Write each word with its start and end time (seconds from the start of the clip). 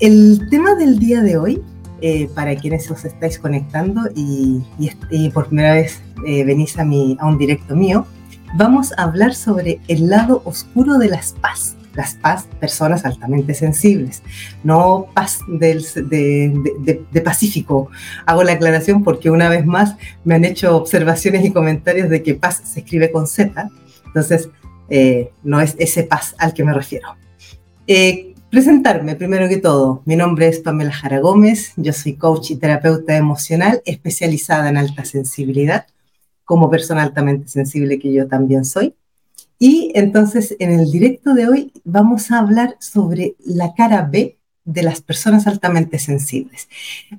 el 0.00 0.48
tema 0.50 0.74
del 0.74 0.98
día 0.98 1.20
de 1.20 1.36
hoy, 1.36 1.62
eh, 2.00 2.28
para 2.34 2.56
quienes 2.56 2.90
os 2.90 3.04
estáis 3.04 3.38
conectando 3.38 4.00
y, 4.14 4.62
por 5.32 5.48
primera 5.48 5.74
vez 5.74 6.02
eh, 6.26 6.44
venís 6.44 6.78
a, 6.78 6.84
mi, 6.84 7.18
un 7.22 7.36
directo 7.36 7.76
mío, 7.76 8.06
vamos 8.54 8.92
a 8.96 9.02
hablar 9.02 9.34
sobre 9.34 9.80
el 9.88 10.08
lado 10.08 10.40
oscuro 10.44 10.98
de 10.98 11.08
las 11.08 11.32
paz. 11.32 11.76
Las 11.94 12.14
paz, 12.14 12.46
personas 12.60 13.04
altamente 13.04 13.52
sensibles, 13.52 14.22
no 14.62 15.08
paz 15.12 15.40
del, 15.48 15.84
de, 16.08 17.22
Pacífico. 17.24 17.90
Hago 18.26 18.44
la 18.44 18.52
aclaración 18.52 19.02
porque 19.02 19.28
una 19.28 19.48
vez 19.48 19.66
más 19.66 19.96
me 20.24 20.36
han 20.36 20.44
hecho 20.44 20.76
observaciones 20.76 21.44
y 21.44 21.50
comentarios 21.50 22.08
de 22.08 22.22
que 22.22 22.36
paz 22.36 22.62
se 22.64 22.80
escribe 22.80 23.10
con 23.10 23.26
Z, 23.26 23.68
entonces 24.06 24.48
eh, 24.88 25.32
no 25.42 25.60
es 25.60 25.74
ese 25.78 26.04
paz 26.04 26.36
al 26.38 26.54
que 26.54 26.64
me 26.64 26.72
refiero. 26.72 27.16
Presentarme 28.50 29.14
primero 29.14 29.48
que 29.48 29.58
todo. 29.58 30.02
Mi 30.06 30.16
nombre 30.16 30.48
es 30.48 30.58
Pamela 30.58 30.90
Jara 30.90 31.20
Gómez, 31.20 31.72
yo 31.76 31.92
soy 31.92 32.14
coach 32.14 32.50
y 32.50 32.56
terapeuta 32.56 33.16
emocional 33.16 33.80
especializada 33.84 34.68
en 34.68 34.76
alta 34.76 35.04
sensibilidad, 35.04 35.86
como 36.44 36.68
persona 36.68 37.04
altamente 37.04 37.46
sensible 37.46 38.00
que 38.00 38.12
yo 38.12 38.26
también 38.26 38.64
soy. 38.64 38.96
Y 39.60 39.92
entonces 39.94 40.56
en 40.58 40.72
el 40.72 40.90
directo 40.90 41.32
de 41.32 41.46
hoy 41.46 41.72
vamos 41.84 42.32
a 42.32 42.40
hablar 42.40 42.76
sobre 42.80 43.36
la 43.38 43.72
cara 43.74 44.02
B 44.10 44.36
de 44.64 44.82
las 44.82 45.00
personas 45.00 45.46
altamente 45.46 46.00
sensibles. 46.00 46.68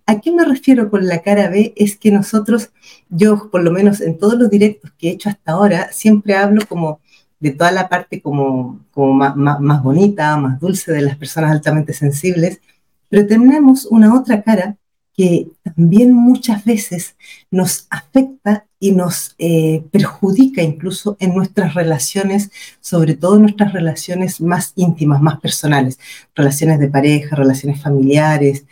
¿A 0.06 0.20
qué 0.20 0.32
me 0.32 0.44
refiero 0.44 0.90
con 0.90 1.08
la 1.08 1.22
cara 1.22 1.50
B? 1.50 1.74
Es 1.78 1.96
que 1.96 2.12
nosotros, 2.12 2.72
yo 3.10 3.50
por 3.50 3.64
lo 3.64 3.72
menos 3.72 4.02
en 4.02 4.18
todos 4.18 4.38
los 4.38 4.50
directos 4.50 4.92
que 4.98 5.08
he 5.08 5.12
hecho 5.12 5.30
hasta 5.30 5.54
ahora, 5.54 5.94
siempre 5.94 6.36
hablo 6.36 6.66
como 6.68 7.00
de 7.42 7.52
toda 7.52 7.72
la 7.72 7.90
parte 7.90 8.22
como, 8.22 8.80
como 8.92 9.14
más, 9.14 9.36
más, 9.36 9.84
bonita, 9.84 10.38
más 10.38 10.60
dulce 10.60 10.94
de 10.94 11.02
las 11.02 11.18
personas 11.18 11.52
altamente 11.52 11.92
sensibles, 11.92 12.62
pero 13.10 13.28
tenemos 13.28 13.86
una 13.88 14.16
otra 14.16 14.42
cara 14.44 14.78
que 15.14 15.48
también 15.64 16.14
muchas 16.14 16.64
veces 16.64 17.18
nos 17.50 17.88
afecta 17.90 18.66
y 18.80 18.92
nos 18.92 19.36
eh, 19.38 19.84
perjudica 19.92 20.62
incluso 20.62 21.18
en 21.20 21.36
nuestras 21.36 21.74
relaciones, 21.74 22.52
sobre 22.80 23.16
todo 23.16 23.36
en 23.36 23.44
nuestras 23.44 23.74
relaciones 23.74 24.40
más 24.40 24.72
íntimas, 24.76 25.22
más 25.22 25.40
personales, 25.40 26.00
relaciones 26.34 26.80
de 26.80 26.90
pareja, 26.90 27.36
relaciones 27.36 27.82
familiares, 27.82 28.66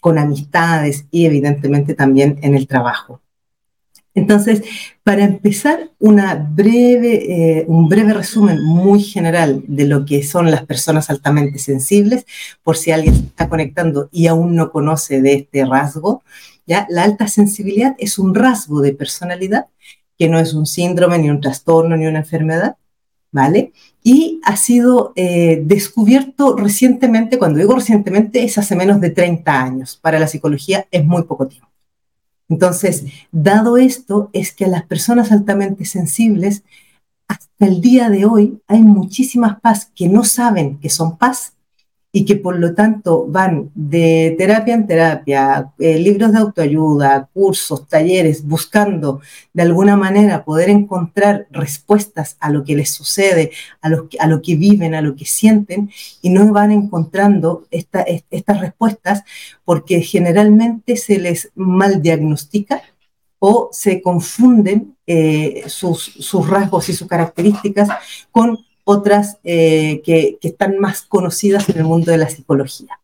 con 0.00 0.18
amistades 0.18 1.06
y 1.10 1.26
evidentemente 1.26 1.94
también 1.94 2.38
en 2.42 2.54
el 2.54 2.66
trabajo. 2.66 3.20
Entonces, 4.14 4.62
para 5.02 5.24
empezar, 5.24 5.90
breve, 5.98 7.58
eh, 7.58 7.64
un 7.66 7.88
breve 7.88 8.14
resumen 8.14 8.62
muy 8.62 9.02
general 9.02 9.64
de 9.66 9.86
lo 9.86 10.04
que 10.04 10.22
son 10.22 10.50
las 10.50 10.64
personas 10.64 11.10
altamente 11.10 11.58
sensibles, 11.58 12.24
por 12.62 12.76
si 12.76 12.92
alguien 12.92 13.14
está 13.14 13.48
conectando 13.48 14.08
y 14.12 14.28
aún 14.28 14.54
no 14.54 14.70
conoce 14.70 15.20
de 15.20 15.34
este 15.34 15.64
rasgo. 15.64 16.22
¿ya? 16.66 16.86
La 16.90 17.02
alta 17.02 17.26
sensibilidad 17.26 17.96
es 17.98 18.18
un 18.18 18.34
rasgo 18.34 18.80
de 18.80 18.92
personalidad 18.92 19.66
que 20.16 20.28
no 20.28 20.38
es 20.38 20.54
un 20.54 20.66
síndrome, 20.66 21.18
ni 21.18 21.28
un 21.28 21.40
trastorno, 21.40 21.96
ni 21.96 22.06
una 22.06 22.20
enfermedad, 22.20 22.76
¿vale? 23.32 23.72
Y 24.04 24.40
ha 24.44 24.56
sido 24.56 25.12
eh, 25.16 25.60
descubierto 25.64 26.56
recientemente, 26.56 27.36
cuando 27.36 27.58
digo 27.58 27.74
recientemente, 27.74 28.44
es 28.44 28.58
hace 28.58 28.76
menos 28.76 29.00
de 29.00 29.10
30 29.10 29.60
años. 29.60 29.98
Para 30.00 30.20
la 30.20 30.28
psicología 30.28 30.86
es 30.92 31.04
muy 31.04 31.24
poco 31.24 31.48
tiempo. 31.48 31.73
Entonces, 32.48 33.04
dado 33.32 33.76
esto, 33.76 34.30
es 34.32 34.52
que 34.52 34.66
a 34.66 34.68
las 34.68 34.84
personas 34.84 35.32
altamente 35.32 35.84
sensibles, 35.84 36.62
hasta 37.26 37.66
el 37.66 37.80
día 37.80 38.10
de 38.10 38.26
hoy, 38.26 38.60
hay 38.66 38.82
muchísimas 38.82 39.60
paz 39.60 39.90
que 39.94 40.08
no 40.08 40.24
saben 40.24 40.78
que 40.78 40.90
son 40.90 41.16
paz 41.16 41.54
y 42.16 42.24
que 42.24 42.36
por 42.36 42.56
lo 42.60 42.74
tanto 42.74 43.26
van 43.26 43.72
de 43.74 44.36
terapia 44.38 44.72
en 44.74 44.86
terapia, 44.86 45.72
eh, 45.80 45.98
libros 45.98 46.32
de 46.32 46.38
autoayuda, 46.38 47.28
cursos, 47.34 47.88
talleres, 47.88 48.46
buscando 48.46 49.20
de 49.52 49.62
alguna 49.62 49.96
manera 49.96 50.44
poder 50.44 50.70
encontrar 50.70 51.48
respuestas 51.50 52.36
a 52.38 52.50
lo 52.50 52.62
que 52.62 52.76
les 52.76 52.90
sucede, 52.90 53.50
a 53.80 53.88
lo, 53.88 54.08
a 54.20 54.28
lo 54.28 54.42
que 54.42 54.54
viven, 54.54 54.94
a 54.94 55.00
lo 55.00 55.16
que 55.16 55.24
sienten, 55.24 55.90
y 56.22 56.30
no 56.30 56.52
van 56.52 56.70
encontrando 56.70 57.66
estas 57.72 58.60
respuestas 58.60 59.24
porque 59.64 60.00
generalmente 60.00 60.96
se 60.96 61.18
les 61.18 61.50
mal 61.56 62.00
diagnostica 62.00 62.80
o 63.40 63.70
se 63.72 64.00
confunden 64.00 64.96
eh, 65.08 65.64
sus, 65.66 66.00
sus 66.00 66.48
rasgos 66.48 66.88
y 66.88 66.92
sus 66.92 67.08
características 67.08 67.88
con 68.30 68.56
otras 68.84 69.38
eh, 69.44 70.02
que, 70.04 70.38
están 70.42 70.78
más 70.78 71.02
conocidas 71.02 71.68
en 71.68 71.78
el 71.78 71.84
mundo 71.84 72.10
de 72.10 72.18
la 72.18 72.28
psicología. 72.28 73.00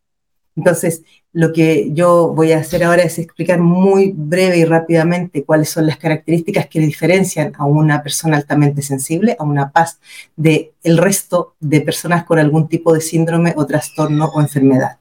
Entonces, 0.57 1.03
lo 1.33 1.53
que 1.53 1.91
yo 1.93 2.33
voy 2.35 2.53
a 2.53 2.59
hacer 2.59 2.85
ahora 2.85 3.03
es 3.03 3.19
explicar 3.19 3.61
muy 3.61 4.13
breve 4.15 4.59
y 4.59 4.65
rápidamente 4.65 5.45
cuáles 5.45 5.71
son 5.71 5.87
las 5.87 5.97
características 5.97 6.67
que 6.67 6.81
diferencian 6.81 7.53
a 7.57 7.65
una 7.65 8.03
persona 8.03 8.37
altamente 8.37 8.83
sensible, 8.83 9.37
a 9.39 9.45
una 9.45 9.71
paz, 9.71 10.01
de 10.37 10.73
el 10.83 10.99
resto 10.99 11.55
de 11.61 11.81
personas 11.81 12.25
con 12.25 12.39
algún 12.39 12.69
tipo 12.69 12.93
de 12.93 13.01
síndrome 13.01 13.55
o 13.57 13.65
trastorno 13.65 14.27
o 14.27 14.41
enfermedad. 14.41 14.99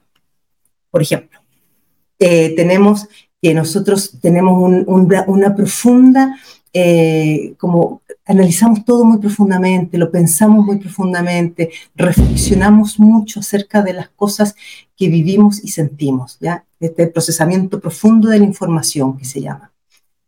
Por 0.90 1.02
ejemplo, 1.02 1.40
eh, 2.18 2.54
tenemos 2.54 3.08
que 3.42 3.54
nosotros 3.54 4.18
tenemos 4.20 4.84
una 4.86 5.54
profunda 5.54 6.36
eh, 6.72 7.54
como 7.58 8.02
analizamos 8.24 8.84
todo 8.84 9.04
muy 9.04 9.18
profundamente, 9.18 9.98
lo 9.98 10.10
pensamos 10.10 10.64
muy 10.64 10.78
profundamente, 10.78 11.70
reflexionamos 11.96 12.98
mucho 12.98 13.40
acerca 13.40 13.82
de 13.82 13.94
las 13.94 14.08
cosas 14.10 14.54
que 14.96 15.08
vivimos 15.08 15.62
y 15.64 15.68
sentimos, 15.68 16.38
¿ya? 16.40 16.64
Este 16.78 17.06
procesamiento 17.08 17.80
profundo 17.80 18.28
de 18.28 18.38
la 18.38 18.44
información 18.44 19.18
que 19.18 19.24
se 19.24 19.40
llama. 19.40 19.72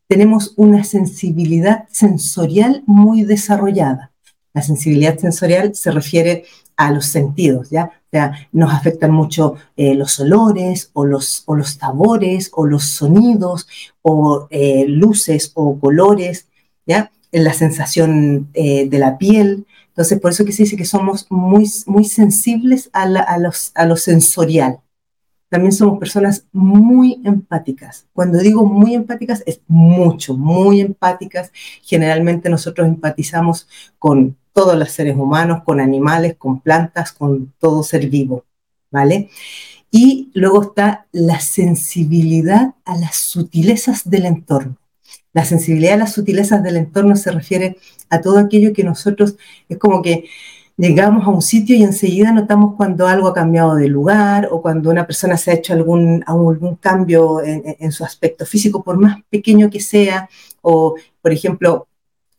Tenemos 0.08 0.53
una 0.56 0.84
sensibilidad 0.84 1.86
sensorial 1.91 2.82
muy 2.86 3.22
desarrollada. 3.22 4.10
La 4.53 4.62
sensibilidad 4.62 5.16
sensorial 5.19 5.74
se 5.74 5.91
refiere 5.91 6.44
a 6.87 6.91
los 6.91 7.06
sentidos, 7.06 7.70
¿ya? 7.70 7.84
O 7.84 8.10
sea, 8.10 8.48
nos 8.53 8.72
afectan 8.72 9.10
mucho 9.10 9.54
eh, 9.76 9.94
los 9.94 10.19
olores 10.20 10.91
o 10.93 11.04
los, 11.04 11.44
o 11.47 11.54
los 11.54 11.70
sabores 11.70 12.50
o 12.53 12.66
los 12.66 12.84
sonidos 12.84 13.66
o 14.03 14.47
eh, 14.50 14.84
luces 14.87 15.53
o 15.54 15.78
colores, 15.78 16.47
¿ya? 16.87 17.10
La 17.31 17.54
sensación 17.54 18.48
eh, 18.54 18.88
de 18.88 18.98
la 18.98 19.16
piel. 19.16 19.66
Entonces, 19.88 20.21
por 20.21 20.32
eso 20.32 20.44
que 20.44 20.53
se 20.53 20.65
dice 20.65 20.76
que 20.76 20.84
somos 20.84 21.26
muy, 21.31 21.71
muy 21.87 22.04
sensibles 22.04 22.91
a, 22.92 23.03
a, 23.03 23.38
los, 23.38 23.72
a 23.75 23.87
lo 23.87 23.97
sensorial. 23.97 24.81
También 25.53 25.73
somos 25.73 25.99
personas 25.99 26.47
muy 26.51 27.21
empáticas. 27.27 28.07
Cuando 28.15 28.39
digo 28.39 28.65
muy 28.65 28.95
empáticas, 28.95 29.43
es 29.45 29.61
mucho, 29.69 30.35
muy 30.35 30.81
empáticas. 30.81 31.53
Generalmente 31.83 32.49
nosotros 32.49 32.89
empatizamos 32.89 33.69
con 33.99 34.39
todos 34.55 34.79
los 34.79 34.91
seres 34.91 35.15
humanos, 35.15 35.63
con 35.63 35.79
animales, 35.79 36.37
con 36.39 36.61
plantas, 36.61 37.13
con 37.13 37.53
todo 37.59 37.83
ser 37.83 38.09
vivo, 38.09 38.47
¿vale? 38.91 39.29
Y 39.91 40.31
luego 40.33 40.63
está 40.63 41.07
la 41.13 41.39
sensibilidad 41.39 42.75
a 42.87 42.97
las 42.97 43.17
sutilezas 43.17 44.09
del 44.09 44.25
entorno. 44.25 44.79
La 45.34 45.45
sensibilidad 45.45 45.97
a 45.97 46.05
las 46.05 46.15
sutilezas 46.15 46.63
del 46.63 46.79
entorno 46.79 47.15
se 47.15 47.31
refiere 47.31 47.77
a 48.09 48.23
todo 48.23 48.39
aquello 48.39 48.73
que 48.73 48.84
nosotros, 48.84 49.37
es 49.69 49.77
como 49.77 50.01
que 50.01 50.25
llegamos 50.77 51.27
a 51.27 51.31
un 51.31 51.43
sitio 51.43 51.77
y 51.77 51.83
enseguida 51.83 52.33
notamos 52.33 52.75
cuando 52.77 53.06
algo 53.06 53.28
ha 53.28 53.34
cambiado 53.34 53.75
de 53.77 53.88
lugar 53.88 54.49
o 54.50 54.62
cuando 54.62 54.91
una 54.91 55.06
persona 55.06 55.37
se 55.37 55.50
ha 55.50 55.55
hecho 55.55 55.72
algún, 55.72 56.25
algún 56.27 56.77
cambio 56.77 57.43
en, 57.43 57.62
en 57.78 57.93
su 57.93 58.05
aspecto 58.05 58.47
físico, 58.47 58.83
por 58.83 58.99
más 58.99 59.19
pequeño 59.31 59.71
que 59.71 59.81
sea, 59.81 60.28
o 60.62 60.94
por 61.21 61.33
ejemplo, 61.33 61.87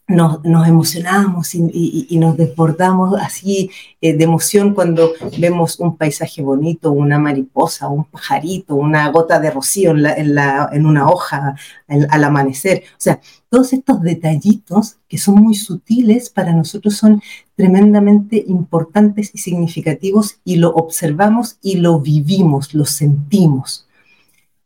nos, 0.07 0.67
emocionamos 0.67 1.55
y, 1.55 2.17
nos 2.19 2.35
desbordamos 2.35 3.19
así 3.19 3.71
eh, 4.01 4.13
de 4.15 4.23
emoción 4.23 4.73
cuando 4.73 5.13
vemos 5.37 5.79
un 5.79 5.97
paisaje 5.97 6.41
bonito, 6.41 6.91
una 6.91 7.19
mariposa, 7.19 7.87
un 7.87 8.03
pajarito, 8.05 8.75
una 8.75 9.09
gota 9.09 9.39
de 9.39 9.51
rocío 9.51 9.91
en, 9.91 10.35
la, 10.35 10.69
en, 10.71 10.85
una 10.85 11.09
hoja 11.09 11.55
al 11.87 12.23
amanecer. 12.23 12.83
O 12.91 12.99
sea, 12.99 13.21
todos 13.49 13.71
estos 13.73 14.01
detallitos 14.01 14.97
que 15.07 15.17
son 15.17 15.35
muy 15.35 15.55
sutiles 15.55 16.29
para 16.29 16.53
nosotros 16.53 16.95
son 16.95 17.21
tremendamente 17.55 18.43
importantes 18.47 19.31
y 19.33 19.37
significativos 19.37 20.39
y 20.43 20.57
lo 20.57 20.73
observamos 20.73 21.57
y 21.61 21.77
lo 21.77 21.99
vivimos, 21.99 22.73
lo 22.73 22.85
sentimos. 22.85 23.87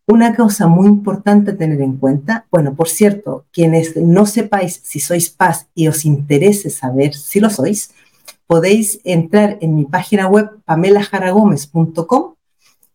Una 0.10 0.36
cosa 0.36 0.68
muy 0.68 0.88
importante 0.88 1.52
a 1.52 1.58
tener 1.58 1.82
en 1.82 1.98
cuenta, 1.98 2.46
bueno, 2.50 2.76
por 2.76 2.88
cierto, 2.88 3.46
quienes 3.52 3.98
no 3.98 4.26
sepáis 4.26 4.80
si 4.84 5.02
sois 5.02 5.30
paz 5.30 5.68
y 5.76 5.90
os 5.90 6.06
interese 6.06 6.70
saber 6.70 7.14
si 7.14 7.42
lo 7.42 7.50
sois, 7.50 7.92
podéis 8.48 9.02
entrar 9.04 9.58
en 9.60 9.76
mi 9.76 9.84
página 9.84 10.28
web 10.28 10.50
pamelajaragomez.com 10.64 12.36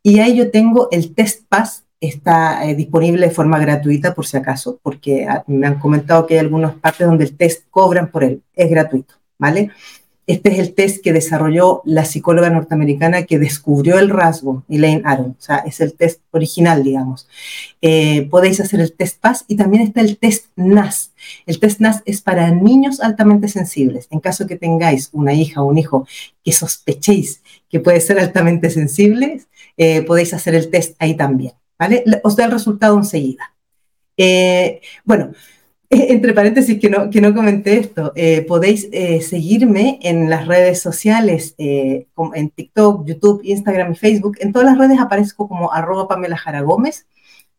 y 0.02 0.18
ahí 0.18 0.36
yo 0.36 0.50
tengo 0.50 0.88
el 0.90 1.14
test 1.14 1.44
paz, 1.48 1.84
está 2.00 2.66
eh, 2.66 2.74
disponible 2.74 3.26
de 3.26 3.32
forma 3.32 3.58
gratuita 3.58 4.14
por 4.14 4.26
si 4.26 4.36
acaso, 4.36 4.80
porque 4.82 5.26
ah, 5.26 5.44
me 5.46 5.66
han 5.66 5.78
comentado 5.78 6.26
que 6.26 6.34
hay 6.34 6.40
algunas 6.40 6.74
partes 6.74 7.06
donde 7.06 7.24
el 7.24 7.36
test 7.36 7.66
cobran 7.70 8.10
por 8.10 8.24
él, 8.24 8.42
es 8.54 8.70
gratuito, 8.70 9.14
¿vale? 9.42 9.72
Este 10.28 10.52
es 10.52 10.58
el 10.60 10.74
test 10.74 11.02
que 11.02 11.12
desarrolló 11.12 11.82
la 11.84 12.04
psicóloga 12.04 12.48
norteamericana 12.48 13.24
que 13.24 13.40
descubrió 13.40 13.98
el 13.98 14.08
rasgo, 14.08 14.62
Elaine 14.68 15.02
Aron. 15.04 15.36
O 15.36 15.42
sea, 15.42 15.56
es 15.66 15.80
el 15.80 15.94
test 15.94 16.20
original, 16.30 16.84
digamos. 16.84 17.26
Eh, 17.80 18.28
podéis 18.30 18.60
hacer 18.60 18.78
el 18.78 18.92
test 18.92 19.20
PAS 19.20 19.44
y 19.48 19.56
también 19.56 19.82
está 19.82 20.00
el 20.00 20.16
test 20.16 20.46
NAS. 20.54 21.10
El 21.44 21.58
test 21.58 21.80
NAS 21.80 22.02
es 22.04 22.22
para 22.22 22.52
niños 22.52 23.00
altamente 23.00 23.48
sensibles. 23.48 24.06
En 24.10 24.20
caso 24.20 24.46
que 24.46 24.54
tengáis 24.54 25.08
una 25.12 25.34
hija 25.34 25.60
o 25.60 25.66
un 25.66 25.78
hijo 25.78 26.06
que 26.44 26.52
sospechéis 26.52 27.42
que 27.68 27.80
puede 27.80 28.00
ser 28.00 28.20
altamente 28.20 28.70
sensible, 28.70 29.42
eh, 29.76 30.02
podéis 30.02 30.34
hacer 30.34 30.54
el 30.54 30.70
test 30.70 30.94
ahí 31.00 31.16
también. 31.16 31.54
¿Vale? 31.76 32.04
Os 32.22 32.36
da 32.36 32.44
el 32.44 32.52
resultado 32.52 32.96
enseguida. 32.96 33.52
Eh, 34.16 34.80
bueno, 35.04 35.32
entre 36.08 36.32
paréntesis 36.32 36.80
que 36.80 36.88
no, 36.88 37.10
que 37.10 37.20
no 37.20 37.34
comenté 37.34 37.78
esto, 37.78 38.12
eh, 38.16 38.46
podéis 38.48 38.88
eh, 38.92 39.20
seguirme 39.20 39.98
en 40.00 40.30
las 40.30 40.46
redes 40.46 40.80
sociales, 40.80 41.54
eh, 41.58 42.06
en 42.34 42.48
TikTok, 42.48 43.04
YouTube, 43.06 43.42
Instagram 43.44 43.92
y 43.92 43.96
Facebook. 43.96 44.38
En 44.40 44.52
todas 44.52 44.66
las 44.66 44.78
redes 44.78 44.98
aparezco 44.98 45.48
como 45.48 45.70
arroba 45.70 46.08
Pamela 46.08 46.38
Jara 46.38 46.62
Gómez. 46.62 47.06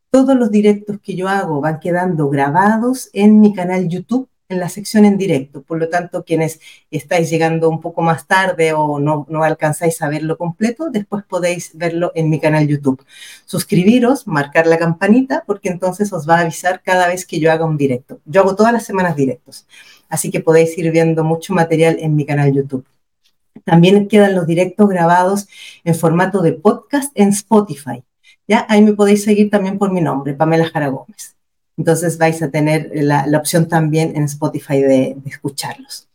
Todos 0.10 0.36
los 0.36 0.50
directos 0.50 0.98
que 1.04 1.16
yo 1.16 1.28
hago 1.28 1.62
van 1.62 1.80
quedando 1.80 2.28
grabados 2.30 3.12
en 3.14 3.40
mi 3.40 3.54
canal 3.54 3.88
YouTube 3.88 4.28
en 4.50 4.60
la 4.60 4.70
sección 4.70 5.06
en 5.06 5.18
directo. 5.18 5.62
Por 5.64 5.80
lo 5.80 5.90
tanto, 5.90 6.24
quienes 6.24 6.60
estáis 6.92 7.30
llegando 7.30 7.70
un 7.70 7.82
poco 7.82 8.02
más 8.02 8.28
tarde 8.28 8.74
o 8.74 9.00
no, 9.00 9.26
no 9.30 9.44
alcanzáis 9.44 10.02
a 10.02 10.10
verlo 10.10 10.38
completo, 10.38 10.90
después 10.90 11.24
podéis 11.26 11.72
verlo 11.74 12.12
en 12.16 12.30
mi 12.30 12.40
canal 12.40 12.68
YouTube. 12.68 13.04
Suscribiros, 13.46 14.28
marcar 14.28 14.68
la 14.68 14.78
campanita, 14.78 15.44
porque 15.46 15.70
entonces 15.70 16.12
os 16.14 16.28
va 16.28 16.38
a 16.38 16.42
avisar 16.42 16.82
cada 16.84 17.08
vez 17.08 17.26
que 17.26 17.40
yo 17.40 17.52
haga 17.52 17.66
un 17.66 17.78
directo. 17.78 18.20
Yo 18.26 18.42
hago 18.42 18.56
todas 18.56 18.74
las 18.74 18.86
semanas 18.86 19.16
directos, 19.16 19.66
así 20.10 20.32
que 20.32 20.40
podéis 20.40 20.78
ir 20.78 20.92
viendo 20.92 21.24
mucho 21.24 21.54
material 21.54 21.98
en 22.00 22.16
mi 22.16 22.26
canal 22.26 22.54
YouTube. 22.54 22.86
También 23.64 24.08
quedan 24.08 24.36
los 24.36 24.48
directos 24.48 24.90
grabados 24.90 25.48
en 25.84 25.96
formato 25.96 26.42
de 26.42 26.54
podcast 26.54 27.12
en 27.16 27.30
Spotify. 27.30 28.04
¿ya? 28.48 28.66
Ahí 28.70 28.82
me 28.82 28.94
podéis 28.94 29.24
seguir 29.24 29.50
también 29.50 29.78
por 29.78 29.92
mi 29.92 30.02
nombre, 30.02 30.34
Pamela 30.34 30.66
Jara 30.66 30.90
Gómez. 30.90 31.36
Entonces 31.78 32.18
vais 32.18 32.42
a 32.42 32.52
tener 32.52 32.92
la, 32.94 33.26
opción 33.38 33.68
también 33.68 34.16
en 34.16 34.24
Spotify 34.24 34.82
de, 34.82 35.16
de, 35.18 35.30
escucharlos. 35.30 36.08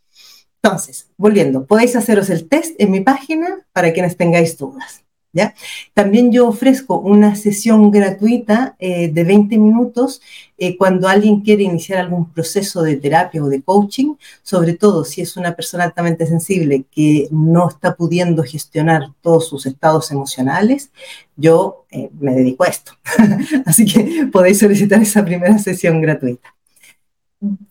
Entonces, 0.61 1.07
volviendo, 1.17 1.65
podéis 1.65 1.95
haceros 1.95 2.29
el 2.29 2.47
test 2.47 2.75
en 2.79 2.91
mi 2.91 3.01
página 3.01 3.65
para 3.73 3.93
quienes 3.93 4.17
tengáis 4.17 4.57
dudas. 4.57 5.03
¿Ya? 5.31 5.53
También 5.93 6.31
yo 6.31 6.47
ofrezco 6.47 6.97
una 6.99 7.35
sesión 7.35 7.91
gratuita 7.91 8.75
eh, 8.79 9.09
de 9.09 9.23
20 9.23 9.59
minutos 9.59 10.21
eh, 10.57 10.75
cuando 10.75 11.07
alguien 11.07 11.41
quiere 11.41 11.63
iniciar 11.63 11.99
algún 11.99 12.31
proceso 12.31 12.81
de 12.81 12.97
terapia 12.97 13.43
o 13.43 13.47
de 13.47 13.61
coaching, 13.61 14.15
sobre 14.41 14.73
todo 14.73 15.05
si 15.05 15.21
es 15.21 15.37
una 15.37 15.55
persona 15.55 15.83
altamente 15.83 16.25
sensible 16.25 16.83
que 16.91 17.27
no 17.29 17.69
está 17.69 17.95
pudiendo 17.95 18.43
gestionar 18.43 19.13
todos 19.21 19.47
sus 19.47 19.67
estados 19.67 20.11
emocionales, 20.11 20.89
yo 21.35 21.85
eh, 21.91 22.09
me 22.19 22.33
dedico 22.33 22.63
a 22.63 22.67
esto. 22.69 22.93
Así 23.67 23.85
que 23.85 24.27
podéis 24.31 24.57
solicitar 24.57 24.99
esa 24.99 25.23
primera 25.23 25.59
sesión 25.59 26.01
gratuita. 26.01 26.55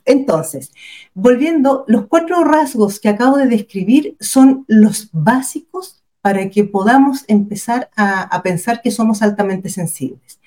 Entonces, 0.05 0.73
volviendo, 1.13 1.85
los 1.89 2.07
cuatro 2.07 2.43
rasgos 2.43 3.01
que 3.01 3.11
acabo 3.11 3.37
de 3.37 3.47
describir 3.47 4.17
son 4.19 4.65
los 4.67 5.11
básicos 5.13 5.98
para 6.21 6.49
que 6.51 6.65
podamos 6.65 7.25
empezar 7.29 7.91
a, 7.97 8.43
pensar 8.43 8.83
que 8.83 8.91
somos 8.91 9.23
altamente 9.23 9.69
sensibles. 9.69 10.41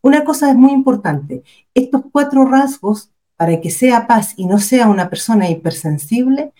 Una 0.00 0.24
cosa 0.24 0.50
es 0.50 0.56
muy 0.56 0.72
importante, 0.72 1.42
estos 1.74 2.02
cuatro 2.12 2.44
rasgos, 2.44 3.10
para 3.36 3.60
que 3.60 3.70
sea 3.70 4.06
paz 4.06 4.34
y 4.36 4.46
no 4.46 4.58
sea 4.58 4.86
una 4.86 5.10
persona 5.10 5.48
hipersensible, 5.50 6.52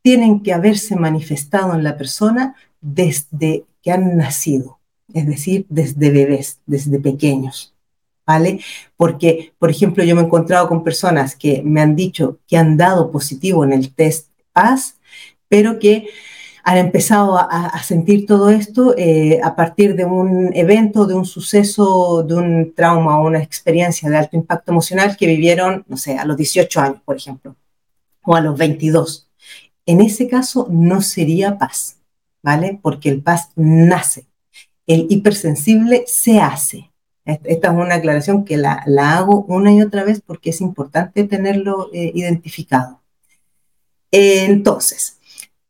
tienen 0.00 0.42
que 0.42 0.52
haberse 0.52 0.96
manifestado 0.96 1.74
en 1.74 1.82
la 1.82 1.96
persona 1.96 2.54
desde 2.80 3.64
que 3.82 3.90
han 3.90 4.16
nacido, 4.16 4.78
es 5.12 5.26
decir, 5.26 5.66
desde 5.68 6.10
bebés, 6.10 6.60
desde 6.66 6.98
pequeños. 7.00 7.72
¿Vale? 8.26 8.60
Porque, 8.96 9.52
por 9.58 9.68
ejemplo, 9.68 10.02
yo 10.02 10.14
me 10.14 10.22
he 10.22 10.24
encontrado 10.24 10.66
con 10.66 10.82
personas 10.82 11.36
que 11.36 11.60
me 11.62 11.82
han 11.82 11.94
dicho 11.94 12.38
que 12.46 12.56
han 12.56 12.78
dado 12.78 13.10
positivo 13.10 13.64
en 13.64 13.74
el 13.74 13.94
test 13.94 14.30
paz, 14.54 14.96
pero 15.48 15.78
que 15.78 16.08
han 16.66 16.78
empezado 16.78 17.36
a, 17.38 17.78
sentir 17.82 18.24
todo 18.24 18.48
esto 18.48 18.94
eh, 18.96 19.38
a 19.42 19.54
partir 19.54 19.94
de 19.94 20.06
un 20.06 20.50
evento, 20.54 21.06
de 21.06 21.12
un 21.12 21.26
suceso, 21.26 22.22
de 22.22 22.34
un 22.34 22.74
trauma 22.74 23.20
o 23.20 23.26
una 23.26 23.42
experiencia 23.42 24.08
de 24.08 24.16
alto 24.16 24.36
impacto 24.36 24.72
emocional 24.72 25.14
que 25.14 25.26
vivieron, 25.26 25.84
no 25.88 25.98
sé, 25.98 26.16
a 26.16 26.24
los 26.24 26.38
18 26.38 26.80
años, 26.80 27.02
por 27.04 27.16
ejemplo, 27.16 27.54
o 28.22 28.34
a 28.34 28.40
los 28.40 28.56
22. 28.56 29.28
En 29.84 30.00
ese 30.00 30.26
caso 30.26 30.66
no 30.70 31.02
sería 31.02 31.58
paz, 31.58 31.98
¿vale? 32.42 32.78
Porque 32.80 33.10
el 33.10 33.20
paz 33.20 33.50
nace. 33.56 34.26
El 34.86 35.06
hipersensible 35.10 36.04
se 36.06 36.40
hace. 36.40 36.90
Esta 37.26 37.68
es 37.68 37.74
una 37.74 37.96
aclaración 37.96 38.46
que 38.46 38.56
la, 38.56 38.84
hago 38.96 39.44
una 39.48 39.70
y 39.70 39.82
otra 39.82 40.02
vez 40.02 40.22
porque 40.24 40.48
es 40.48 40.62
importante 40.62 41.24
tenerlo 41.24 41.90
eh, 41.92 42.10
identificado. 42.14 43.02
Entonces, 44.10 45.18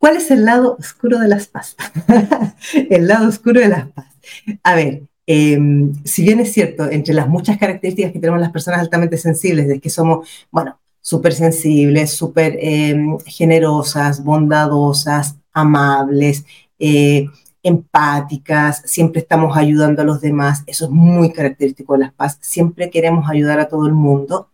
¿Cuál 0.05 0.19
es 0.19 0.31
el 0.31 0.45
lado 0.45 0.77
oscuro 0.79 1.19
de 1.19 1.29
las 1.29 1.47
pastas? 1.47 1.91
el 2.91 3.09
lado 3.09 3.27
oscuro 3.27 3.59
de 3.59 3.69
las 3.69 3.87
pastas. 3.89 4.15
A 4.63 4.75
ver, 4.75 5.05
em, 5.27 5.95
si 6.05 6.23
bien 6.23 6.41
es 6.41 6.53
cierto, 6.53 6.91
entre 6.91 7.15
las 7.15 7.27
muchas 7.27 7.57
características 7.57 8.13
que 8.13 8.19
tenemos 8.19 8.39
las 8.39 8.53
personas 8.53 8.81
altamente 8.81 9.17
sensibles, 9.17 9.67
de 9.67 9.81
que 9.81 9.89
somos, 9.89 10.29
bueno, 10.51 10.79
súper 11.01 11.33
sensibles, 11.33 12.11
súper 12.13 12.59
em, 12.61 13.17
generosas, 13.25 14.23
bondadosas, 14.23 15.37
amables, 15.55 16.45
eh, 16.79 17.27
empáticas, 17.63 18.83
siempre 18.85 19.23
estamos 19.23 19.57
ayudando 19.57 20.03
a 20.03 20.05
los 20.05 20.21
demás, 20.21 20.65
eso 20.67 20.85
es 20.85 20.91
muy 20.91 21.33
característico 21.33 21.95
de 21.95 22.01
las 22.01 22.13
paz, 22.13 22.37
siempre 22.43 22.91
queremos 22.91 23.31
ayudar 23.31 23.59
a 23.59 23.69
todo 23.69 23.87
el 23.87 23.95
mundo, 23.95 24.51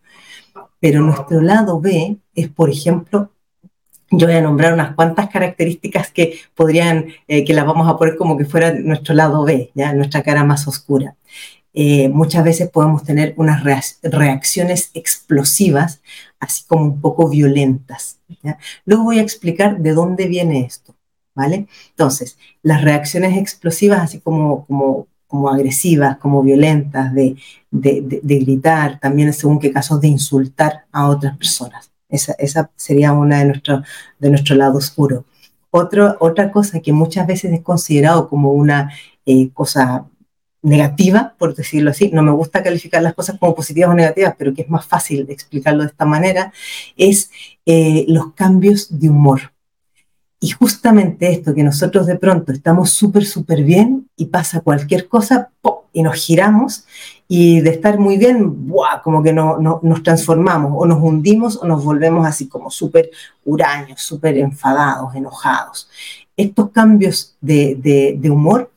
pero 0.78 1.02
nuestro 1.02 1.40
lado 1.40 1.80
B 1.80 2.18
es, 2.36 2.48
por 2.48 2.70
ejemplo, 2.70 3.32
yo 4.10 4.26
voy 4.26 4.36
a 4.36 4.42
nombrar 4.42 4.72
unas 4.72 4.94
cuantas 4.94 5.28
características 5.28 6.10
que 6.10 6.38
podrían, 6.54 7.06
eh, 7.28 7.44
que 7.44 7.54
las 7.54 7.64
vamos 7.64 7.88
a 7.88 7.96
poner 7.96 8.16
como 8.16 8.36
que 8.36 8.44
fuera 8.44 8.72
nuestro 8.72 9.14
lado 9.14 9.44
B, 9.44 9.70
¿ya? 9.74 9.92
nuestra 9.92 10.22
cara 10.22 10.44
más 10.44 10.66
oscura. 10.66 11.16
Eh, 11.72 12.08
muchas 12.08 12.44
veces 12.44 12.68
podemos 12.68 13.04
tener 13.04 13.34
unas 13.36 13.62
reacciones 14.02 14.90
explosivas, 14.94 16.02
así 16.40 16.64
como 16.66 16.84
un 16.84 17.00
poco 17.00 17.28
violentas. 17.28 18.18
Luego 18.84 19.04
voy 19.04 19.20
a 19.20 19.22
explicar 19.22 19.78
de 19.78 19.92
dónde 19.92 20.26
viene 20.26 20.62
esto, 20.62 20.96
¿vale? 21.34 21.68
Entonces, 21.90 22.38
las 22.62 22.82
reacciones 22.82 23.38
explosivas, 23.38 24.00
así 24.00 24.18
como, 24.20 24.66
como, 24.66 25.06
como 25.28 25.48
agresivas, 25.48 26.16
como 26.18 26.42
violentas, 26.42 27.14
de, 27.14 27.36
de, 27.70 28.20
de 28.20 28.38
gritar, 28.40 28.98
también 28.98 29.32
según 29.32 29.60
qué 29.60 29.70
casos 29.70 30.00
de 30.00 30.08
insultar 30.08 30.86
a 30.90 31.08
otras 31.08 31.36
personas. 31.36 31.92
Esa, 32.10 32.70
sería 32.76 33.12
una 33.12 33.38
de 33.38 33.44
nuestro, 33.46 33.82
de 34.18 34.30
nuestro 34.30 34.56
lado 34.56 34.78
oscuro. 34.78 35.24
otra 35.70 36.50
cosa 36.52 36.80
que 36.80 36.92
muchas 36.92 37.26
veces 37.26 37.52
es 37.52 37.62
considerado 37.62 38.28
como 38.28 38.52
una 38.52 38.92
eh, 39.26 39.50
cosa 39.52 40.06
negativa, 40.62 41.34
por 41.38 41.54
decirlo 41.54 41.90
así, 41.90 42.10
no 42.12 42.22
me 42.22 42.32
gusta 42.32 42.62
calificar 42.62 43.02
las 43.02 43.14
cosas 43.14 43.38
como 43.38 43.54
positivas 43.54 43.90
o 43.90 43.94
negativas, 43.94 44.34
pero 44.38 44.52
que 44.52 44.62
es 44.62 44.68
más 44.68 44.86
fácil 44.86 45.26
explicarlo 45.30 45.82
de 45.82 45.88
esta 45.88 46.04
manera, 46.04 46.52
es 46.96 47.30
eh, 47.66 48.04
los 48.08 48.34
cambios 48.34 48.98
de 48.98 49.08
humor. 49.08 49.52
Y 50.40 50.50
justamente 50.50 51.30
esto, 51.30 51.54
que 51.54 51.62
nosotros 51.62 52.06
de 52.06 52.16
pronto 52.16 52.50
estamos 52.50 52.90
súper, 52.90 53.26
súper 53.26 53.62
bien 53.62 54.08
y 54.16 54.26
pasa 54.26 54.60
cualquier 54.60 55.06
cosa, 55.06 55.50
y 55.92 56.02
nos 56.02 56.14
giramos 56.14 56.84
y 57.28 57.60
de 57.60 57.70
estar 57.70 57.98
muy 57.98 58.16
bien, 58.16 58.68
¡buah! 58.68 59.02
como 59.02 59.22
que 59.22 59.32
no, 59.32 59.58
nos 59.58 60.02
transformamos 60.02 60.72
o 60.76 60.86
nos 60.86 61.02
hundimos 61.02 61.56
o 61.56 61.66
nos 61.66 61.84
volvemos 61.84 62.26
así 62.26 62.48
como 62.48 62.70
súper 62.70 63.10
huraños, 63.44 64.00
súper 64.00 64.38
enfadados, 64.38 65.14
enojados. 65.14 65.88
Estos 66.36 66.70
cambios 66.70 67.36
de, 67.40 68.16
de 68.18 68.30
humor 68.30 68.70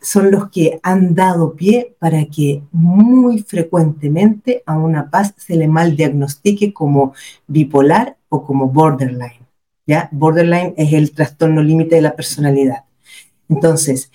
son 0.00 0.30
los 0.30 0.50
que 0.50 0.80
han 0.82 1.14
dado 1.14 1.54
pie 1.54 1.94
para 1.98 2.24
que 2.26 2.62
muy 2.72 3.42
frecuentemente 3.42 4.62
a 4.66 4.76
una 4.76 5.08
paz 5.10 5.32
se 5.36 5.56
le 5.56 5.66
mal 5.66 5.96
diagnostique 5.96 6.72
como 6.74 7.14
bipolar 7.46 8.16
o 8.28 8.44
como 8.44 8.68
borderline. 8.68 9.43
¿Ya? 9.86 10.08
Borderline 10.12 10.74
es 10.76 10.92
el 10.92 11.12
trastorno 11.12 11.62
límite 11.62 11.96
de 11.96 12.02
la 12.02 12.16
personalidad. 12.16 12.84
Entonces, 13.48 14.10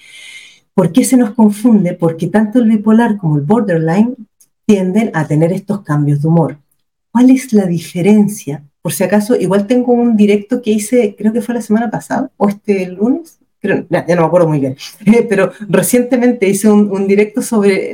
¿Por 0.80 0.94
qué 0.94 1.04
se 1.04 1.18
nos 1.18 1.32
confunde? 1.32 1.94
Porque 1.94 2.28
tanto 2.28 2.60
el 2.60 2.70
bipolar 2.70 3.18
como 3.18 3.36
el 3.36 3.42
borderline 3.42 4.16
tienden 4.66 5.12
a 5.14 5.28
tener 5.28 5.52
estos 5.52 5.82
cambios 5.82 6.22
de 6.22 6.30
humor. 6.30 6.58
¿Cuál 7.12 7.32
es 7.32 7.52
la 7.52 7.66
diferencia? 7.66 8.64
Por 8.82 8.94
si 8.94 9.04
acaso, 9.04 9.36
igual 9.36 9.68
tengo 9.68 9.92
un 9.92 10.16
directo 10.16 10.62
que 10.62 10.72
hice, 10.72 11.18
creo 11.18 11.34
que 11.34 11.42
fue 11.42 11.54
la 11.54 11.62
semana 11.62 11.92
pasada, 11.92 12.32
o 12.38 12.48
este 12.48 12.88
lunes, 12.88 13.40
creo, 13.60 13.86
ya, 13.90 14.06
no 14.16 14.22
me 14.22 14.28
acuerdo 14.28 14.48
muy 14.48 14.60
bien, 14.60 14.78
pero 15.30 15.52
recientemente 15.68 16.48
hice 16.48 16.70
un, 16.70 17.08
directo 17.08 17.42
sobre 17.42 17.92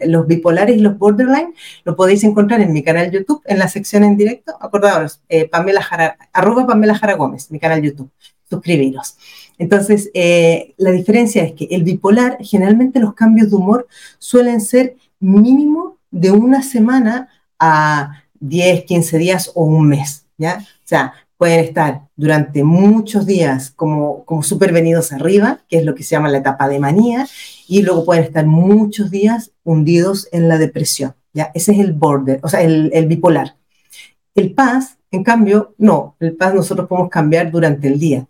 los 0.00 0.26
bipolares 0.26 0.76
y 0.76 0.80
los 0.80 0.98
borderline, 0.98 1.54
lo 1.84 1.96
podéis 1.96 2.24
encontrar 2.24 2.60
en 2.60 2.72
mi 2.72 2.82
canal 2.82 3.10
YouTube, 3.10 3.42
en 3.46 3.58
la 3.58 3.68
sección 3.68 4.04
en 4.04 4.16
directo, 4.16 4.56
acordaos, 4.60 5.20
eh, 5.28 5.48
Pamela 5.48 5.82
Jara, 5.82 6.16
arroba 6.32 6.66
Pamela 6.66 6.94
Jara 6.94 7.14
Gómez, 7.14 7.50
mi 7.50 7.58
canal 7.58 7.82
YouTube. 7.82 8.10
suscribiros. 8.48 9.16
Entonces, 9.58 10.08
eh, 10.14 10.74
la 10.76 10.92
diferencia 10.92 11.42
es 11.42 11.52
que 11.54 11.66
el 11.70 11.82
bipolar, 11.82 12.38
generalmente 12.40 13.00
los 13.00 13.14
cambios 13.14 13.50
de 13.50 13.56
humor 13.56 13.88
suelen 14.18 14.60
ser 14.60 14.96
mínimo 15.18 15.96
de 16.10 16.30
una 16.30 16.62
semana 16.62 17.28
a 17.58 18.22
10, 18.40 18.84
15 18.84 19.18
días 19.18 19.50
o 19.54 19.64
un 19.64 19.88
mes, 19.88 20.26
¿ya? 20.38 20.58
O 20.60 20.88
sea, 20.88 21.14
pueden 21.36 21.60
estar 21.60 22.08
durante 22.16 22.64
muchos 22.64 23.26
días 23.26 23.70
como, 23.70 24.24
como 24.24 24.42
supervenidos 24.42 25.12
arriba, 25.12 25.60
que 25.68 25.78
es 25.78 25.84
lo 25.84 25.94
que 25.94 26.02
se 26.02 26.10
llama 26.10 26.30
la 26.30 26.38
etapa 26.38 26.68
de 26.68 26.78
manía, 26.78 27.26
y 27.68 27.82
luego 27.82 28.04
pueden 28.04 28.24
estar 28.24 28.46
muchos 28.46 29.10
días 29.10 29.52
hundidos 29.64 30.28
en 30.32 30.48
la 30.48 30.58
depresión, 30.58 31.14
¿ya? 31.32 31.50
Ese 31.54 31.72
es 31.72 31.78
el 31.80 31.92
border, 31.92 32.40
o 32.42 32.48
sea, 32.48 32.62
el, 32.62 32.90
el 32.94 33.06
bipolar. 33.06 33.56
El 34.34 34.52
paz, 34.52 34.98
en 35.10 35.24
cambio, 35.24 35.74
no, 35.78 36.16
el 36.20 36.36
paz 36.36 36.54
nosotros 36.54 36.88
podemos 36.88 37.10
cambiar 37.10 37.50
durante 37.50 37.88
el 37.88 37.98
día. 37.98 38.26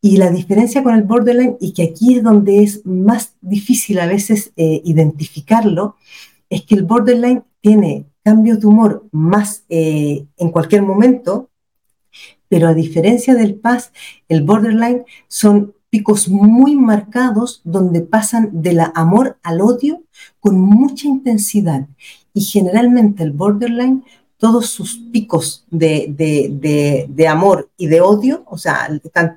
Y 0.00 0.16
la 0.16 0.30
diferencia 0.30 0.82
con 0.82 0.94
el 0.94 1.02
borderline, 1.02 1.56
y 1.60 1.72
que 1.72 1.82
aquí 1.82 2.16
es 2.16 2.22
donde 2.22 2.62
es 2.62 2.86
más 2.86 3.34
difícil 3.40 3.98
a 3.98 4.06
veces 4.06 4.52
eh, 4.56 4.80
identificarlo, 4.84 5.96
es 6.48 6.62
que 6.62 6.76
el 6.76 6.84
borderline 6.84 7.42
tiene 7.60 8.06
cambios 8.22 8.60
de 8.60 8.66
humor 8.66 9.06
más 9.10 9.64
eh, 9.68 10.26
en 10.36 10.50
cualquier 10.50 10.82
momento, 10.82 11.50
pero 12.48 12.68
a 12.68 12.74
diferencia 12.74 13.34
del 13.34 13.54
paz, 13.54 13.92
el 14.28 14.42
borderline 14.42 15.04
son 15.28 15.74
picos 15.90 16.28
muy 16.28 16.76
marcados 16.76 17.60
donde 17.64 18.00
pasan 18.00 18.62
del 18.62 18.80
amor 18.94 19.38
al 19.42 19.60
odio 19.60 20.02
con 20.40 20.60
mucha 20.60 21.08
intensidad. 21.08 21.86
Y 22.34 22.42
generalmente 22.42 23.22
el 23.22 23.32
borderline 23.32 24.04
todos 24.38 24.70
sus 24.70 24.96
picos 25.12 25.66
de, 25.70 27.26
amor 27.28 27.70
y 27.76 27.88
de 27.88 28.00
odio, 28.00 28.44
o 28.46 28.56
sea, 28.56 28.88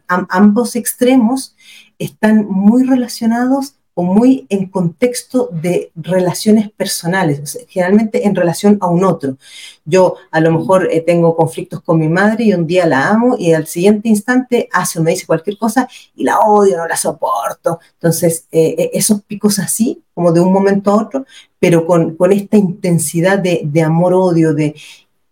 ambos 0.08 0.76
extremos 0.76 1.56
están 1.98 2.46
muy 2.48 2.84
relacionados 2.84 3.76
o 3.94 4.04
muy 4.04 4.46
en 4.50 4.68
contexto 4.68 5.50
de 5.52 5.92
relaciones 5.96 6.72
personales, 6.72 7.60
generalmente 7.68 8.26
en 8.26 8.36
relación 8.36 8.78
a 8.80 8.88
un 8.88 9.04
otro. 9.04 9.38
Yo 9.84 10.16
a 10.32 10.40
lo 10.40 10.52
mejor 10.52 10.88
eh, 10.92 11.02
tengo 11.02 11.36
conflictos 11.36 11.82
con 11.82 12.00
mi 12.00 12.08
madre 12.08 12.46
y 12.46 12.54
un 12.54 12.66
día 12.66 12.86
la 12.86 13.10
amo 13.10 13.36
y 13.38 13.54
al 13.54 13.68
siguiente 13.68 14.08
instante 14.08 14.70
hace 14.72 15.00
o 15.00 15.04
me 15.04 15.12
dice 15.12 15.26
cualquier 15.26 15.58
cosa 15.58 15.90
y 16.16 16.24
la 16.24 16.40
odio, 16.40 16.78
no 16.78 16.88
la 16.88 16.96
soporto. 16.96 17.80
Entonces, 17.94 18.46
eh, 18.52 18.76
eh, 18.78 18.92
esos 18.94 19.22
picos 19.24 19.60
así, 19.60 20.02
como 20.14 20.32
de 20.32 20.40
un 20.40 20.54
momento 20.54 20.92
a 20.92 20.96
otro, 20.96 21.26
pero 21.60 21.86
con, 21.86 22.16
esta 22.32 22.58
intensidad 22.58 23.40
de, 23.40 23.84
amor-odio, 23.84 24.54
de, 24.54 24.74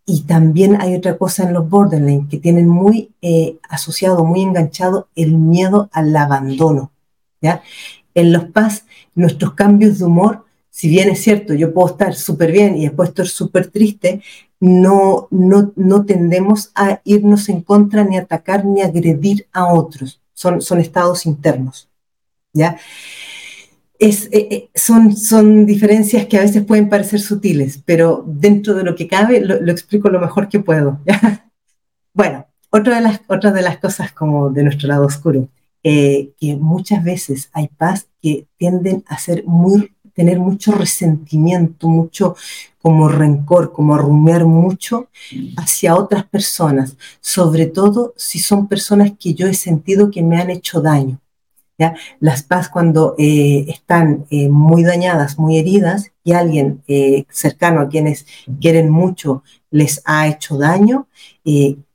y 0.06 0.22
también 0.22 0.82
hay 0.82 0.96
otra 0.96 1.18
cosa 1.18 1.44
en 1.44 1.54
los 1.54 1.70
borderline 1.70 2.28
que 2.28 2.38
tienen 2.38 2.68
muy 2.68 3.12
asociado, 3.70 4.24
muy 4.26 4.42
enganchado 4.42 5.08
el 5.16 5.38
miedo 5.38 5.90
al 5.94 6.16
abandono. 6.16 6.92
¿ya? 7.42 7.62
En 8.20 8.34
los 8.34 8.46
PAS, 8.46 8.86
nuestros 9.16 9.54
cambios 9.54 10.00
de 10.00 10.06
humor, 10.06 10.46
si 10.70 10.88
bien 10.88 11.10
es 11.10 11.22
cierto, 11.22 11.54
yo 11.54 11.74
puedo 11.74 11.90
estar 11.90 12.16
súper 12.16 12.52
bien 12.52 12.78
y 12.78 12.84
después 12.84 13.10
estar 13.10 13.28
súper 13.28 13.68
triste, 13.68 14.22
no, 14.60 15.28
no, 15.32 15.74
no 15.76 16.06
tendemos 16.06 16.72
a 16.76 17.02
irnos 17.04 17.50
en 17.50 17.62
contra, 17.62 18.04
ni 18.04 18.18
atacar, 18.18 18.66
ni 18.66 18.82
agredir 18.82 19.48
a 19.52 19.74
otros. 19.74 20.22
Son, 20.34 20.62
son 20.62 20.80
estados 20.80 21.26
internos. 21.26 21.90
¿ya? 22.54 22.78
Es, 23.98 24.28
eh, 24.32 24.48
eh, 24.52 24.70
son, 24.74 25.16
son 25.18 25.66
diferencias 25.66 26.28
que 26.28 26.38
a 26.38 26.42
veces 26.42 26.64
pueden 26.64 26.88
parecer 26.88 27.20
sutiles, 27.20 27.82
pero 27.86 28.24
dentro 28.26 28.74
de 28.74 28.84
lo 28.84 28.96
que 28.96 29.08
cabe 29.08 29.42
lo, 29.42 29.72
explico 29.72 30.10
lo 30.10 30.22
mejor 30.22 30.48
que 30.50 30.60
puedo. 30.60 31.00
Bueno, 32.12 32.48
otra 32.72 32.96
de, 32.96 33.02
las, 33.02 33.22
otra 33.28 33.52
de 33.52 33.62
las 33.62 33.78
cosas 33.78 34.12
como 34.12 34.50
de 34.50 34.64
nuestro 34.64 34.90
lado 34.90 35.06
oscuro 35.06 35.48
eh, 35.84 36.32
que 36.40 36.56
muchas 36.56 37.04
veces 37.04 37.50
hay 37.54 37.68
paz 37.68 38.08
que 38.22 38.48
tienden 38.58 39.04
a 39.08 39.18
ser 39.18 39.46
muy, 39.46 39.94
tener 40.14 40.40
mucho 40.40 40.74
resentimiento, 40.74 41.88
mucho 41.88 42.36
como 42.82 43.08
rencor, 43.08 43.72
como 43.72 43.98
rumiar 43.98 44.46
mucho 44.46 45.10
hacia 45.58 45.96
otras 45.96 46.26
personas, 46.26 46.98
sobre 47.22 47.66
todo 47.66 48.14
si 48.18 48.40
son 48.40 48.68
personas 48.68 49.12
que 49.20 49.34
yo 49.34 49.48
he 49.48 49.54
sentido 49.54 50.12
que 50.12 50.24
me 50.24 50.38
han 50.38 50.50
hecho 50.50 50.82
daño. 50.82 51.20
¿ya? 51.78 51.96
Las 52.20 52.44
paz 52.44 52.68
cuando 52.70 53.16
eh, 53.18 53.66
están 53.70 54.26
eh, 54.30 54.50
muy 54.50 54.84
dañadas, 54.84 55.40
muy 55.40 55.58
heridas, 55.58 56.12
y 56.24 56.34
alguien 56.34 56.84
cercano 57.32 57.82
a 57.82 57.90
quienes 57.90 58.28
quieren 58.62 58.92
mucho 58.92 59.42
les 59.72 60.02
ha 60.06 60.28
hecho 60.28 60.60
daño, 60.60 61.08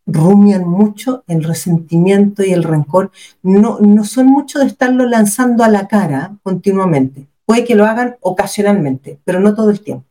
rumian 0.07 0.69
mucho 0.69 1.25
el 1.27 1.45
resentimiento 1.45 2.45
y 2.45 2.53
el 2.53 2.63
rencor, 2.63 3.11
no, 3.43 3.79
no 3.81 4.05
son 4.05 4.27
mucho 4.27 4.59
de 4.59 4.67
estarlo 4.67 5.07
lanzando 5.07 5.65
a 5.65 5.69
la 5.69 5.89
cara 5.89 6.37
continuamente. 6.43 7.27
Puede 7.47 7.65
que 7.65 7.75
lo 7.75 7.85
hagan 7.85 8.17
ocasionalmente, 8.21 9.19
pero 9.25 9.41
no 9.41 9.55
todo 9.55 9.71
el 9.71 9.81
tiempo. 9.81 10.07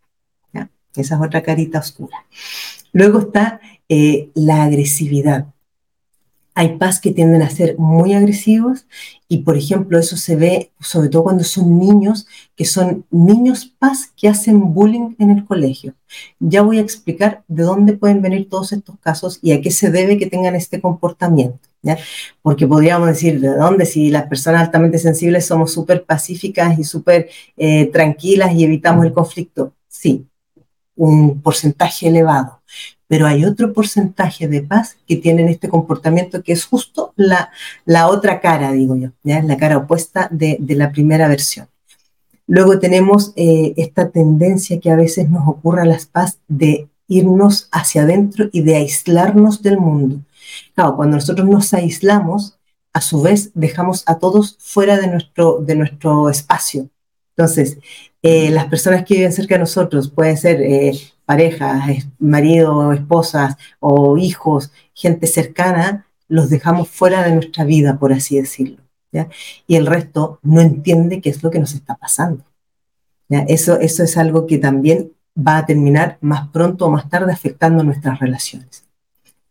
Esa 0.96 1.16
es 1.16 1.22
otra 1.22 1.42
carita 1.42 1.80
oscura. 1.80 2.26
Luego 2.92 3.20
está 3.20 3.60
eh, 3.90 4.30
la 4.36 4.64
agresividad 4.64 5.48
hay 6.56 6.78
paz 6.78 7.00
que 7.00 7.12
tienden 7.12 7.42
a 7.42 7.50
ser 7.50 7.78
muy 7.78 8.14
agresivos 8.14 8.86
y, 9.28 9.40
por 9.40 9.58
ejemplo, 9.58 9.98
eso 9.98 10.18
se 10.18 10.36
ve 10.36 10.72
sobre 10.80 11.10
todo 11.10 11.24
cuando 11.24 11.44
son 11.44 11.80
niños, 11.80 12.28
que 12.56 12.66
son 12.66 13.06
niños 13.10 13.74
paz 13.80 14.12
que 14.16 14.28
hacen 14.28 14.74
bullying 14.74 15.16
en 15.18 15.32
el 15.32 15.46
colegio. 15.46 15.96
Ya 16.40 16.62
voy 16.62 16.78
a 16.78 16.82
explicar 16.82 17.44
de 17.48 17.64
dónde 17.64 17.94
pueden 17.94 18.22
venir 18.22 18.50
todos 18.50 18.72
estos 18.72 19.00
casos 19.00 19.40
y 19.42 19.52
a 19.52 19.62
qué 19.62 19.72
se 19.72 19.90
debe 19.90 20.18
que 20.18 20.28
tengan 20.28 20.56
este 20.56 20.80
comportamiento. 20.80 21.68
¿ya? 21.82 21.98
Porque 22.42 22.68
podríamos 22.68 23.08
decir, 23.08 23.40
¿de 23.40 23.56
dónde? 23.56 23.86
Si 23.86 24.12
las 24.12 24.28
personas 24.28 24.62
altamente 24.62 25.00
sensibles 25.00 25.48
somos 25.48 25.74
súper 25.74 26.06
pacíficas 26.06 26.78
y 26.78 26.84
súper 26.84 27.30
eh, 27.58 27.88
tranquilas 27.88 28.54
y 28.54 28.64
evitamos 28.64 29.06
el 29.06 29.14
conflicto. 29.14 29.74
Sí, 29.88 30.28
un 30.96 31.42
porcentaje 31.42 32.08
elevado 32.08 32.63
pero 33.14 33.28
hay 33.28 33.46
otro 33.46 33.74
porcentaje 33.74 34.48
de 34.48 34.64
paz 34.64 34.98
que 35.08 35.18
tienen 35.18 35.48
este 35.48 35.70
comportamiento 35.70 36.42
que 36.42 36.52
es 36.52 36.66
justo 36.66 37.14
la, 37.16 37.52
la 37.86 38.08
otra 38.08 38.42
cara, 38.42 38.72
digo 38.72 38.96
yo, 38.96 39.12
¿ya? 39.22 39.40
la 39.44 39.56
cara 39.56 39.78
opuesta 39.78 40.28
de, 40.32 40.58
de 40.60 40.74
la 40.74 40.92
primera 40.92 41.28
versión. 41.28 41.68
Luego 42.48 42.80
tenemos 42.80 43.32
eh, 43.36 43.76
esta 43.78 44.10
tendencia 44.10 44.80
que 44.80 44.90
a 44.90 44.96
veces 44.96 45.30
nos 45.30 45.48
ocurre 45.48 45.84
a 45.84 45.86
las 45.86 46.08
paz 46.08 46.40
de 46.48 46.88
irnos 47.08 47.70
hacia 47.72 48.02
adentro 48.02 48.50
y 48.52 48.64
de 48.64 48.78
aislarnos 48.78 49.62
del 49.62 49.78
mundo. 49.78 50.22
Claro, 50.74 50.96
cuando 50.96 51.18
nosotros 51.18 51.48
nos 51.48 51.72
aislamos, 51.76 52.58
a 52.94 53.02
su 53.02 53.22
vez 53.22 53.52
dejamos 53.54 54.02
a 54.08 54.18
todos 54.18 54.58
fuera 54.60 54.98
de 54.98 55.06
nuestro, 55.06 55.60
de 55.60 55.76
nuestro 55.76 56.32
espacio. 56.32 56.90
Entonces, 57.38 57.78
eh, 58.24 58.50
las 58.50 58.66
personas 58.66 59.06
que 59.06 59.14
viven 59.14 59.34
cerca 59.34 59.54
de 59.54 59.60
nosotros, 59.60 60.10
pueden 60.10 60.36
ser 60.36 60.64
eh, 60.64 60.94
parejas, 61.34 62.08
marido, 62.20 62.94
esposas 62.94 63.56
o 63.80 64.20
hijos, 64.20 64.72
gente 64.94 65.26
cercana, 65.26 66.06
los 66.28 66.52
dejamos 66.52 66.90
fuera 66.90 67.24
de 67.24 67.34
nuestra 67.34 67.64
vida, 67.66 67.98
por 67.98 68.14
así 68.14 68.40
decirlo. 68.40 68.78
Y 69.66 69.76
el 69.76 69.88
resto 69.88 70.38
no 70.44 70.62
entiende 70.62 71.22
qué 71.22 71.32
es 71.32 71.42
lo 71.42 71.50
que 71.50 71.58
nos 71.58 71.74
está 71.74 71.96
pasando. 71.96 72.44
Eso, 73.30 73.80
eso 73.80 74.04
es 74.04 74.16
algo 74.16 74.46
que 74.46 74.60
también 74.60 75.12
va 75.36 75.58
a 75.58 75.66
terminar 75.66 76.20
más 76.22 76.50
pronto 76.50 76.86
o 76.86 76.92
más 76.92 77.10
tarde 77.10 77.34
afectando 77.34 77.84
nuestras 77.84 78.20
relaciones. 78.20 78.84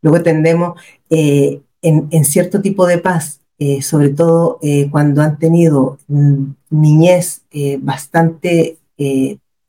Luego 0.02 0.22
tendemos 0.22 0.80
eh, 1.10 1.62
en, 1.82 2.24
cierto 2.24 2.62
tipo 2.62 2.86
de 2.86 2.98
paz, 2.98 3.40
eh, 3.58 3.82
sobre 3.82 4.10
todo 4.10 4.60
eh, 4.62 4.88
cuando 4.88 5.20
han 5.20 5.36
tenido 5.36 5.98
mm, 6.06 6.44
niñez 6.70 7.42
bastante 7.80 8.78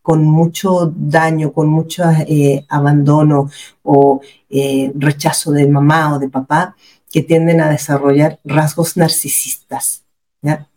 con 0.04 0.26
mucho 0.26 0.94
daño, 0.96 1.54
con 1.54 1.70
mucho 1.70 2.04
eh, 2.28 2.66
abandono 2.70 3.50
o 3.82 4.22
eh, 4.50 4.92
rechazo 4.96 5.52
de 5.52 5.66
mamá 5.68 6.14
o 6.14 6.20
de 6.20 6.30
papá, 6.30 6.76
que 7.10 7.24
tienden 7.24 7.62
a 7.62 7.70
desarrollar 7.70 8.40
rasgos 8.44 8.98
narcisistas. 8.98 10.04
¿ya? 10.42 10.68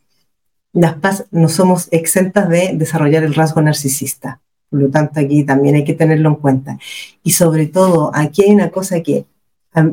Las 0.72 0.94
PAS 0.94 1.24
no 1.32 1.48
somos 1.48 1.88
exentas 1.90 2.48
de 2.48 2.70
desarrollar 2.74 3.24
el 3.24 3.34
rasgo 3.34 3.60
narcisista. 3.60 4.40
Por 4.70 4.80
lo 4.80 4.90
tanto, 4.90 5.18
aquí 5.18 5.44
también 5.44 5.74
hay 5.74 5.84
que 5.84 5.94
tenerlo 5.94 6.28
en 6.28 6.36
cuenta. 6.36 6.78
Y 7.22 7.32
sobre 7.32 7.66
todo, 7.66 8.12
aquí 8.14 8.44
hay 8.44 8.54
una 8.54 8.70
cosa 8.70 9.02
que 9.02 9.26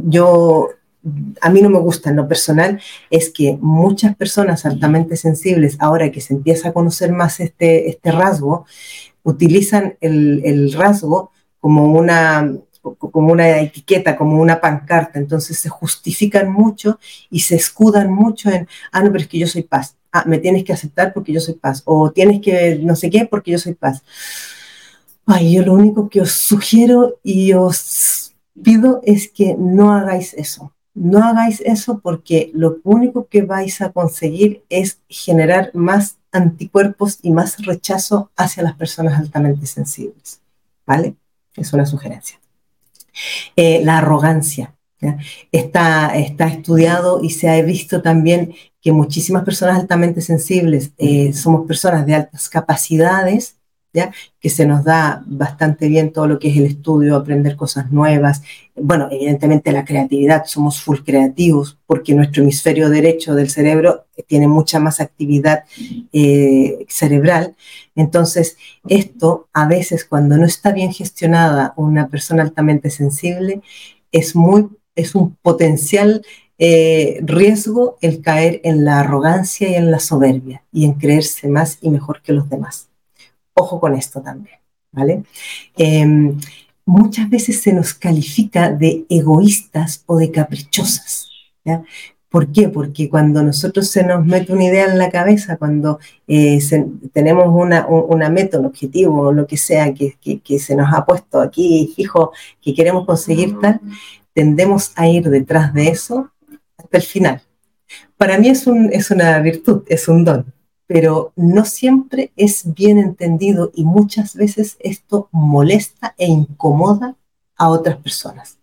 yo 0.05 0.69
a 1.41 1.49
mí 1.49 1.61
no 1.61 1.69
me 1.69 1.79
gusta 1.79 2.09
en 2.09 2.15
lo 2.15 2.27
personal 2.27 2.79
es 3.09 3.29
que 3.29 3.57
muchas 3.59 4.15
personas 4.15 4.65
altamente 4.65 5.17
sensibles, 5.17 5.75
ahora 5.79 6.11
que 6.11 6.21
se 6.21 6.33
empieza 6.33 6.69
a 6.69 6.73
conocer 6.73 7.11
más 7.11 7.39
este, 7.39 7.89
este 7.89 8.11
rasgo, 8.11 8.65
utilizan 9.23 9.97
el, 10.01 10.73
rasgo 10.73 11.31
como 11.59 11.85
una, 11.85 12.53
como 12.81 13.31
una 13.31 13.59
etiqueta, 13.59 14.15
como 14.15 14.41
una 14.41 14.59
pancarta, 14.59 15.17
entonces 15.17 15.57
se 15.57 15.69
justifican 15.69 16.51
mucho 16.51 16.99
y 17.29 17.39
se 17.39 17.55
escudan 17.55 18.11
mucho 18.11 18.49
en, 18.49 18.67
ah, 18.91 19.01
no, 19.01 19.11
pero 19.11 19.23
es 19.23 19.27
que 19.27 19.39
yo 19.39 19.47
soy 19.47 19.63
paz, 19.63 19.95
ah, 20.11 20.25
me 20.27 20.37
tienes 20.37 20.63
que 20.63 20.73
aceptar 20.73 21.13
porque 21.13 21.31
yo 21.31 21.39
soy 21.39 21.55
paz, 21.55 21.81
o 21.85 22.11
tienes 22.11 22.41
que 22.41 22.79
no 22.83 22.95
sé 22.95 23.09
qué 23.09 23.25
porque 23.25 23.51
yo 23.51 23.59
soy 23.59 23.73
paz. 23.73 24.03
Ay, 25.25 25.53
yo 25.53 25.63
lo 25.63 25.73
único 25.73 26.09
que 26.09 26.19
os 26.19 26.33
sugiero 26.33 27.19
y 27.23 27.53
os 27.53 28.35
pido 28.61 28.99
es 29.03 29.29
que 29.31 29.55
no 29.57 29.93
hagáis 29.93 30.33
eso, 30.33 30.73
no 30.93 31.23
hagáis 31.23 31.61
eso 31.61 31.99
porque 31.99 32.51
lo 32.53 32.79
único 32.83 33.27
que 33.27 33.43
vais 33.43 33.81
a 33.81 33.91
conseguir 33.93 34.63
es 34.69 34.99
generar 35.07 35.71
más 35.73 36.17
anticuerpos 36.33 37.19
y 37.21 37.31
más 37.31 37.63
rechazo 37.65 38.31
hacia 38.35 38.63
las 38.63 38.75
personas 38.75 39.19
altamente 39.19 39.65
sensibles. 39.65 40.41
¿Vale? 40.85 41.15
Es 41.55 41.71
una 41.73 41.85
sugerencia. 41.85 42.39
Eh, 43.55 43.81
la 43.83 43.99
arrogancia. 43.99 44.75
Está, 45.51 46.15
está 46.15 46.47
estudiado 46.47 47.21
y 47.21 47.31
se 47.31 47.49
ha 47.49 47.61
visto 47.61 48.01
también 48.01 48.55
que 48.81 48.93
muchísimas 48.93 49.43
personas 49.43 49.77
altamente 49.77 50.21
sensibles 50.21 50.91
eh, 50.97 51.33
somos 51.33 51.67
personas 51.67 52.05
de 52.05 52.15
altas 52.15 52.47
capacidades 52.47 53.57
que 54.39 54.49
se 54.49 54.65
nos 54.65 54.83
da 54.83 55.23
bastante 55.25 55.87
bien 55.87 56.11
todo 56.11 56.27
lo 56.27 56.39
que 56.39 56.49
es 56.49 56.57
el 56.57 56.65
estudio, 56.65 57.15
aprender 57.15 57.55
cosas 57.55 57.91
nuevas. 57.91 58.41
Bueno, 58.75 59.07
evidentemente 59.11 59.71
la 59.71 59.85
creatividad, 59.85 60.45
somos 60.45 60.81
full 60.81 60.99
creativos 61.05 61.77
porque 61.85 62.15
nuestro 62.15 62.41
hemisferio 62.41 62.89
derecho 62.89 63.35
del 63.35 63.49
cerebro 63.49 64.05
tiene 64.27 64.47
mucha 64.47 64.79
más 64.79 64.99
actividad 64.99 65.65
eh, 66.11 66.85
cerebral. 66.87 67.55
Entonces, 67.95 68.57
esto 68.87 69.47
a 69.53 69.67
veces 69.67 70.05
cuando 70.05 70.37
no 70.37 70.45
está 70.45 70.71
bien 70.71 70.91
gestionada 70.91 71.73
una 71.77 72.07
persona 72.07 72.41
altamente 72.41 72.89
sensible, 72.89 73.61
es, 74.11 74.35
muy, 74.35 74.69
es 74.95 75.13
un 75.13 75.35
potencial 75.41 76.23
eh, 76.57 77.19
riesgo 77.23 77.97
el 78.01 78.21
caer 78.21 78.61
en 78.63 78.85
la 78.85 78.99
arrogancia 78.99 79.69
y 79.69 79.75
en 79.75 79.91
la 79.91 79.99
soberbia 79.99 80.63
y 80.71 80.85
en 80.85 80.93
creerse 80.93 81.47
más 81.47 81.77
y 81.81 81.89
mejor 81.89 82.21
que 82.21 82.33
los 82.33 82.49
demás. 82.49 82.92
Ojo 83.55 83.79
con 83.79 83.95
esto 83.95 84.21
también, 84.21 84.57
¿vale? 84.91 85.23
Em, 85.77 86.39
muchas 86.85 87.29
veces 87.29 87.61
se 87.61 87.73
nos 87.73 87.93
califica 87.93 88.71
de 88.71 89.05
egoístas 89.09 90.03
o 90.07 90.17
de 90.17 90.31
caprichosas. 90.31 91.29
¿ya? 91.63 91.83
¿Por 92.33 92.51
qué? 92.51 92.67
Porque 92.67 93.09
cuando 93.09 93.43
nosotros 93.43 93.91
se 93.91 94.03
nos 94.03 94.25
mete 94.25 94.53
una 94.53 94.63
idea 94.63 94.85
en 94.85 94.97
la 94.97 95.11
cabeza, 95.11 95.57
cuando 95.57 95.99
eh, 96.27 96.57
tenemos 97.13 97.45
una, 97.47 97.85
una, 97.85 98.27
meta, 98.29 98.59
un 98.59 98.65
objetivo 98.65 99.27
o 99.27 99.31
lo 99.31 99.45
que 99.45 99.55
sea 99.55 99.93
que, 99.93 100.17
que, 100.43 100.57
se 100.57 100.75
nos 100.75 100.91
ha 100.91 101.05
puesto 101.05 101.39
aquí 101.39 101.93
fijo 101.95 102.31
que 102.59 102.73
queremos 102.73 103.05
conseguir 103.05 103.59
tal, 103.59 103.79
tendemos 104.33 104.93
a 104.95 105.07
ir 105.07 105.29
detrás 105.29 105.75
de 105.75 105.89
eso 105.89 106.31
hasta 106.75 106.97
el 106.97 107.03
final. 107.03 107.41
Para 108.17 108.39
mí 108.39 108.49
es, 108.49 108.65
un, 108.65 108.91
es 108.91 109.11
una 109.11 109.37
virtud, 109.39 109.83
es 109.87 110.07
un 110.07 110.25
don 110.25 110.52
pero 110.87 111.33
no 111.35 111.65
siempre 111.65 112.31
es 112.35 112.73
bien 112.73 112.97
entendido 112.97 113.71
y 113.73 113.83
muchas 113.83 114.35
veces 114.35 114.77
esto 114.79 115.29
molesta 115.31 116.13
e 116.17 116.27
incomoda 116.27 117.15
a 117.55 117.69
otras 117.69 117.97
personas. 117.97 118.57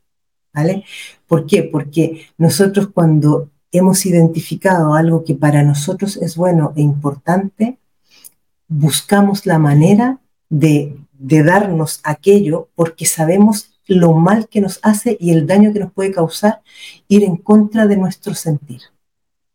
¿Vale? 0.52 0.84
¿Por 1.28 1.46
qué? 1.46 1.62
Porque 1.62 2.26
nosotros 2.36 2.88
cuando 2.92 3.50
hemos 3.70 4.04
identificado 4.04 4.94
algo 4.94 5.24
que 5.24 5.34
para 5.34 5.62
nosotros 5.62 6.16
es 6.16 6.36
bueno 6.36 6.72
e 6.76 6.82
importante, 6.82 7.78
buscamos 8.66 9.46
la 9.46 9.58
manera 9.58 10.18
de, 10.48 10.96
de 11.12 11.42
darnos 11.44 12.00
aquello 12.02 12.68
porque 12.74 13.06
sabemos 13.06 13.70
lo 13.86 14.12
mal 14.12 14.48
que 14.48 14.60
nos 14.60 14.78
hace 14.82 15.16
y 15.20 15.32
el 15.32 15.46
daño 15.46 15.72
que 15.72 15.80
nos 15.80 15.92
puede 15.92 16.12
causar 16.12 16.62
ir 17.08 17.24
en 17.24 17.36
contra 17.36 17.86
de 17.86 17.96
nuestro 17.96 18.34
sentir. 18.34 18.80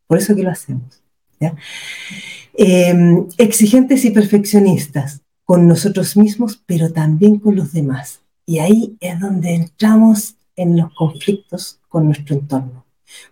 Por 0.08 0.18
eso 0.18 0.36
que 0.36 0.44
lo 0.44 0.52
hacemos. 0.52 1.02
¿ya? 1.40 1.56
Em, 2.58 3.28
exigentes 3.38 4.06
y 4.06 4.12
perfeccionistas 4.12 5.22
con 5.44 5.68
nosotros 5.68 6.16
mismos, 6.16 6.62
pero 6.66 6.92
también 6.92 7.38
con 7.38 7.56
los 7.56 7.74
demás. 7.74 8.22
Y 8.46 8.60
ahí 8.60 8.96
es 9.02 9.20
donde 9.20 9.56
entramos 9.56 10.36
en 10.56 10.78
los 10.78 10.94
conflictos 10.94 11.80
con 11.90 12.06
nuestro 12.06 12.36
entorno. 12.36 12.86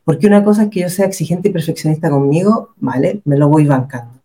Porque 0.03 0.27
una 0.27 0.43
cosa 0.43 0.63
es 0.63 0.69
que 0.69 0.81
yo 0.81 0.89
sea 0.89 1.05
exigente 1.05 1.49
y 1.49 1.51
perfeccionista 1.51 2.09
conmigo, 2.09 2.73
vale, 2.77 3.21
me 3.23 3.37
lo 3.37 3.47
voy 3.47 3.65
bancando. 3.65 4.19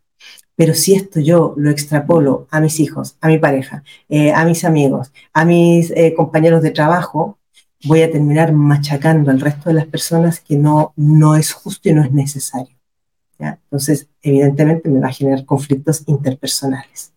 Pero 0.56 0.74
si 0.74 0.94
esto 0.94 1.20
yo 1.20 1.54
lo 1.56 1.70
extrapolo 1.70 2.48
a 2.50 2.60
mis 2.60 2.80
hijos, 2.80 3.16
a 3.20 3.28
mi 3.28 3.38
pareja, 3.38 3.84
eh, 4.08 4.32
a 4.32 4.44
mis 4.44 4.64
amigos, 4.64 5.12
a 5.32 5.44
mis 5.44 5.92
eh, 5.92 6.14
compañeros 6.16 6.62
de 6.62 6.72
trabajo, 6.72 7.38
voy 7.84 8.02
a 8.02 8.10
terminar 8.10 8.52
machacando 8.52 9.30
al 9.30 9.40
resto 9.40 9.70
de 9.70 9.76
las 9.76 9.86
personas 9.86 10.40
que 10.40 10.56
no, 10.56 10.92
no 10.96 11.36
es 11.36 11.52
justo 11.52 11.88
y 11.88 11.92
no 11.92 12.02
es 12.02 12.10
necesario. 12.10 12.77
Entonces, 13.38 14.08
evidentemente 14.22 14.88
me 14.88 15.00
va 15.00 15.08
a 15.08 15.12
generar 15.12 15.44
conflictos 15.44 16.02
interpersonales. 16.06 17.12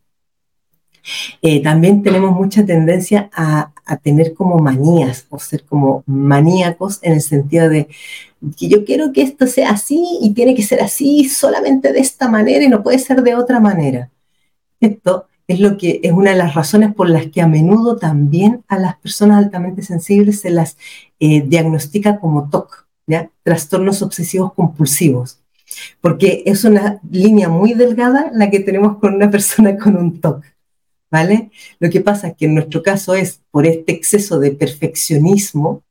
Eh, 1.42 1.64
también 1.64 2.04
tenemos 2.04 2.32
mucha 2.36 2.66
tendencia 2.66 3.30
a, 3.34 3.74
tener 4.04 4.34
como 4.34 4.58
manías 4.58 5.26
o 5.30 5.38
ser 5.38 5.66
como 5.66 6.04
maníacos 6.06 7.00
en 7.02 7.14
el 7.14 7.22
sentido 7.22 7.68
de 7.68 7.90
que 8.58 8.70
yo 8.70 8.86
quiero 8.86 9.12
que 9.12 9.22
esto 9.22 9.48
sea 9.48 9.72
así 9.72 10.02
y 10.22 10.34
tiene 10.34 10.56
que 10.56 10.64
ser 10.64 10.82
así 10.82 11.28
solamente 11.28 11.92
de 11.92 12.00
esta 12.00 12.30
manera 12.30 12.64
y 12.64 12.70
no 12.70 12.84
puede 12.84 13.00
ser 13.00 13.22
de 13.22 13.36
otra 13.36 13.60
manera. 13.60 14.10
Esto 14.80 15.28
es 15.48 15.60
lo 15.60 15.78
que 15.78 16.00
es 16.04 16.14
una 16.14 16.32
de 16.32 16.38
las 16.38 16.54
razones 16.56 16.96
por 16.96 17.10
las 17.10 17.28
que 17.28 17.42
a 17.42 17.48
menudo 17.48 17.98
también 17.98 18.64
a 18.70 18.80
las 18.80 18.96
personas 18.98 19.40
altamente 19.40 19.84
sensibles 19.84 20.40
se 20.40 20.52
las 20.52 20.78
eh, 21.20 21.42
diagnostica 21.42 22.18
como 22.20 22.50
TOC, 22.50 22.88
¿ya? 23.08 23.30
trastornos 23.44 24.02
obsesivos 24.02 24.54
compulsivos 24.54 25.41
porque 26.02 26.44
es 26.46 26.64
una 26.64 27.00
línea 27.10 27.50
muy 27.50 27.74
delgada 27.74 28.32
la 28.34 28.50
que 28.50 28.60
tenemos 28.60 28.98
con 28.98 29.16
una 29.16 29.30
persona 29.30 29.78
con 29.84 29.98
un 29.98 30.20
TOC, 30.20 30.44
¿vale? 31.10 31.52
Lo 31.80 31.90
que 31.90 32.02
pasa 32.02 32.30
es 32.30 32.36
que 32.36 32.46
en 32.46 32.56
nuestro 32.56 32.84
caso 32.84 33.14
es 33.16 33.42
por 33.52 33.66
este 33.66 33.94
exceso 33.94 34.40
de 34.40 34.52
perfeccionismo 34.52 35.84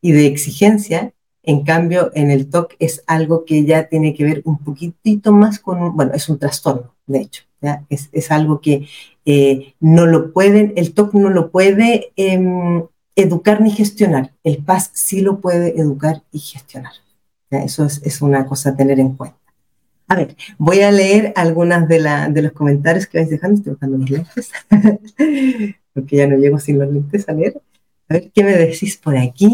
y 0.00 0.12
de 0.12 0.26
exigencia, 0.26 1.12
en 1.42 1.62
cambio 1.64 2.10
en 2.14 2.30
el 2.30 2.48
TOC 2.48 2.74
es 2.78 3.02
algo 3.06 3.44
que 3.44 3.64
ya 3.64 3.88
tiene 3.88 4.14
que 4.14 4.24
ver 4.24 4.42
un 4.44 4.58
poquitito 4.58 5.32
más 5.32 5.58
con, 5.58 5.94
bueno, 5.96 6.12
es 6.14 6.28
un 6.28 6.38
trastorno, 6.38 6.94
de 7.06 7.20
hecho. 7.20 7.44
Es, 7.88 8.30
algo 8.30 8.60
que 8.60 8.88
eh, 9.24 9.74
no 9.80 10.06
lo 10.06 10.32
pueden, 10.32 10.74
el 10.76 10.92
TOC 10.92 11.14
no 11.14 11.30
lo 11.30 11.50
puede 11.50 12.12
em, 12.16 12.84
educar 13.16 13.60
ni 13.60 13.70
gestionar, 13.70 14.32
el 14.42 14.58
PAS 14.58 14.90
sí 14.92 15.20
lo 15.20 15.40
puede 15.40 15.80
educar 15.80 16.22
y 16.32 16.40
gestionar. 16.40 16.92
Eso 17.62 17.84
es, 17.84 18.22
una 18.22 18.46
cosa 18.46 18.70
a 18.70 18.76
tener 18.76 18.98
en 19.00 19.16
cuenta. 19.16 19.36
A 20.08 20.16
ver, 20.16 20.36
voy 20.58 20.80
a 20.80 20.90
leer 20.90 21.32
algunas 21.36 21.88
de, 21.88 22.42
los 22.42 22.52
comentarios 22.52 23.06
que 23.06 23.18
vais 23.18 23.30
dejando. 23.30 23.58
Estoy 23.58 23.72
buscando 23.72 23.98
mis 23.98 24.10
lentes, 24.10 24.50
porque 25.94 26.16
ya 26.16 26.26
no 26.26 26.36
llego 26.36 26.58
sin 26.58 26.78
los 26.78 26.92
lentes 26.92 27.28
a 27.28 27.32
leer. 27.32 27.60
A 28.08 28.14
ver, 28.14 28.30
¿qué 28.34 28.44
me 28.44 28.56
decís 28.56 28.96
por 28.96 29.16
aquí? 29.16 29.48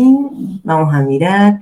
Vamos 0.65 0.95
a 0.95 1.03
mirar. 1.03 1.61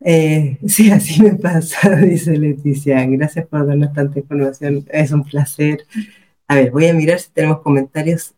Eh, 0.00 0.58
sí, 0.66 0.90
así 0.90 1.22
me 1.22 1.34
pasa, 1.34 1.90
dice 1.96 2.36
Leticia. 2.36 3.04
Gracias 3.06 3.46
por 3.46 3.66
darnos 3.66 3.92
tanta 3.92 4.18
información. 4.18 4.84
Es 4.90 5.12
un 5.12 5.24
placer. 5.24 5.86
A 6.48 6.56
ver, 6.56 6.70
voy 6.70 6.86
a 6.88 6.94
mirar 6.94 7.20
si 7.20 7.30
tenemos 7.30 7.60
comentarios. 7.60 8.34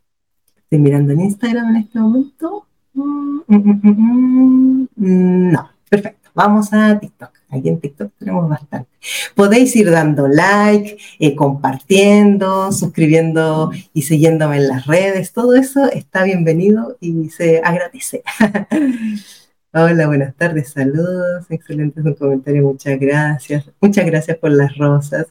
Estoy 0.57 0.79
mirando 0.79 1.13
en 1.13 1.21
Instagram 1.23 1.69
en 1.71 1.77
este 1.77 1.99
momento. 1.99 2.67
Mm, 2.95 3.41
mm, 3.47 4.89
mm, 4.97 5.51
no, 5.53 5.71
perfecto. 5.89 6.22
Vamos 6.35 6.73
a 6.73 6.99
TikTok. 6.99 7.31
Aquí 7.51 7.69
en 7.69 7.81
TikTok 7.81 8.13
tenemos 8.19 8.49
bastante. 8.49 8.89
Podéis 9.35 9.77
ir 9.77 9.91
dando 9.91 10.29
like, 10.29 10.97
eh, 11.19 11.37
compartiendo, 11.37 12.73
suscribiendo 12.73 13.71
y 13.93 14.03
siguiéndome 14.03 14.57
en 14.57 14.69
las 14.69 14.87
redes. 14.87 15.33
Todo 15.33 15.55
eso 15.55 15.91
está 15.91 16.25
bienvenido 16.25 16.97
y 17.01 17.29
se 17.29 17.61
agradece. 17.63 18.23
Hola, 19.75 20.07
buenas 20.07 20.35
tardes, 20.35 20.71
saludos, 20.71 21.47
excelentes 21.49 22.05
un 22.05 22.15
comentario, 22.15 22.63
muchas 22.63 22.99
gracias. 23.01 23.71
Muchas 23.81 24.05
gracias 24.05 24.37
por 24.37 24.51
las 24.51 24.77
rosas. 24.77 25.27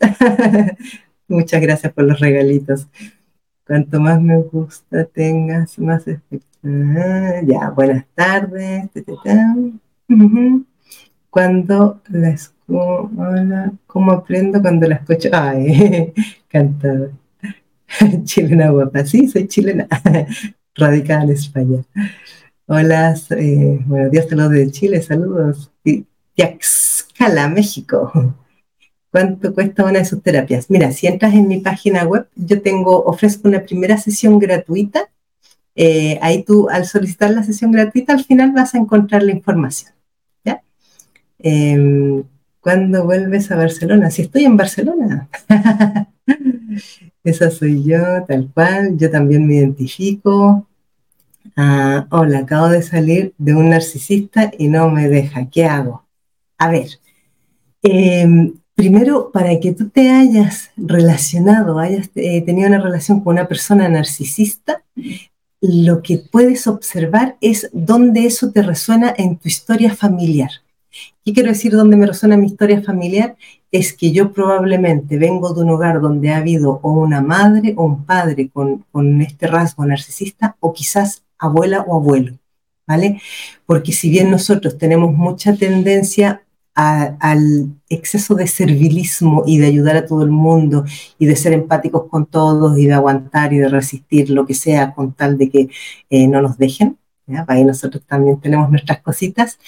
muchas 1.27 1.61
gracias 1.61 1.93
por 1.93 2.03
los 2.05 2.19
regalitos. 2.19 2.87
Cuanto 3.65 3.99
más 3.99 4.21
me 4.21 4.37
gusta 4.37 5.05
tengas, 5.05 5.77
más. 5.79 6.05
Ah, 6.63 7.41
ya, 7.43 7.69
buenas 7.71 8.05
tardes 8.15 8.89
cuando 11.31 12.01
la 12.09 12.29
escucho, 12.29 13.09
¿cómo 13.87 14.11
aprendo 14.11 14.61
cuando 14.61 14.87
la 14.87 14.95
escucho? 14.95 15.29
Ay, 15.31 16.13
cantado. 16.49 17.11
chilena 18.23 18.69
guapa, 18.69 19.05
sí, 19.05 19.27
soy 19.27 19.47
chilena, 19.47 19.87
radicada 20.75 21.23
en 21.23 21.29
España. 21.31 21.83
Hola, 22.67 23.15
eh, 23.31 23.79
buenos 23.85 24.11
días, 24.11 24.27
saludos 24.29 24.51
de 24.51 24.71
Chile, 24.71 25.01
saludos. 25.01 25.71
Yaxcala, 26.35 27.47
México. 27.47 28.35
¿Cuánto 29.09 29.53
cuesta 29.53 29.83
una 29.85 29.99
de 29.99 30.05
sus 30.05 30.21
terapias? 30.21 30.69
Mira, 30.69 30.91
si 30.91 31.07
entras 31.07 31.33
en 31.33 31.47
mi 31.47 31.59
página 31.59 32.03
web, 32.03 32.27
yo 32.35 32.61
tengo, 32.61 33.03
ofrezco 33.03 33.47
una 33.47 33.63
primera 33.63 33.97
sesión 33.97 34.37
gratuita. 34.37 35.09
Eh, 35.75 36.19
ahí 36.21 36.43
tú, 36.43 36.69
al 36.69 36.85
solicitar 36.85 37.31
la 37.31 37.43
sesión 37.43 37.71
gratuita, 37.71 38.13
al 38.13 38.23
final 38.23 38.51
vas 38.51 38.75
a 38.75 38.77
encontrar 38.77 39.23
la 39.23 39.31
información. 39.31 39.93
Em, 41.43 42.23
¿Cuándo 42.61 43.05
vuelves 43.05 43.49
a 43.51 43.55
Barcelona? 43.55 44.11
Si 44.11 44.21
estoy 44.21 44.45
en 44.45 44.55
Barcelona. 44.55 45.27
Esa 47.23 47.49
soy 47.49 47.83
yo, 47.83 48.23
tal 48.27 48.51
cual. 48.53 48.97
Yo 48.97 49.09
también 49.09 49.47
me 49.47 49.55
identifico. 49.55 50.67
Ah, 51.55 52.05
hola, 52.11 52.39
acabo 52.39 52.69
de 52.69 52.83
salir 52.83 53.33
de 53.39 53.55
un 53.55 53.69
narcisista 53.69 54.51
y 54.55 54.67
no 54.67 54.89
me 54.91 55.09
deja. 55.09 55.49
¿Qué 55.49 55.65
hago? 55.65 56.05
A 56.59 56.69
ver, 56.69 56.87
em, 57.81 58.53
primero, 58.75 59.31
para 59.31 59.59
que 59.59 59.73
tú 59.73 59.89
te 59.89 60.11
hayas 60.11 60.69
relacionado, 60.77 61.79
hayas 61.79 62.11
eh, 62.13 62.41
tenido 62.41 62.67
una 62.67 62.79
relación 62.79 63.21
con 63.21 63.33
una 63.33 63.47
persona 63.47 63.89
narcisista, 63.89 64.83
lo 65.61 66.03
que 66.03 66.19
puedes 66.19 66.67
observar 66.67 67.37
es 67.41 67.69
dónde 67.73 68.25
eso 68.27 68.51
te 68.51 68.61
resuena 68.61 69.13
en 69.17 69.37
tu 69.37 69.47
historia 69.47 69.95
familiar. 69.95 70.51
¿Qué 71.23 71.33
quiero 71.33 71.49
decir 71.49 71.71
dónde 71.71 71.97
me 71.97 72.07
resuena 72.07 72.35
mi 72.35 72.47
historia 72.47 72.81
familiar? 72.81 73.35
Es 73.71 73.93
que 73.93 74.11
yo 74.11 74.33
probablemente 74.33 75.17
vengo 75.17 75.53
de 75.53 75.61
un 75.61 75.69
hogar 75.69 76.01
donde 76.01 76.31
ha 76.31 76.37
habido 76.37 76.79
o 76.81 76.91
una 76.93 77.21
madre 77.21 77.73
o 77.77 77.85
un 77.85 78.05
padre 78.05 78.49
con, 78.49 78.85
con 78.91 79.21
este 79.21 79.45
rasgo 79.45 79.85
narcisista 79.85 80.57
o 80.59 80.73
quizás 80.73 81.23
abuela 81.37 81.81
o 81.87 81.95
abuelo, 81.95 82.39
¿vale? 82.87 83.21
Porque 83.67 83.91
si 83.91 84.09
bien 84.09 84.31
nosotros 84.31 84.77
tenemos 84.77 85.13
mucha 85.13 85.55
tendencia 85.55 86.43
al 86.73 87.67
exceso 87.89 88.33
de 88.35 88.47
servilismo 88.47 89.43
y 89.45 89.57
de 89.57 89.67
ayudar 89.67 89.97
a 89.97 90.05
todo 90.05 90.23
el 90.23 90.31
mundo 90.31 90.85
y 91.19 91.25
de 91.25 91.35
ser 91.35 91.53
empáticos 91.53 92.05
con 92.09 92.25
todos 92.25 92.77
y 92.77 92.85
de 92.87 92.93
aguantar 92.93 93.53
y 93.53 93.57
de 93.59 93.67
resistir 93.69 94.29
lo 94.29 94.45
que 94.45 94.53
sea 94.53 94.93
con 94.93 95.13
tal 95.13 95.37
de 95.37 95.49
que 95.49 95.69
eh, 96.09 96.27
no 96.27 96.41
nos 96.41 96.57
dejen. 96.57 96.97
Ahí 97.47 97.63
nosotros 97.63 98.03
también 98.05 98.39
tenemos 98.39 98.69
nuestras 98.69 99.01
cositas. 99.01 99.59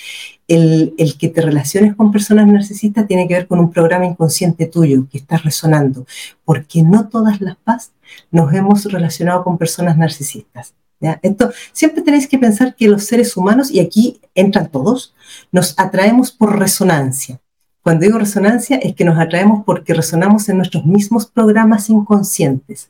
El, 0.48 0.94
el, 0.98 1.18
que 1.18 1.30
te 1.30 1.42
relaciones 1.42 1.96
con 1.96 2.12
personas 2.12 2.48
narcisistas 2.48 3.08
tiene 3.08 3.28
que 3.28 3.36
ver 3.36 3.48
con 3.48 3.60
un 3.60 3.72
programa 3.72 4.06
inconsciente 4.06 4.66
tuyo 4.66 5.08
que 5.10 5.18
está 5.18 5.38
resonando, 5.38 6.06
porque 6.46 6.84
no 6.84 7.08
todas 7.08 7.42
las 7.42 7.56
paz 7.56 7.92
nos 8.32 8.54
hemos 8.54 8.86
relacionado 8.86 9.44
con 9.44 9.58
personas 9.58 9.98
narcisistas. 9.98 10.74
Esto, 11.22 11.52
siempre 11.72 12.02
tenéis 12.02 12.28
que 12.28 12.40
pensar 12.40 12.76
que 12.76 12.88
los 12.88 13.04
seres 13.04 13.36
humanos, 13.36 13.72
y 13.72 13.80
aquí 13.80 14.22
entran 14.36 14.70
todos, 14.70 15.14
nos 15.52 15.74
atraemos 15.78 16.32
por 16.32 16.58
resonancia. 16.58 17.40
Cuando 17.82 18.06
digo 18.06 18.18
resonancia 18.18 18.78
es 18.78 18.96
que 18.96 19.04
nos 19.04 19.20
atraemos 19.20 19.64
porque 19.66 19.94
resonamos 19.94 20.48
en 20.48 20.58
nuestros 20.58 20.86
mismos 20.86 21.26
programas 21.28 21.90
inconscientes. 21.90 22.90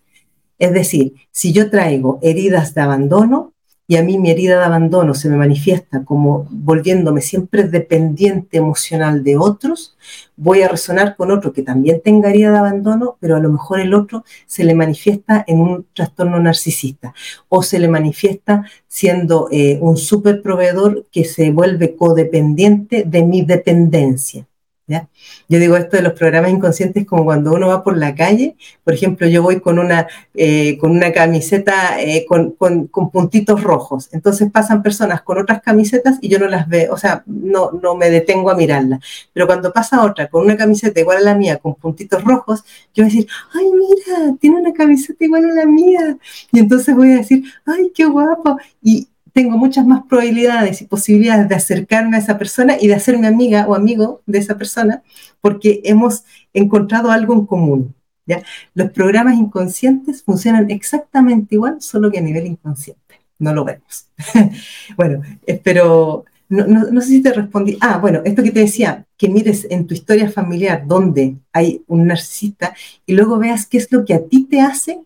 Es 0.59 0.71
decir, 0.71 1.15
si 1.31 1.51
yo 1.51 1.71
traigo 1.71 2.19
heridas 2.21 2.75
de 2.75 2.81
abandono, 2.81 3.53
y 3.87 3.97
a 3.97 4.03
mí 4.03 4.17
mi 4.17 4.31
herida 4.31 4.59
de 4.59 4.65
abandono 4.65 5.13
se 5.13 5.29
me 5.29 5.35
manifiesta 5.35 6.05
como 6.05 6.47
volviéndome 6.49 7.21
siempre 7.21 7.63
dependiente 7.63 8.57
emocional 8.57 9.23
de 9.23 9.37
otros, 9.37 9.97
voy 10.37 10.61
a 10.61 10.69
resonar 10.69 11.15
con 11.15 11.31
otro 11.31 11.51
que 11.51 11.63
también 11.63 12.01
tenga 12.01 12.29
herida 12.29 12.51
de 12.51 12.57
abandono, 12.59 13.17
pero 13.19 13.35
a 13.35 13.39
lo 13.39 13.49
mejor 13.49 13.81
el 13.81 13.93
otro 13.93 14.23
se 14.45 14.63
le 14.63 14.73
manifiesta 14.73 15.43
en 15.47 15.59
un 15.59 15.85
trastorno 15.93 16.39
narcisista 16.39 17.13
o 17.49 17.61
se 17.61 17.79
le 17.79 17.87
manifiesta 17.87 18.65
siendo 18.87 19.49
eh, 19.51 19.77
un 19.81 19.97
super 19.97 20.41
proveedor 20.41 21.05
que 21.11 21.25
se 21.25 21.51
vuelve 21.51 21.95
codependiente 21.95 23.03
de 23.05 23.23
mi 23.23 23.41
dependencia. 23.41 24.47
Yo 24.85 25.59
digo 25.59 25.77
esto 25.77 25.95
de 25.95 26.03
los 26.03 26.13
programas 26.13 26.51
inconscientes 26.51 27.05
como 27.05 27.23
cuando 27.23 27.53
uno 27.53 27.67
va 27.67 27.83
por 27.83 27.97
la 27.97 28.15
calle, 28.15 28.57
por 28.83 28.93
ejemplo, 28.93 29.27
yo 29.27 29.41
voy 29.41 29.61
con 29.61 29.79
una, 29.79 30.07
eh, 30.33 30.77
con 30.77 30.91
una 30.91 31.13
camiseta 31.13 32.01
eh, 32.01 32.25
con, 32.27 32.51
con, 32.51 32.89
puntitos 32.89 33.63
rojos, 33.63 34.09
entonces 34.11 34.51
pasan 34.51 34.83
personas 34.83 35.21
con 35.21 35.37
otras 35.37 35.61
camisetas 35.61 36.17
y 36.19 36.27
yo 36.27 36.37
no 36.37 36.47
las 36.47 36.67
veo, 36.67 36.93
o 36.93 36.97
sea, 36.97 37.23
no, 37.25 37.71
no 37.71 37.95
me 37.95 38.09
detengo 38.09 38.49
a 38.49 38.55
mirarla, 38.55 38.99
pero 39.31 39.47
cuando 39.47 39.71
pasa 39.71 40.03
otra 40.03 40.27
con 40.27 40.43
una 40.43 40.57
camiseta 40.57 40.99
igual 40.99 41.19
a 41.19 41.21
la 41.21 41.35
mía, 41.35 41.57
con 41.57 41.75
puntitos 41.75 42.21
rojos, 42.23 42.63
yo 42.93 43.03
voy 43.03 43.11
a 43.11 43.13
decir, 43.13 43.27
ay, 43.53 43.65
mira, 43.71 44.35
tiene 44.39 44.57
una 44.57 44.73
camiseta 44.73 45.23
igual 45.23 45.45
a 45.45 45.53
la 45.53 45.65
mía, 45.65 46.17
y 46.51 46.59
entonces 46.59 46.93
voy 46.93 47.13
a 47.13 47.17
decir, 47.17 47.43
ay, 47.65 47.91
qué 47.95 48.05
guapo, 48.05 48.57
y, 48.81 49.07
tengo 49.33 49.57
muchas 49.57 49.85
más 49.85 50.03
probabilidades 50.07 50.81
y 50.81 50.85
posibilidades 50.85 51.49
de 51.49 51.55
acercarme 51.55 52.17
a 52.17 52.19
esa 52.19 52.37
persona 52.37 52.77
y 52.79 52.87
de 52.87 52.93
hacerme 52.93 53.27
amiga 53.27 53.67
o 53.67 53.75
amigo 53.75 54.21
de 54.27 54.37
esa 54.37 54.57
persona 54.57 55.01
porque 55.41 55.81
hemos 55.83 56.23
encontrado 56.53 57.11
algo 57.11 57.33
en 57.33 57.45
común. 57.45 57.95
¿ya? 58.27 58.43
Los 58.75 58.91
programas 58.91 59.35
inconscientes 59.35 60.23
funcionan 60.23 60.69
exactamente 60.69 61.55
igual, 61.55 61.81
solo 61.81 62.11
que 62.11 62.19
a 62.19 62.21
nivel 62.21 62.45
inconsciente. 62.45 63.01
No 63.39 63.53
lo 63.53 63.65
vemos. 63.65 64.07
bueno, 64.95 65.21
espero... 65.45 66.25
No, 66.49 66.67
no, 66.67 67.01
sé 67.01 67.07
si 67.07 67.21
te 67.23 67.33
respondí. 67.33 67.79
Ah, 67.81 67.97
bueno, 67.97 68.21
esto 68.25 68.43
que 68.43 68.51
te 68.51 68.59
decía, 68.59 69.07
que 69.17 69.27
mires 69.27 69.65
en 69.71 69.87
tu 69.87 69.95
historia 69.95 70.29
familiar 70.29 70.83
donde 70.85 71.37
hay 71.51 71.83
un 71.87 72.05
narcisista 72.05 72.75
y 73.07 73.13
luego 73.13 73.39
veas 73.39 73.65
qué 73.65 73.79
es 73.79 73.91
lo 73.91 74.05
que 74.05 74.13
a 74.13 74.23
ti 74.23 74.43
te 74.43 74.61
hace 74.61 75.01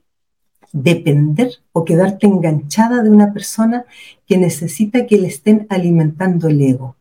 depender 0.71 1.51
o 1.71 1.85
quedarte 1.85 2.27
enganchada 2.27 3.03
de 3.03 3.09
una 3.09 3.33
persona 3.33 3.85
que 4.25 4.37
necesita 4.37 5.05
que 5.05 5.17
le 5.17 5.27
estén 5.27 5.67
alimentando 5.69 6.47
el 6.47 6.61
ego. 6.61 6.95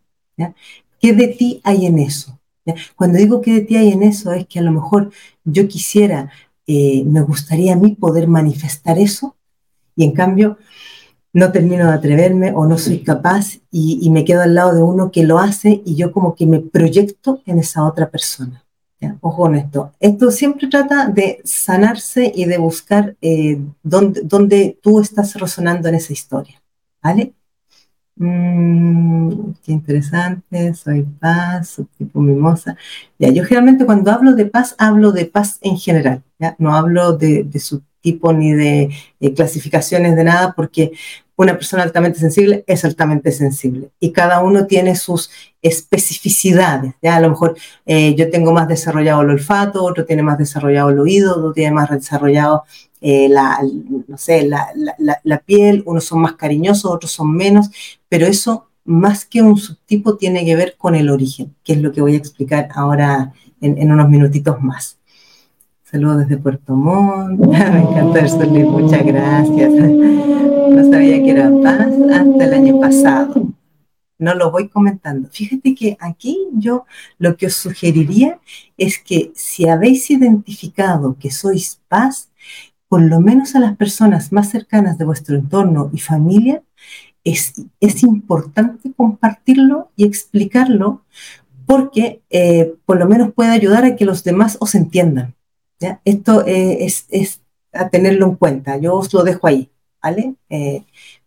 ¿Qué 1.01 1.13
de 1.13 1.29
ti 1.29 1.61
hay 1.65 1.87
en 1.87 1.99
eso? 1.99 2.39
Cuando 2.97 3.19
digo 3.19 3.41
que 3.41 3.53
de 3.53 3.61
ti 3.61 3.77
hay 3.77 3.93
en 3.93 4.03
eso 4.03 4.33
es 4.33 4.47
que 4.47 4.59
a 4.59 4.63
lo 4.63 4.73
mejor 4.73 5.11
yo 5.45 5.69
quisiera, 5.69 6.31
eh, 6.67 7.05
me 7.05 7.21
gustaría 7.21 7.75
a 7.75 7.77
mí 7.77 7.95
poder 7.95 8.27
manifestar 8.27 8.99
eso 8.99 9.37
y 9.95 10.05
en 10.05 10.13
cambio 10.13 10.59
no 11.33 11.53
termino 11.53 11.87
de 11.87 11.93
atreverme 11.93 12.53
o 12.55 12.67
no 12.67 12.79
soy 12.79 13.01
capaz 13.01 13.59
y 13.71 14.09
me 14.11 14.25
quedo 14.25 14.41
al 14.41 14.55
lado 14.55 14.75
de 14.75 14.83
uno 14.83 15.13
que 15.13 15.23
lo 15.23 15.39
hace 15.39 15.83
y 15.85 15.95
yo 15.95 16.11
como 16.11 16.35
que 16.35 16.47
me 16.47 16.61
proyecto 16.61 17.43
en 17.45 17.59
esa 17.59 17.85
otra 17.85 18.11
persona. 18.11 18.66
Ojo 19.21 19.43
con 19.43 19.55
esto. 19.55 19.93
Esto 20.01 20.31
siempre 20.31 20.69
trata 20.69 21.09
de 21.09 21.41
sanarse 21.45 22.33
y 22.35 22.45
de 22.45 22.59
buscar 22.59 23.17
eh, 23.21 23.61
dónde, 23.83 24.79
tú 24.83 25.01
estás 25.01 25.35
resonando 25.35 25.89
en 25.89 25.95
esa 25.97 26.13
historia. 26.13 26.63
¿Vale? 27.03 27.35
Mm, 28.17 29.53
qué 29.63 29.73
interesante, 29.73 30.75
soy 30.75 31.03
paz, 31.03 31.81
tipo 31.99 32.21
mimosa. 32.21 32.77
Ya, 33.19 33.31
yo 33.31 33.45
generalmente 33.45 33.85
cuando 33.85 34.11
hablo 34.11 34.33
de 34.35 34.47
paz, 34.47 34.75
hablo 34.79 35.13
de 35.13 35.27
paz 35.27 35.59
en 35.61 35.77
general, 35.77 36.23
no 36.59 36.75
hablo 36.75 37.13
de, 37.17 37.45
de 37.45 37.61
su 37.61 37.83
ni 38.13 38.53
de 38.53 38.91
eh, 39.21 39.35
clasificaciones 39.35 40.17
de 40.17 40.25
nada, 40.25 40.55
porque 40.57 40.93
una 41.37 41.55
persona 41.55 41.83
altamente 41.83 42.19
sensible 42.19 42.65
es 42.67 42.85
altamente 42.85 43.31
sensible 43.31 43.91
y 44.01 44.13
cada 44.13 44.41
uno 44.41 44.67
tiene 44.67 44.97
sus 44.97 45.31
especificidades. 45.61 46.95
¿ya? 47.03 47.17
A 47.17 47.21
lo 47.21 47.31
mejor 47.31 47.57
eh, 47.85 48.15
yo 48.15 48.31
tengo 48.31 48.53
más 48.53 48.69
desarrollado 48.69 49.23
el 49.23 49.31
olfato, 49.31 49.85
otro 49.85 50.05
tiene 50.07 50.23
más 50.23 50.39
desarrollado 50.39 50.91
el 50.91 50.99
oído, 50.99 51.37
otro 51.37 51.53
tiene 51.53 51.73
más 51.73 51.91
desarrollado 51.91 52.65
eh, 53.03 53.29
la, 53.29 53.61
no 54.09 54.17
sé, 54.17 54.49
la, 54.49 54.69
la, 55.23 55.39
piel, 55.41 55.83
unos 55.85 56.05
son 56.05 56.21
más 56.21 56.33
cariñosos, 56.33 56.91
otros 56.91 57.13
son 57.13 57.37
menos, 57.37 57.71
pero 58.09 58.27
eso 58.27 58.69
más 58.85 59.27
que 59.27 59.43
un 59.43 59.59
subtipo 59.59 60.17
tiene 60.17 60.45
que 60.45 60.57
ver 60.57 60.77
con 60.79 60.95
el 60.95 61.11
origen, 61.11 61.55
que 61.63 61.75
es 61.75 61.83
lo 61.83 61.93
que 61.93 62.01
voy 62.01 62.15
a 62.15 62.19
explicar 62.19 62.69
ahora 62.75 63.33
en, 63.61 63.77
en 63.79 63.93
unos 63.93 64.09
minutitos 64.09 64.63
más. 64.63 64.99
Saludos 65.89 66.27
desde 66.27 66.43
Puerto 66.43 66.75
Montt. 66.75 67.39
Me 67.47 67.81
encanta 67.81 68.19
el 68.19 68.67
muchas 68.67 69.07
gracias. 69.07 69.73
No 70.67 70.91
sabía 70.91 71.23
que 71.23 71.31
era 71.31 71.51
paz 71.63 71.89
hasta 72.13 72.45
el 72.45 72.53
año 72.53 72.81
pasado. 72.81 73.49
No 74.19 74.35
lo 74.35 74.51
voy 74.51 74.69
comentando. 74.69 75.29
Fíjate 75.31 75.77
que 75.77 75.97
aquí 76.01 76.49
yo 76.55 76.87
lo 77.19 77.37
que 77.37 77.47
os 77.47 77.55
sugeriría 77.55 78.41
es 78.77 78.99
que 78.99 79.31
si 79.37 79.69
habéis 79.69 80.11
identificado 80.11 81.17
que 81.19 81.31
sois 81.31 81.81
paz, 81.87 82.31
por 82.89 83.01
lo 83.01 83.21
menos 83.21 83.55
a 83.55 83.61
las 83.61 83.77
personas 83.77 84.33
más 84.33 84.51
cercanas 84.51 84.99
de 84.99 85.05
vuestro 85.05 85.37
entorno 85.37 85.89
y 85.93 86.01
familia, 86.01 86.65
es, 87.23 87.55
es 87.79 88.03
importante 88.03 88.93
compartirlo 88.93 89.93
y 89.95 90.05
explicarlo 90.05 91.05
porque 91.65 92.23
eh, 92.31 92.75
por 92.85 92.99
lo 92.99 93.07
menos 93.07 93.33
puede 93.33 93.51
ayudar 93.51 93.85
a 93.85 93.95
que 93.95 94.05
los 94.05 94.25
demás 94.25 94.59
os 94.61 94.75
entiendan. 94.75 95.36
Esto 96.05 96.47
eh, 96.47 96.87
es, 96.87 97.41
a 97.73 97.89
tenerlo 97.89 98.27
en 98.27 98.37
cuenta, 98.37 98.79
yo 98.79 98.95
os 98.95 99.13
lo 99.13 99.23
dejo 99.25 99.47
ahí, 99.47 99.71
¿vale? 100.03 100.35
Eh, 100.49 100.85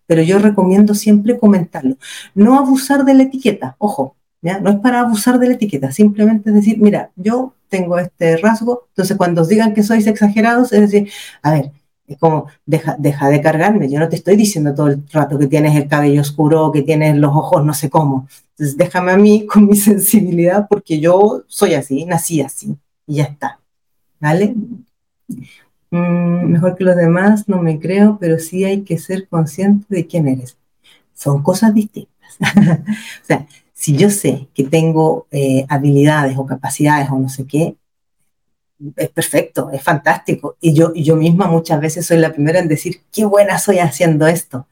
pero 0.08 0.24
yo 0.24 0.40
recomiendo 0.40 0.96
siempre 0.96 1.38
comentarlo. 1.38 1.98
No 2.34 2.58
abusar 2.58 3.06
de 3.06 3.14
la 3.14 3.24
etiqueta, 3.24 3.76
ojo, 3.78 4.16
¿ya? 4.42 4.60
No 4.60 4.72
es 4.72 4.78
para 4.78 5.02
abusar 5.02 5.40
de 5.40 5.48
la 5.48 5.54
etiqueta, 5.54 5.92
simplemente 5.92 6.50
es 6.50 6.56
decir, 6.56 6.80
mira, 6.80 7.12
yo 7.16 7.54
tengo 7.70 8.00
este 8.00 8.38
rasgo, 8.38 8.88
entonces 8.90 9.16
cuando 9.18 9.44
os 9.44 9.48
digan 9.50 9.74
que 9.74 9.84
sois 9.84 10.08
exagerados, 10.08 10.74
es 10.74 10.82
decir, 10.82 11.12
a 11.44 11.52
ver, 11.52 11.72
es 12.08 12.18
como, 12.18 12.48
deja, 12.66 12.96
deja 12.98 13.30
de 13.30 13.42
cargarme, 13.42 13.88
yo 13.90 14.00
no 14.00 14.10
te 14.10 14.16
estoy 14.16 14.36
diciendo 14.36 14.74
todo 14.74 14.88
el 14.88 15.04
rato 15.12 15.38
que 15.38 15.46
tienes 15.46 15.76
el 15.76 15.88
cabello 15.88 16.22
oscuro, 16.22 16.72
que 16.72 16.82
tienes 16.82 17.16
los 17.18 17.36
ojos 17.36 17.64
no 17.64 17.74
sé 17.76 17.90
cómo. 17.92 18.28
Entonces 18.58 18.78
déjame 18.78 19.12
a 19.12 19.18
mí 19.18 19.46
con 19.46 19.68
mi 19.68 19.76
sensibilidad 19.78 20.68
porque 20.68 21.00
yo 21.00 21.44
soy 21.48 21.76
así, 21.76 22.06
nací 22.06 22.42
así 22.42 22.76
y 23.06 23.18
ya 23.18 23.26
está. 23.26 23.59
¿Vale? 24.20 24.56
Mm, 25.92 26.52
mejor 26.52 26.76
que 26.76 26.84
los 26.84 26.96
demás, 26.96 27.48
no 27.48 27.62
me 27.62 27.80
creo, 27.80 28.18
pero 28.20 28.40
sí 28.40 28.64
hay 28.64 28.82
que 28.84 28.98
ser 28.98 29.28
consciente 29.28 29.86
de 29.90 30.08
quién 30.08 30.28
eres. 30.28 30.58
Son 31.14 31.44
cosas 31.44 31.74
distintas. 31.74 32.38
o 33.24 33.26
sea, 33.26 33.48
si 33.74 33.96
yo 33.98 34.10
sé 34.10 34.50
que 34.54 34.64
tengo 34.66 35.28
eh, 35.32 35.66
habilidades 35.70 36.38
o 36.38 36.46
capacidades 36.46 37.10
o 37.10 37.18
no 37.20 37.30
sé 37.30 37.48
qué, 37.48 37.76
es 38.96 39.10
perfecto, 39.10 39.70
es 39.72 39.82
fantástico. 39.84 40.56
Y 40.62 40.74
yo, 40.74 40.92
y 40.94 41.04
yo 41.04 41.16
misma 41.16 41.48
muchas 41.48 41.80
veces 41.82 42.06
soy 42.06 42.18
la 42.18 42.32
primera 42.34 42.60
en 42.60 42.68
decir, 42.68 43.02
qué 43.12 43.26
buena 43.26 43.60
soy 43.60 43.80
haciendo 43.80 44.28
esto. 44.28 44.68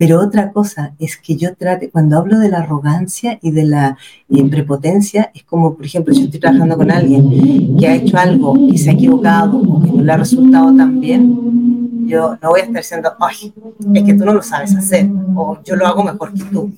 Pero 0.00 0.18
otra 0.18 0.50
cosa 0.50 0.94
es 0.98 1.18
que 1.18 1.36
yo 1.36 1.54
trate, 1.54 1.90
cuando 1.90 2.16
hablo 2.16 2.38
de 2.38 2.48
la 2.48 2.60
arrogancia 2.60 3.38
y 3.42 3.50
de 3.50 3.66
la 3.66 3.98
eh, 4.30 4.44
prepotencia, 4.48 5.30
es 5.34 5.44
como, 5.44 5.76
por 5.76 5.84
ejemplo, 5.84 6.14
yo 6.14 6.24
estoy 6.24 6.40
trabajando 6.40 6.74
con 6.78 6.90
alguien 6.90 7.76
que 7.76 7.86
ha 7.86 7.96
hecho 7.96 8.16
algo 8.16 8.56
y 8.56 8.78
se 8.78 8.88
ha 8.88 8.92
equivocado 8.94 9.58
o 9.58 9.82
que 9.82 9.92
no 9.92 10.02
le 10.02 10.10
ha 10.10 10.16
resultado 10.16 10.74
tan 10.74 11.02
bien, 11.02 12.08
yo 12.08 12.38
no 12.40 12.48
voy 12.48 12.60
a 12.60 12.64
estar 12.64 12.80
diciendo, 12.80 13.12
ay, 13.20 13.52
es 13.92 14.02
que 14.02 14.14
tú 14.14 14.24
no 14.24 14.32
lo 14.32 14.42
sabes 14.42 14.74
hacer 14.74 15.06
o 15.36 15.62
yo 15.64 15.76
lo 15.76 15.86
hago 15.86 16.02
mejor 16.02 16.32
que 16.32 16.44
tú. 16.44 16.72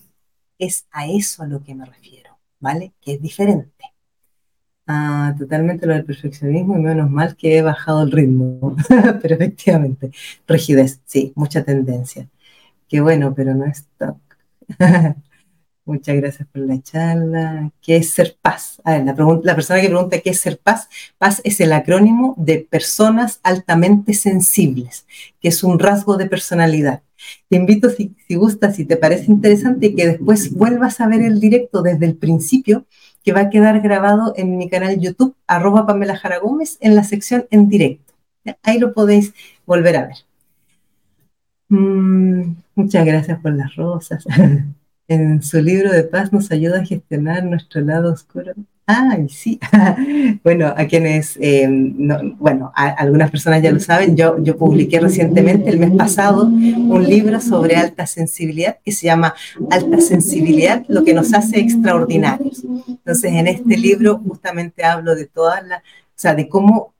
Es 0.58 0.86
a 0.90 1.06
eso 1.06 1.44
a 1.44 1.46
lo 1.46 1.62
que 1.62 1.76
me 1.76 1.84
refiero, 1.84 2.36
¿vale? 2.58 2.92
Que 3.00 3.12
es 3.12 3.22
diferente. 3.22 3.84
Ah, 4.84 5.32
totalmente 5.38 5.86
lo 5.86 5.94
del 5.94 6.04
perfeccionismo 6.04 6.76
y 6.76 6.80
menos 6.80 7.08
mal 7.08 7.36
que 7.36 7.58
he 7.58 7.62
bajado 7.62 8.02
el 8.02 8.10
ritmo, 8.10 8.74
pero 9.22 9.36
efectivamente, 9.36 10.10
rigidez, 10.48 11.00
sí, 11.04 11.32
mucha 11.36 11.62
tendencia. 11.62 12.28
Qué 12.92 13.00
bueno, 13.00 13.32
pero 13.34 13.54
no 13.54 13.64
es 13.64 13.86
top. 13.96 14.18
Muchas 15.86 16.14
gracias 16.14 16.46
por 16.46 16.60
la 16.60 16.78
charla. 16.82 17.70
¿Qué 17.80 17.96
es 17.96 18.10
ser 18.10 18.36
paz? 18.42 18.82
A 18.84 18.98
ver, 18.98 19.04
la, 19.06 19.40
la, 19.42 19.54
persona 19.54 19.80
que 19.80 19.88
pregunta 19.88 20.20
qué 20.20 20.28
es 20.28 20.40
ser 20.40 20.58
paz, 20.58 20.90
paz 21.16 21.40
es 21.42 21.58
el 21.62 21.72
acrónimo 21.72 22.34
de 22.36 22.58
personas 22.58 23.40
altamente 23.44 24.12
sensibles, 24.12 25.06
que 25.40 25.48
es 25.48 25.64
un 25.64 25.78
rasgo 25.78 26.18
de 26.18 26.26
personalidad. 26.26 27.00
Te 27.48 27.56
invito, 27.56 27.88
si, 27.88 28.14
si 28.28 28.34
gustas, 28.34 28.76
si 28.76 28.84
te 28.84 28.98
parece 28.98 29.32
interesante, 29.32 29.94
que 29.94 30.08
después 30.08 30.52
vuelvas 30.52 31.00
a 31.00 31.08
ver 31.08 31.22
el 31.22 31.40
directo 31.40 31.80
desde 31.80 32.04
el 32.04 32.16
principio, 32.16 32.84
que 33.24 33.32
va 33.32 33.40
a 33.40 33.50
quedar 33.50 33.80
grabado 33.80 34.34
en 34.36 34.58
mi 34.58 34.68
canal 34.68 35.00
YouTube, 35.00 35.34
arroba 35.46 35.86
Pamela 35.86 36.18
Jara 36.18 36.40
Gómez, 36.40 36.76
en 36.82 36.94
la 36.94 37.04
sección 37.04 37.46
en 37.50 37.70
directo. 37.70 38.12
Ahí 38.62 38.78
lo 38.78 38.92
podéis 38.92 39.32
volver 39.64 39.96
a 39.96 40.08
ver. 40.08 40.16
Mm, 41.72 42.31
muchas 42.74 43.04
gracias 43.04 43.38
por 43.40 43.52
las 43.52 43.74
rosas. 43.76 44.24
en 45.08 45.42
su 45.42 45.60
libro 45.60 45.92
de 45.92 46.04
paz 46.04 46.32
nos 46.32 46.50
ayuda 46.50 46.80
a 46.80 46.86
gestionar 46.86 47.44
nuestro 47.44 47.80
lado 47.80 48.12
oscuro. 48.12 48.52
Ay, 48.86 49.28
sí. 49.28 49.60
bueno, 50.44 50.74
a 50.76 50.84
quienes, 50.86 51.38
eh, 51.40 51.68
bueno, 51.68 52.72
algunas 52.74 53.30
personas 53.30 53.62
ya 53.62 53.70
lo 53.70 53.78
saben, 53.78 54.16
yo, 54.16 54.42
yo 54.42 54.56
publiqué 54.56 54.98
recientemente, 54.98 55.70
el 55.70 55.78
mes 55.78 55.92
pasado, 55.92 56.46
un 56.46 57.04
libro 57.04 57.40
sobre 57.40 57.76
alta 57.76 58.06
sensibilidad 58.06 58.78
que 58.84 58.92
se 58.92 59.06
llama 59.06 59.34
Alta 59.70 60.00
sensibilidad, 60.00 60.84
lo 60.88 61.04
que 61.04 61.14
nos 61.14 61.32
hace 61.32 61.60
extraordinarios. 61.60 62.64
Entonces, 62.88 63.32
en 63.32 63.46
este 63.46 63.76
libro 63.76 64.20
justamente 64.26 64.84
hablo 64.84 65.14
de 65.14 65.26
todas 65.26 65.64
las, 65.64 65.80
o 65.80 66.16
sea, 66.22 66.34
de 66.34 66.48
cómo 66.48 66.91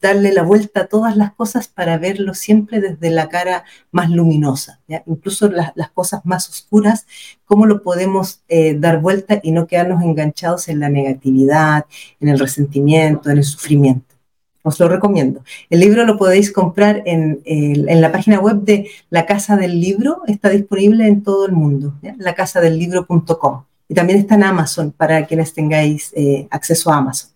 darle 0.00 0.32
la 0.32 0.42
vuelta 0.42 0.80
a 0.80 0.86
todas 0.86 1.16
las 1.16 1.32
cosas 1.34 1.68
para 1.68 1.98
verlo 1.98 2.34
siempre 2.34 2.80
desde 2.80 3.10
la 3.10 3.28
cara 3.28 3.64
más 3.90 4.10
luminosa, 4.10 4.80
incluso 5.06 5.50
las, 5.50 5.72
cosas 5.92 6.24
más 6.24 6.48
oscuras, 6.48 7.06
cómo 7.44 7.66
lo 7.66 7.82
podemos 7.82 8.42
eh, 8.48 8.74
dar 8.78 9.00
vuelta 9.00 9.40
y 9.42 9.52
no 9.52 9.66
quedarnos 9.66 10.02
enganchados 10.02 10.68
en 10.68 10.80
la 10.80 10.88
negatividad, 10.88 11.86
en 12.20 12.28
el 12.28 12.38
resentimiento, 12.38 13.30
en 13.30 13.38
el 13.38 13.44
sufrimiento. 13.44 14.14
Os 14.62 14.78
lo 14.78 14.88
recomiendo. 14.88 15.42
El 15.70 15.80
libro 15.80 16.04
lo 16.04 16.18
podéis 16.18 16.52
comprar 16.52 17.02
en, 17.06 17.40
la 17.46 18.12
página 18.12 18.40
web 18.40 18.60
de 18.62 18.90
La 19.08 19.24
Casa 19.24 19.56
del 19.56 19.80
Libro, 19.80 20.22
está 20.26 20.50
disponible 20.50 21.06
en 21.06 21.22
todo 21.22 21.46
el 21.46 21.52
mundo, 21.52 21.94
lacasadelibro.com. 22.18 23.64
Y 23.88 23.94
también 23.94 24.18
está 24.18 24.34
en 24.34 24.44
Amazon 24.44 24.92
para 24.92 25.26
quienes 25.26 25.54
tengáis 25.54 26.12
eh, 26.14 26.46
acceso 26.50 26.92
a 26.92 26.98
Amazon. 26.98 27.30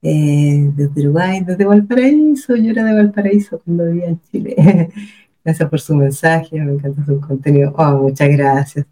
Eh, 0.00 0.70
desde 0.76 1.02
Uruguay, 1.02 1.42
desde 1.44 1.64
Valparaíso, 1.64 2.54
yo 2.54 2.70
era 2.70 2.84
de 2.84 2.94
Valparaíso 2.94 3.60
cuando 3.64 3.86
vivía 3.86 4.06
en 4.08 4.20
Chile. 4.30 4.54
gracias 5.44 5.68
por 5.68 5.80
su 5.80 5.94
mensaje, 5.94 6.60
me 6.60 6.72
encanta 6.72 7.04
su 7.04 7.20
contenido. 7.20 7.74
Oh, 7.76 8.02
muchas 8.02 8.28
gracias. 8.28 8.86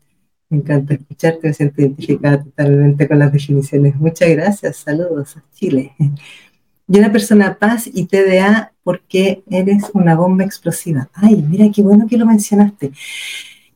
Me 0.49 0.59
encanta 0.59 0.95
escucharte, 0.95 1.49
me 1.49 1.55
siento 1.55 1.81
identificada 1.81 2.43
totalmente 2.43 3.09
con 3.09 3.19
las 3.19 3.33
definiciones. 3.33 3.97
Muchas 3.97 4.31
gracias, 4.31 4.77
saludos 4.77 5.37
a 5.37 5.45
Chile. 5.53 5.93
Y 6.89 6.99
una 6.99 7.11
persona 7.11 7.59
paz 7.59 7.91
y 7.93 8.07
TDA 8.07 8.73
porque 8.85 9.43
eres 9.51 9.91
una 9.93 10.15
bomba 10.15 10.45
explosiva. 10.45 11.09
Ay, 11.15 11.45
mira 11.49 11.67
qué 11.75 11.83
bueno 11.83 12.07
que 12.07 12.17
lo 12.17 12.27
mencionaste. 12.27 12.93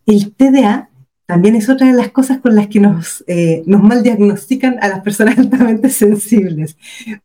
El 0.07 0.33
TDA 0.33 0.90
también 1.31 1.55
es 1.55 1.69
otra 1.69 1.87
de 1.87 1.93
las 1.93 2.11
cosas 2.11 2.41
con 2.41 2.57
las 2.57 2.67
que 2.67 2.81
nos, 2.81 3.23
eh, 3.29 3.63
nos 3.65 3.81
mal 3.85 4.03
diagnostican 4.03 4.79
a 4.83 4.89
las 4.89 5.01
personas 5.01 5.39
altamente 5.39 5.89
sensibles. 5.89 6.77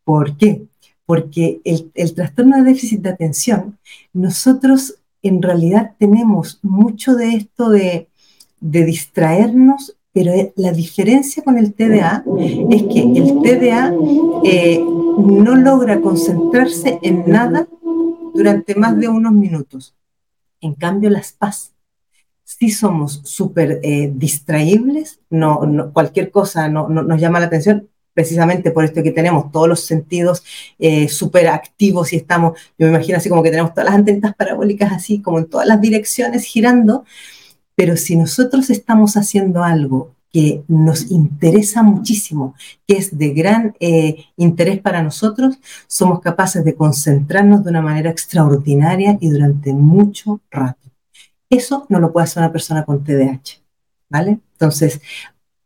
¿Por 0.04 0.38
qué? 0.38 0.62
Porque 1.08 1.60
el, 1.64 2.14
trastorno 2.14 2.58
de 2.58 2.64
déficit 2.66 3.02
de 3.02 3.10
atención, 3.10 3.80
nosotros 4.14 5.00
en 5.24 5.42
realidad 5.42 5.94
tenemos 5.98 6.60
mucho 6.62 7.16
de 7.16 7.30
esto 7.30 7.72
de, 7.72 8.08
distraernos, 8.60 9.98
pero 10.14 10.32
la 10.56 10.72
diferencia 10.72 11.44
con 11.44 11.58
el 11.58 11.74
TDA 11.74 12.24
es 12.70 12.84
que 12.84 13.02
el 13.02 13.42
TDA 13.42 13.92
eh, 14.44 14.80
no 14.80 15.56
logra 15.56 16.00
concentrarse 16.00 17.00
en 17.02 17.24
nada 17.26 17.68
durante 18.36 18.76
más 18.76 19.00
de 19.00 19.08
unos 19.08 19.34
minutos. 19.34 19.96
En 20.62 20.76
cambio, 20.76 21.10
las 21.10 21.34
PAS 21.34 21.75
si 22.46 22.70
somos 22.70 23.22
súper 23.26 23.80
eh, 23.84 24.12
distraíbles, 24.16 25.20
cualquier 25.92 26.32
cosa 26.32 26.70
no, 26.70 26.88
nos 26.88 27.20
llama 27.20 27.40
la 27.40 27.48
atención, 27.48 27.90
precisamente 28.14 28.72
por 28.72 28.86
esto 28.86 29.04
que 29.04 29.12
tenemos 29.12 29.52
todos 29.52 29.68
los 29.68 29.82
sentidos 29.82 30.44
eh, 30.80 31.10
súper 31.10 31.48
activos 31.50 32.14
y 32.14 32.18
estamos, 32.18 32.58
yo 32.78 32.86
me 32.88 32.94
imagino 32.94 33.18
así 33.18 33.30
como 33.30 33.44
que 33.44 33.50
tenemos 33.50 33.74
todas 33.74 33.86
las 33.86 33.96
antenas 33.96 34.36
parabólicas 34.36 34.94
así, 34.94 35.22
como 35.22 35.40
en 35.40 35.48
todas 35.48 35.68
las 35.68 35.82
direcciones 35.82 36.46
girando, 36.46 37.04
pero 37.76 37.98
si 37.98 38.16
nosotros 38.16 38.70
estamos 38.70 39.18
haciendo 39.18 39.64
algo 39.64 40.16
que 40.32 40.64
nos 40.68 41.12
interesa 41.12 41.82
muchísimo, 41.82 42.56
que 42.88 42.98
es 42.98 43.18
de 43.18 43.30
gran 43.30 43.76
eh, 43.80 44.26
interés 44.38 44.80
para 44.80 45.02
nosotros, 45.02 45.58
somos 45.88 46.20
capaces 46.22 46.64
de 46.64 46.76
concentrarnos 46.76 47.64
de 47.64 47.70
una 47.72 47.82
manera 47.82 48.12
extraordinaria 48.12 49.18
y 49.20 49.30
durante 49.30 49.74
mucho 49.74 50.42
rato. 50.52 50.95
Eso 51.50 51.86
no 51.90 52.00
lo 52.00 52.12
puede 52.12 52.26
hacer 52.26 52.42
una 52.42 52.52
persona 52.52 52.86
con 52.86 53.04
TDAH, 53.04 53.62
¿vale? 54.10 54.40
Entonces, 54.54 55.02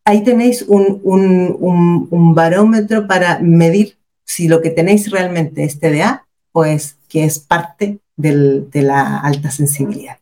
ahí 0.05 0.23
tenéis 0.23 0.65
un, 0.67 2.33
barómetro 2.35 3.07
para 3.07 3.39
medir 3.39 3.97
si 4.25 4.47
lo 4.47 4.61
que 4.61 4.69
tenéis 4.69 5.09
realmente 5.11 5.63
es 5.63 5.79
TDA 5.79 6.25
o 6.51 6.65
es 6.65 6.97
que 7.07 7.23
es 7.23 7.39
parte 7.39 7.99
de 8.15 8.81
la 8.81 9.19
alta 9.19 9.51
sensibilidad. 9.51 10.17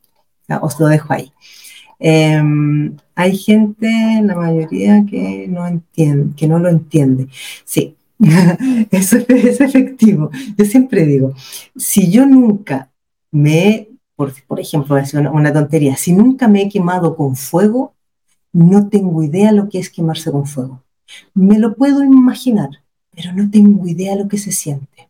os 0.61 0.79
lo 0.79 0.87
dejo 0.87 1.13
ahí. 1.13 1.31
Em, 1.99 2.95
hay 3.15 3.35
gente, 3.37 3.87
la 4.23 4.35
mayoría, 4.35 5.03
que 5.09 5.47
no 5.49 5.67
entiende, 5.67 6.35
que 6.35 6.47
no 6.47 6.59
lo 6.59 6.69
entiende. 6.69 7.27
Sí, 7.65 7.95
eso 8.91 9.17
es 9.27 9.61
efectivo. 9.61 10.29
Yo 10.57 10.65
siempre 10.65 11.05
digo, 11.05 11.33
si 11.75 12.11
yo 12.11 12.25
nunca 12.25 12.89
me 13.31 13.69
he 13.69 13.89
por, 14.17 14.59
ejemplo, 14.59 14.97
es 14.97 15.13
una, 15.13 15.31
una, 15.31 15.53
tontería, 15.53 15.95
si 15.95 16.11
nunca 16.11 16.47
me 16.47 16.63
he 16.63 16.69
quemado 16.69 17.15
con 17.15 17.35
fuego, 17.35 17.93
no 18.51 18.89
tengo 18.89 19.23
idea 19.23 19.51
lo 19.51 19.69
que 19.69 19.77
es 19.77 19.89
quemarse 19.89 20.31
con 20.31 20.47
fuego. 20.47 20.83
Me 21.33 21.59
lo 21.59 21.75
puedo 21.75 22.03
imaginar, 22.03 22.69
pero 23.11 23.31
no 23.31 23.49
tengo 23.49 23.87
idea 23.87 24.15
lo 24.15 24.27
que 24.27 24.39
se 24.39 24.51
siente. 24.51 25.09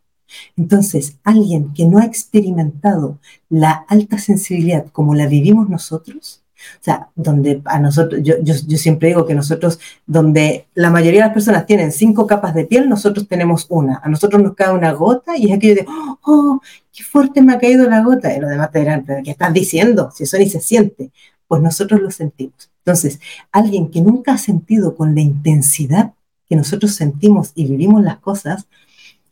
Entonces, 0.56 1.16
alguien 1.24 1.72
que 1.72 1.86
no 1.86 1.98
ha 1.98 2.04
experimentado 2.04 3.18
la 3.48 3.72
alta 3.88 4.18
sensibilidad 4.18 4.86
como 4.92 5.14
la 5.14 5.26
vivimos 5.26 5.70
nosotros, 5.70 6.42
o 6.80 6.84
sea, 6.84 7.08
donde 7.14 7.62
a 7.64 7.78
nosotros, 7.78 8.20
yo, 8.22 8.34
yo, 8.42 8.54
siempre 8.54 9.08
digo 9.08 9.26
que 9.26 9.34
nosotros, 9.34 9.78
donde 10.06 10.66
la 10.74 10.90
mayoría 10.90 11.20
de 11.20 11.26
las 11.26 11.34
personas 11.34 11.66
tienen 11.66 11.92
cinco 11.92 12.26
capas 12.26 12.54
de 12.54 12.64
piel, 12.64 12.88
nosotros 12.88 13.28
tenemos 13.28 13.66
una. 13.68 14.00
A 14.02 14.08
nosotros 14.08 14.42
nos 14.42 14.54
cae 14.54 14.72
una 14.72 14.92
gota 14.92 15.36
y 15.36 15.46
es 15.46 15.56
aquello 15.56 15.74
de, 15.76 15.86
oh, 16.22 16.60
qué 16.92 17.04
fuerte 17.04 17.42
me 17.42 17.54
ha 17.54 17.58
caído 17.58 17.88
la 17.88 18.02
gota. 18.02 18.34
Y 18.36 18.40
los 18.40 18.50
demás 18.50 18.70
te 18.72 18.80
dirán, 18.80 19.04
¿pero 19.06 19.22
qué 19.22 19.30
estás 19.30 19.52
diciendo? 19.52 20.10
Si 20.14 20.24
eso 20.24 20.38
ni 20.38 20.48
se 20.48 20.60
siente. 20.60 21.10
Pues 21.46 21.62
nosotros 21.62 22.00
lo 22.00 22.10
sentimos. 22.10 22.70
Entonces, 22.84 23.20
alguien 23.52 23.90
que 23.90 24.00
nunca 24.00 24.34
ha 24.34 24.38
sentido 24.38 24.96
con 24.96 25.14
la 25.14 25.20
intensidad 25.20 26.12
que 26.48 26.56
nosotros 26.56 26.94
sentimos 26.94 27.52
y 27.54 27.66
vivimos 27.66 28.02
las 28.02 28.18
cosas, 28.18 28.66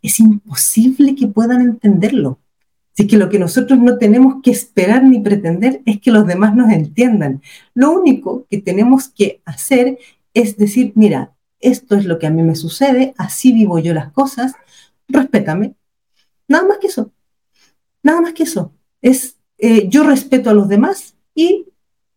es 0.02 0.20
imposible 0.20 1.14
que 1.14 1.26
puedan 1.26 1.62
entenderlo. 1.62 2.38
Así 2.96 3.06
que 3.06 3.18
lo 3.18 3.28
que 3.28 3.38
nosotros 3.38 3.78
no 3.78 3.98
tenemos 3.98 4.36
que 4.42 4.50
esperar 4.50 5.04
ni 5.04 5.20
pretender 5.20 5.82
es 5.84 6.00
que 6.00 6.10
los 6.10 6.26
demás 6.26 6.56
nos 6.56 6.72
entiendan. 6.72 7.42
Lo 7.74 7.90
único 7.90 8.46
que 8.48 8.56
tenemos 8.56 9.10
que 9.10 9.42
hacer 9.44 9.98
es 10.32 10.56
decir, 10.56 10.92
mira, 10.94 11.34
esto 11.60 11.94
es 11.94 12.06
lo 12.06 12.18
que 12.18 12.26
a 12.26 12.30
mí 12.30 12.42
me 12.42 12.56
sucede, 12.56 13.12
así 13.18 13.52
vivo 13.52 13.78
yo 13.78 13.92
las 13.92 14.12
cosas, 14.12 14.54
respétame. 15.08 15.74
Nada 16.48 16.66
más 16.66 16.78
que 16.78 16.86
eso. 16.86 17.12
Nada 18.02 18.22
más 18.22 18.32
que 18.32 18.44
eso. 18.44 18.72
Es 19.02 19.36
eh, 19.58 19.88
yo 19.90 20.02
respeto 20.04 20.48
a 20.48 20.54
los 20.54 20.66
demás 20.66 21.16
y 21.34 21.66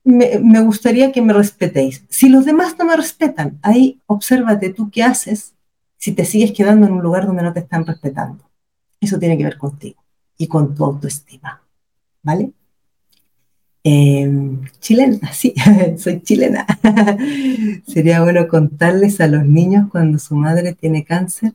me, 0.06 0.40
me, 0.40 0.62
gustaría 0.62 1.12
que 1.12 1.22
me 1.22 1.34
respetéis. 1.34 2.06
Si 2.08 2.30
los 2.30 2.46
demás 2.46 2.78
no 2.80 2.86
me 2.86 2.96
respetan, 2.96 3.60
ahí 3.64 4.00
obsérvate 4.06 4.70
tú 4.70 4.90
qué 4.90 5.04
haces 5.04 5.56
si 5.98 6.14
te 6.14 6.24
sigues 6.24 6.54
quedando 6.54 6.88
en 6.88 6.94
un 6.94 7.04
lugar 7.04 7.28
donde 7.28 7.44
no 7.44 7.52
te 7.52 7.60
están 7.60 7.86
respetando. 7.86 8.50
Eso 9.02 9.20
tiene 9.20 9.38
que 9.38 9.44
ver 9.44 9.58
contigo 9.58 10.02
y 10.40 10.48
con 10.48 10.74
tu 10.74 10.84
autoestima. 10.86 11.62
¿Vale? 12.24 12.52
Em, 13.84 14.62
chilena, 14.80 15.32
sí, 15.34 15.54
soy 15.98 16.22
chilena. 16.22 16.66
Sería 17.88 18.24
bueno 18.24 18.48
contarles 18.48 19.22
a 19.22 19.28
los 19.28 19.46
niños 19.46 19.90
cuando 19.92 20.18
su 20.18 20.36
madre 20.36 20.74
tiene 20.74 21.04
cáncer. 21.04 21.54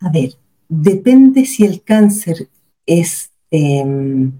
A 0.00 0.10
ver, 0.10 0.34
depende 0.68 1.46
si 1.46 1.64
el 1.64 1.82
cáncer 1.82 2.48
es, 2.86 3.30
em, 3.50 4.32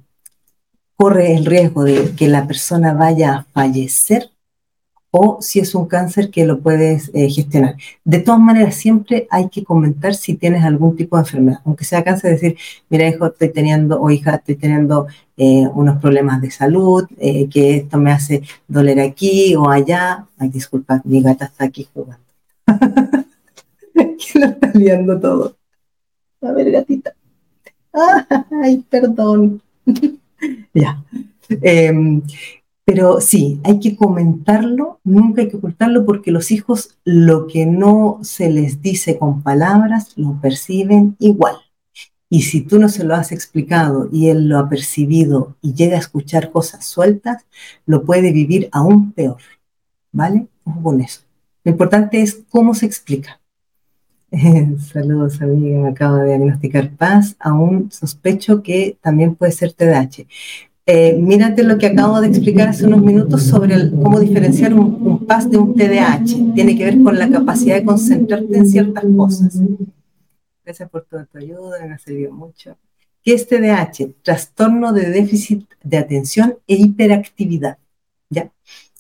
corre 0.97 1.35
el 1.35 1.47
riesgo 1.47 1.85
de 1.85 2.15
que 2.15 2.29
la 2.29 2.47
persona 2.47 2.93
vaya 2.95 3.35
a 3.35 3.45
fallecer 3.45 4.32
o 5.15 5.39
si 5.43 5.61
es 5.61 5.75
un 5.75 5.87
cáncer 5.87 6.31
que 6.31 6.47
lo 6.47 6.61
puedes 6.61 7.11
eh, 7.13 7.29
gestionar. 7.29 7.77
De 8.03 8.19
todas 8.19 8.41
maneras, 8.41 8.75
siempre 8.75 9.29
hay 9.31 9.51
que 9.51 9.63
comentar 9.63 10.15
si 10.15 10.35
tienes 10.35 10.65
algún 10.65 10.97
tipo 10.97 11.17
de 11.17 11.23
enfermedad, 11.23 11.61
aunque 11.67 11.85
sea 11.85 12.03
cáncer, 12.03 12.33
decir, 12.33 12.57
mira, 12.89 13.07
hijo, 13.07 13.27
estoy 13.27 13.51
teniendo, 13.51 14.01
o 14.01 14.11
hija, 14.11 14.37
estoy 14.37 14.57
teniendo 14.57 15.07
eh, 15.37 15.69
unos 15.75 16.01
problemas 16.01 16.41
de 16.41 16.51
salud, 16.51 17.05
eh, 17.19 17.47
que 17.51 17.77
esto 17.77 17.99
me 17.99 18.11
hace 18.11 18.43
doler 18.67 19.01
aquí 19.01 19.55
o 19.55 19.69
allá. 19.69 20.27
Ay, 20.39 20.49
disculpa, 20.49 21.03
mi 21.05 21.21
gata 21.21 21.45
está 21.45 21.67
aquí 21.67 21.87
jugando. 21.93 22.25
que 23.95 24.39
lo 24.39 24.47
está 24.47 24.71
liando 24.73 25.21
todo. 25.21 25.57
A 26.41 26.53
ver, 26.53 26.71
gatita. 26.71 27.13
Ay, 28.63 28.83
perdón. 28.89 29.61
ya. 30.73 31.05
Pero 32.85 33.21
sí, 33.21 33.61
hay 33.63 33.79
que 33.79 33.97
comentarlo, 33.97 35.01
nunca 35.05 35.43
hay 35.43 35.49
que 35.49 35.57
ocultarlo 35.57 36.05
porque 36.05 36.33
los 36.33 36.51
hijos 36.51 36.97
lo 37.05 37.47
que 37.47 37.65
no 37.65 38.19
se 38.23 38.51
les 38.51 38.83
dice 38.83 39.19
con 39.19 39.43
palabras 39.43 40.13
lo 40.17 40.41
perciben 40.41 41.17
igual. 41.21 41.57
Y 42.29 42.43
si 42.43 42.63
tú 42.63 42.79
no 42.79 42.89
se 42.89 43.05
lo 43.05 43.15
has 43.15 43.31
explicado 43.31 44.09
y 44.11 44.29
él 44.29 44.49
lo 44.49 44.59
ha 44.59 44.69
percibido 44.69 45.57
y 45.61 45.75
llega 45.75 45.97
a 45.97 46.01
escuchar 46.01 46.51
cosas 46.51 46.85
sueltas, 46.87 47.45
lo 47.85 48.05
puede 48.05 48.33
vivir 48.33 48.69
aún 48.73 49.13
peor. 49.13 49.43
¿Vale? 50.13 50.47
Ojo 50.65 50.83
con 50.83 51.01
eso. 51.01 51.21
Lo 51.63 51.73
importante 51.73 52.23
es 52.23 52.43
cómo 52.49 52.75
se 52.75 52.87
explica. 52.87 53.39
Saludos, 54.93 55.43
amiga. 55.43 55.81
Me 55.81 55.89
acabo 55.91 56.17
de 56.17 56.29
diagnosticar 56.29 56.91
paz. 56.97 57.37
Aún 57.39 57.93
sospecho 57.93 58.63
que 58.63 58.97
también 59.03 59.35
puede 59.35 59.53
ser 59.53 59.75
TDAH. 59.75 60.27
Eh, 60.85 61.17
mírate 61.17 61.63
lo 61.63 61.79
que 61.79 61.87
acabo 61.87 62.21
de 62.21 62.29
explicar 62.29 62.69
hace 62.69 62.87
unos 62.87 63.03
minutos 63.03 63.45
sobre 63.45 63.91
cómo 63.91 64.19
diferenciar 64.19 64.75
un, 64.75 64.99
un, 65.01 65.27
PAS 65.27 65.49
de 65.49 65.57
un 65.57 65.75
TDAH. 65.75 66.55
Tiene 66.55 66.77
que 66.77 66.85
ver 66.85 67.03
con 67.03 67.19
la 67.19 67.31
capacidad 67.31 67.77
de 67.77 67.85
concentrarte 67.85 68.57
en 68.57 68.67
ciertas 68.67 69.05
cosas. 69.17 69.61
Gracias 70.65 70.91
por 70.91 71.05
toda 71.05 71.25
tu 71.27 71.39
ayuda, 71.39 71.87
me 71.87 71.95
ha 71.95 71.99
servido 71.99 72.33
mucho. 72.33 72.77
¿Qué 73.23 73.35
es 73.35 73.47
TDAH? 73.47 74.15
Trastorno 74.23 74.93
de 74.93 75.11
déficit 75.11 75.69
de 75.85 75.99
atención 75.99 76.59
e 76.67 76.75
hiperactividad. 76.75 77.79
¿ya? 78.29 78.51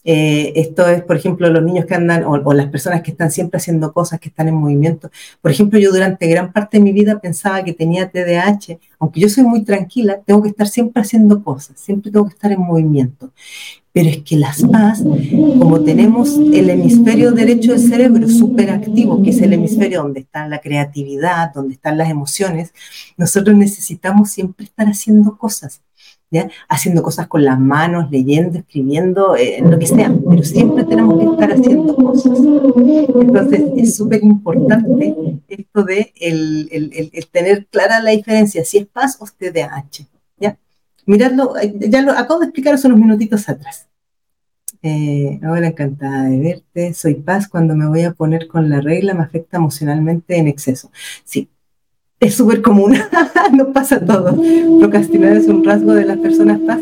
Eh, 0.04 0.52
esto 0.56 0.88
es, 0.88 1.02
por 1.02 1.16
ejemplo, 1.16 1.48
los 1.48 1.62
niños 1.62 1.86
que 1.86 1.94
andan 1.94 2.24
o, 2.24 2.52
las 2.52 2.66
personas 2.68 3.02
que 3.02 3.12
están 3.12 3.30
siempre 3.30 3.58
haciendo 3.58 3.92
cosas, 3.92 4.18
que 4.18 4.28
están 4.28 4.48
en 4.48 4.54
movimiento. 4.54 5.10
Por 5.40 5.50
ejemplo, 5.50 5.78
yo 5.78 5.92
durante 5.92 6.26
gran 6.26 6.52
parte 6.52 6.78
de 6.78 6.84
mi 6.84 6.92
vida 6.92 7.20
pensaba 7.20 7.62
que 7.62 7.72
tenía 7.72 8.10
TDAH, 8.10 8.78
aunque 8.98 9.20
yo 9.20 9.28
soy 9.28 9.44
muy 9.44 9.64
tranquila, 9.64 10.20
tengo 10.24 10.42
que 10.42 10.48
estar 10.48 10.66
siempre 10.66 11.02
haciendo 11.02 11.42
cosas, 11.42 11.78
siempre 11.78 12.10
tengo 12.10 12.26
que 12.26 12.34
estar 12.34 12.50
en 12.50 12.60
movimiento. 12.60 13.32
Pero 13.92 14.08
es 14.08 14.22
que 14.22 14.36
las 14.36 14.62
PAS, 14.62 15.02
como 15.58 15.82
tenemos 15.82 16.38
el 16.38 16.70
hemisferio 16.70 17.30
derecho 17.32 17.72
del 17.72 17.80
cerebro 17.80 18.26
súper 18.26 18.70
activo, 18.70 19.22
que 19.22 19.30
es 19.30 19.42
el 19.42 19.52
hemisferio 19.52 20.02
donde 20.02 20.20
está 20.20 20.48
la 20.48 20.60
creatividad, 20.60 21.52
donde 21.52 21.74
están 21.74 21.98
las 21.98 22.08
emociones, 22.08 22.72
nosotros 23.18 23.54
necesitamos 23.54 24.30
siempre 24.30 24.64
estar 24.64 24.88
haciendo 24.88 25.36
cosas 25.36 25.82
haciendo 26.68 27.02
cosas 27.02 27.26
con 27.26 27.44
las 27.44 27.58
manos, 27.58 28.10
leyendo, 28.10 28.58
escribiendo, 28.58 29.36
eh, 29.36 29.62
lo 29.62 29.78
que 29.78 29.86
sea, 29.86 30.12
pero 30.28 30.42
siempre 30.42 30.84
tenemos 30.84 31.18
que 31.18 31.30
estar 31.30 31.52
haciendo 31.52 31.94
cosas. 31.96 32.38
Entonces 32.38 33.62
es 33.76 33.96
súper 33.96 34.22
importante 34.22 35.14
esto 35.48 35.84
de 35.84 36.12
el, 36.20 36.68
el, 36.70 37.26
tener 37.28 37.66
clara 37.66 38.00
la 38.00 38.10
diferencia, 38.10 38.64
si 38.64 38.78
es 38.78 38.86
paz 38.86 39.16
o 39.20 39.26
TDAH. 39.26 40.06
¿ya? 40.38 40.58
Miradlo, 41.06 41.54
ya 41.78 42.02
lo 42.02 42.12
acabo 42.12 42.40
de 42.40 42.46
explicar 42.46 42.74
hace 42.74 42.86
unos 42.86 43.00
minutitos 43.00 43.48
atrás. 43.48 43.88
Eh, 44.84 45.38
hola, 45.44 45.68
encantada 45.68 46.24
de 46.24 46.38
verte. 46.38 46.94
Soy 46.94 47.14
paz. 47.14 47.48
Cuando 47.48 47.76
me 47.76 47.86
voy 47.86 48.02
a 48.02 48.12
poner 48.12 48.48
con 48.48 48.68
la 48.68 48.80
regla 48.80 49.14
me 49.14 49.22
afecta 49.22 49.58
emocionalmente 49.58 50.36
en 50.36 50.48
exceso. 50.48 50.90
Sí, 51.24 51.48
es 52.22 52.36
súper 52.36 52.62
común, 52.62 52.94
nos 53.52 53.68
pasa 53.68 53.98
todo. 53.98 54.36
Procrastinar 54.78 55.36
es 55.36 55.48
un 55.48 55.64
rasgo 55.64 55.92
de 55.92 56.04
las 56.04 56.18
personas 56.18 56.60
paz. 56.60 56.80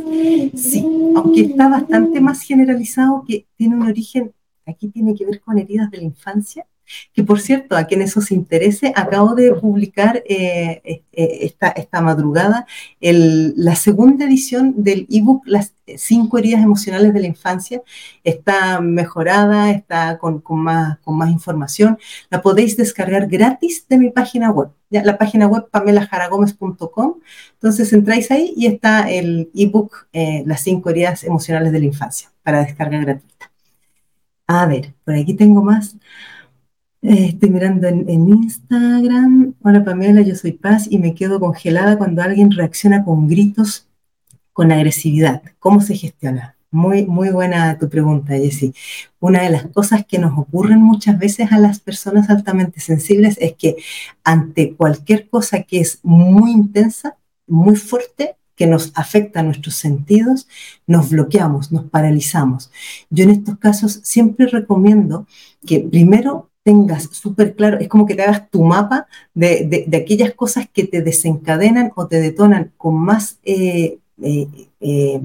Sí, 0.55 0.85
aunque 1.17 1.41
está 1.41 1.69
bastante 1.69 2.21
más 2.21 2.43
generalizado 2.43 3.25
que 3.27 3.47
tiene 3.57 3.77
un 3.77 3.83
origen, 3.83 4.33
aquí 4.67 4.89
tiene 4.89 5.15
que 5.15 5.25
ver 5.25 5.41
con 5.41 5.59
heridas 5.59 5.91
de 5.91 5.97
la 5.97 6.05
infancia, 6.05 6.67
que 7.13 7.25
por 7.25 7.41
cierto, 7.41 7.77
a 7.77 7.85
quienes 7.85 8.17
os 8.17 8.31
interese, 8.31 8.93
acabo 8.95 9.35
de 9.35 9.53
publicar 9.55 10.23
eh, 10.27 10.81
eh, 10.85 11.03
eh, 11.13 11.53
esta, 11.77 12.01
madrugada 12.01 12.67
la 13.01 13.77
segunda 13.77 14.25
edición 14.25 14.75
del 14.83 15.07
ebook 15.11 15.43
Las 15.47 15.75
cinco 15.97 16.39
heridas 16.39 16.63
emocionales 16.63 17.13
de 17.13 17.21
la 17.21 17.27
infancia. 17.27 17.83
Está 18.25 18.81
mejorada, 18.81 19.71
está 19.71 20.19
con, 20.19 20.43
más, 20.51 20.99
con 21.01 21.17
más 21.17 21.31
información. 21.31 21.99
La 22.31 22.43
podéis 22.43 22.77
descargar 22.77 23.27
gratis 23.27 23.87
de 23.89 23.99
mi 23.99 24.11
página 24.11 24.51
web. 24.51 24.71
Ya, 24.89 25.05
la 25.05 25.19
página 25.19 25.47
web 25.47 25.69
pamelajaragomez.com. 25.71 27.15
Entonces 27.55 27.93
entráis 27.93 28.31
ahí 28.31 28.55
y 28.57 28.67
está 28.67 29.11
el 29.11 29.51
ebook 29.55 30.09
Las 30.45 30.63
cinco 30.63 30.91
heridas 30.91 31.25
emocionales 31.25 31.73
de 31.73 31.81
la 31.81 31.87
infancia 31.87 32.31
para 32.43 32.65
descarga 32.65 32.99
gratuita. 32.99 33.51
A 34.47 34.67
ver, 34.67 34.95
por 35.05 35.15
aquí 35.15 35.35
tengo 35.35 35.63
más. 35.63 35.97
Estoy 37.03 37.49
mirando 37.49 37.89
en, 37.89 38.29
Instagram. 38.29 39.55
Hola 39.63 39.83
Pamela, 39.85 40.21
yo 40.21 40.35
soy 40.37 40.53
Paz 40.53 40.87
y 40.91 40.99
me 40.99 41.15
quedo 41.15 41.41
congelada 41.41 41.97
cuando 41.97 42.21
alguien 42.21 42.51
reacciona 42.51 43.05
con 43.07 43.27
gritos, 43.27 43.89
con 44.53 44.71
agresividad. 44.71 45.43
¿Cómo 45.59 45.81
se 45.81 45.97
gestiona? 45.97 46.57
Muy, 46.71 47.07
muy 47.07 47.31
buena 47.31 47.79
tu 47.79 47.89
pregunta, 47.89 48.35
Jessie. 48.35 48.75
Una 49.19 49.43
de 49.43 49.49
las 49.49 49.67
cosas 49.69 50.05
que 50.07 50.19
nos 50.19 50.39
ocurren 50.39 50.83
muchas 50.83 51.19
veces 51.19 51.51
a 51.53 51.59
las 51.59 51.81
personas 51.81 52.29
altamente 52.29 52.81
sensibles 52.81 53.39
es 53.41 53.55
que 53.55 53.77
ante 54.23 54.75
cualquier 54.75 55.31
cosa 55.31 55.63
que 55.63 55.81
es 55.81 56.01
muy 56.03 56.51
intensa, 56.53 57.17
muy 57.47 57.77
fuerte, 57.77 58.37
que 58.55 58.67
nos 58.67 58.93
afecta 58.95 59.41
a 59.41 59.43
nuestros 59.43 59.77
sentidos, 59.77 60.47
nos 60.87 61.09
bloqueamos, 61.09 61.73
nos 61.73 61.87
paralizamos. 61.87 62.71
Yo 63.09 63.25
en 63.25 63.31
estos 63.31 63.57
casos 63.59 64.01
siempre 64.03 64.47
recomiendo 64.49 65.27
que 65.67 65.81
primero 65.81 66.50
tengas 66.63 67.05
súper 67.13 67.55
claro, 67.55 67.79
es 67.79 67.89
como 67.89 68.07
que 68.07 68.15
te 68.15 68.23
hagas 68.23 68.51
tu 68.51 68.63
mapa 68.63 69.07
de, 69.35 69.89
aquellas 69.95 70.35
cosas 70.35 70.69
que 70.73 70.85
te 70.85 71.03
desencadenan 71.03 71.93
o 71.97 72.07
te 72.07 72.21
detonan 72.21 72.73
con 72.77 72.97
más, 72.97 73.39
eh, 73.45 73.99
eh, 74.23 74.47
eh, 74.81 75.21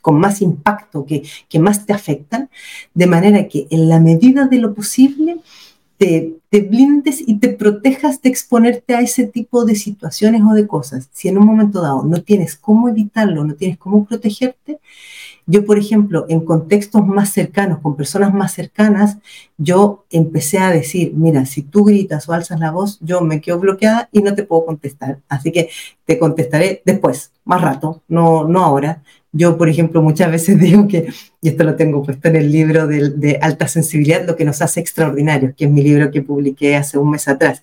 con 0.00 0.18
más 0.18 0.42
impacto, 0.42 1.06
que, 1.06 1.22
que, 1.48 1.58
más 1.58 1.86
te 1.86 1.92
afectan, 1.92 2.50
de 2.92 3.06
manera 3.06 3.48
que 3.48 3.66
en 3.70 3.88
la 3.88 4.00
medida 4.00 4.46
de 4.46 4.58
lo 4.58 4.74
posible 4.74 5.38
te, 5.96 6.34
te 6.50 6.60
blindes 6.60 7.22
y 7.26 7.38
te 7.38 7.48
protejas 7.48 8.20
de 8.20 8.28
exponerte 8.28 8.94
a 8.94 9.00
ese 9.00 9.26
tipo 9.26 9.64
de 9.64 9.76
situaciones 9.76 10.42
o 10.42 10.52
de 10.52 10.66
cosas. 10.66 11.08
Si 11.12 11.28
en 11.28 11.38
un 11.38 11.46
momento 11.46 11.80
dado 11.80 12.02
no 12.02 12.22
tienes 12.22 12.56
cómo 12.56 12.88
evitarlo, 12.88 13.44
no 13.44 13.54
tienes 13.54 13.78
cómo 13.78 14.04
protegerte, 14.04 14.80
yo, 15.46 15.64
por 15.64 15.78
ejemplo, 15.78 16.24
en 16.28 16.44
contextos 16.44 17.06
más 17.06 17.30
cercanos, 17.32 17.80
con 17.80 17.96
personas 17.96 18.32
más 18.32 18.52
cercanas, 18.52 19.18
yo 19.58 20.04
empecé 20.10 20.58
a 20.58 20.70
decir, 20.70 21.12
mira, 21.14 21.44
si 21.44 21.62
tú 21.62 21.84
gritas 21.84 22.28
o 22.28 22.32
alzas 22.32 22.60
la 22.60 22.70
voz, 22.70 22.98
yo 23.00 23.20
me 23.20 23.40
quedo 23.40 23.58
bloqueada 23.58 24.08
y 24.10 24.22
no 24.22 24.34
te 24.34 24.44
puedo 24.44 24.64
contestar. 24.64 25.18
Así 25.28 25.52
que 25.52 25.68
te 26.06 26.18
contestaré 26.18 26.82
después, 26.84 27.32
más 27.44 27.60
rato, 27.60 28.02
no, 28.08 28.48
no 28.48 28.64
ahora. 28.64 29.02
Yo, 29.32 29.58
por 29.58 29.68
ejemplo, 29.68 30.00
muchas 30.00 30.30
veces 30.30 30.58
digo 30.60 30.88
que, 30.88 31.12
y 31.42 31.48
esto 31.48 31.64
lo 31.64 31.76
tengo 31.76 32.02
puesto 32.02 32.28
en 32.28 32.36
el 32.36 32.50
libro 32.50 32.86
de, 32.86 33.10
de 33.10 33.38
alta 33.42 33.68
sensibilidad, 33.68 34.26
lo 34.26 34.36
que 34.36 34.44
nos 34.44 34.62
hace 34.62 34.80
extraordinarios, 34.80 35.54
que 35.54 35.66
es 35.66 35.70
mi 35.70 35.82
libro 35.82 36.10
que 36.10 36.22
publiqué 36.22 36.76
hace 36.76 36.96
un 36.98 37.10
mes 37.10 37.28
atrás 37.28 37.62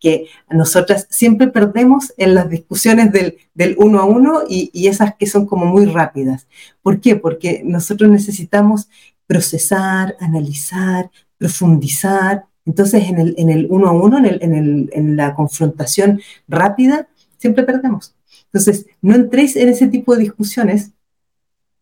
que 0.00 0.26
nosotras 0.48 1.06
siempre 1.10 1.48
perdemos 1.48 2.12
en 2.16 2.34
las 2.34 2.48
discusiones 2.48 3.12
del, 3.12 3.76
uno 3.78 4.00
a 4.00 4.04
uno 4.04 4.42
y, 4.48 4.88
esas 4.88 5.14
que 5.14 5.26
son 5.26 5.46
como 5.46 5.66
muy 5.66 5.86
rápidas. 5.86 6.48
¿Por 6.82 7.00
qué? 7.00 7.16
Porque 7.16 7.62
nosotros 7.64 8.10
necesitamos 8.10 8.88
procesar, 9.26 10.16
analizar, 10.18 11.10
profundizar. 11.38 12.46
Entonces, 12.64 13.04
en 13.08 13.18
el, 13.18 13.34
en 13.38 13.50
el 13.50 13.66
uno 13.70 13.88
a 13.88 13.92
uno, 13.92 14.18
en, 14.18 14.26
el, 14.26 14.42
en, 14.42 14.54
el, 14.54 14.90
en 14.92 15.16
la 15.16 15.34
confrontación 15.34 16.20
rápida, 16.48 17.08
siempre 17.36 17.64
perdemos. 17.64 18.14
Entonces, 18.46 18.86
no 19.02 19.14
entréis 19.14 19.54
en 19.56 19.68
ese 19.68 19.86
tipo 19.86 20.16
de 20.16 20.22
discusiones 20.22 20.92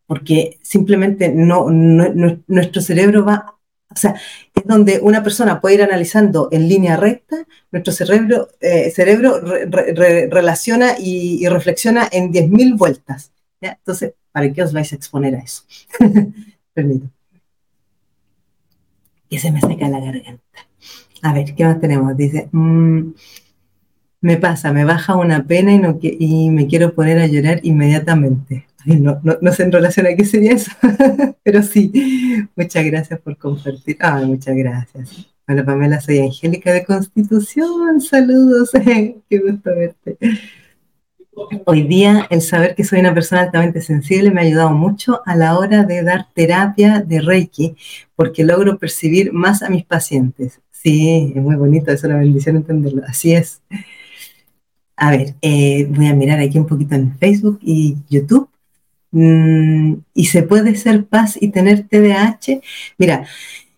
porque 0.09 0.57
simplemente 0.63 1.29
no, 1.29 1.69
nuestro 1.69 2.81
cerebro 2.81 3.23
va 3.23 3.58
o 3.91 3.95
sea, 3.95 4.15
es 4.53 4.63
donde 4.65 4.99
una 5.01 5.23
persona 5.23 5.59
puede 5.59 5.75
ir 5.75 5.81
analizando 5.81 6.47
en 6.51 6.69
línea 6.69 6.95
recta, 6.95 7.37
nuestro 7.71 7.91
cerebro, 7.91 8.49
eh, 8.61 8.91
cerebro 8.91 9.41
relaciona 9.41 10.95
y, 10.99 11.47
reflexiona 11.47 12.07
en 12.11 12.31
10.000 12.31 12.77
vueltas. 12.77 13.31
Entonces, 13.61 14.13
¿para 14.31 14.51
qué 14.53 14.63
os 14.63 14.73
vais 14.73 14.91
a 14.93 14.95
exponer 14.95 15.35
a 15.35 15.39
eso? 15.39 15.63
Permito. 16.73 17.09
Que 19.27 19.39
se 19.39 19.51
me 19.51 19.59
seca 19.59 19.89
la 19.89 19.99
garganta. 19.99 20.67
A 21.21 21.33
ver, 21.33 21.55
¿qué 21.55 21.65
más 21.65 21.81
tenemos? 21.81 22.15
Dice, 22.15 22.47
mm, 22.51 23.11
me 24.21 24.37
pasa, 24.37 24.71
me 24.71 24.85
baja 24.85 25.15
una 25.15 25.45
pena 25.45 25.73
y, 25.73 25.79
no, 25.79 25.99
y 26.01 26.49
me 26.51 26.67
quiero 26.67 26.93
poner 26.93 27.19
a 27.19 27.27
llorar 27.27 27.59
inmediatamente. 27.63 28.68
No, 28.85 29.19
no, 29.41 29.51
sé 29.51 29.63
en 29.63 29.71
relación 29.71 30.07
a 30.07 30.15
qué 30.15 30.25
sería 30.25 30.53
eso, 30.53 30.71
pero 31.43 31.63
sí, 31.63 31.91
muchas 32.55 32.85
gracias 32.85 33.19
por 33.19 33.37
compartir. 33.37 33.97
Ah, 33.99 34.21
muchas 34.25 34.55
gracias. 34.55 35.27
Hola 35.47 35.65
Pamela, 35.65 35.99
soy 35.99 36.19
Angélica 36.19 36.71
de 36.71 36.85
Constitución, 36.85 37.99
saludos, 38.01 38.71
qué 39.29 39.39
gusto 39.39 39.71
verte. 39.75 40.17
Hoy 41.65 41.83
día 41.83 42.27
el 42.29 42.41
saber 42.41 42.75
que 42.75 42.83
soy 42.83 42.99
una 42.99 43.13
persona 43.13 43.43
altamente 43.43 43.81
sensible 43.81 44.29
me 44.29 44.41
ha 44.41 44.43
ayudado 44.43 44.71
mucho 44.71 45.21
a 45.25 45.35
la 45.35 45.57
hora 45.57 45.83
de 45.83 46.03
dar 46.03 46.27
terapia 46.33 46.99
de 46.99 47.21
Reiki, 47.21 47.75
porque 48.15 48.43
logro 48.43 48.77
percibir 48.77 49.33
más 49.33 49.63
a 49.63 49.69
mis 49.69 49.85
pacientes. 49.85 50.61
Sí, 50.71 51.33
es 51.35 51.41
muy 51.41 51.55
bonito, 51.55 51.91
es 51.91 52.03
una 52.03 52.17
bendición 52.17 52.57
entenderlo, 52.57 53.03
así 53.07 53.33
es. 53.33 53.61
A 54.95 55.11
ver, 55.11 55.35
eh, 55.41 55.87
voy 55.89 56.07
a 56.07 56.13
mirar 56.13 56.39
aquí 56.39 56.57
un 56.57 56.67
poquito 56.67 56.95
en 56.95 57.17
Facebook 57.17 57.59
y 57.61 57.97
YouTube. 58.09 58.49
Mm, 59.11 59.95
¿Y 60.13 60.25
se 60.25 60.43
puede 60.43 60.75
ser 60.75 61.05
paz 61.05 61.37
y 61.39 61.49
tener 61.49 61.87
TDAH? 61.87 62.61
Mira, 62.97 63.25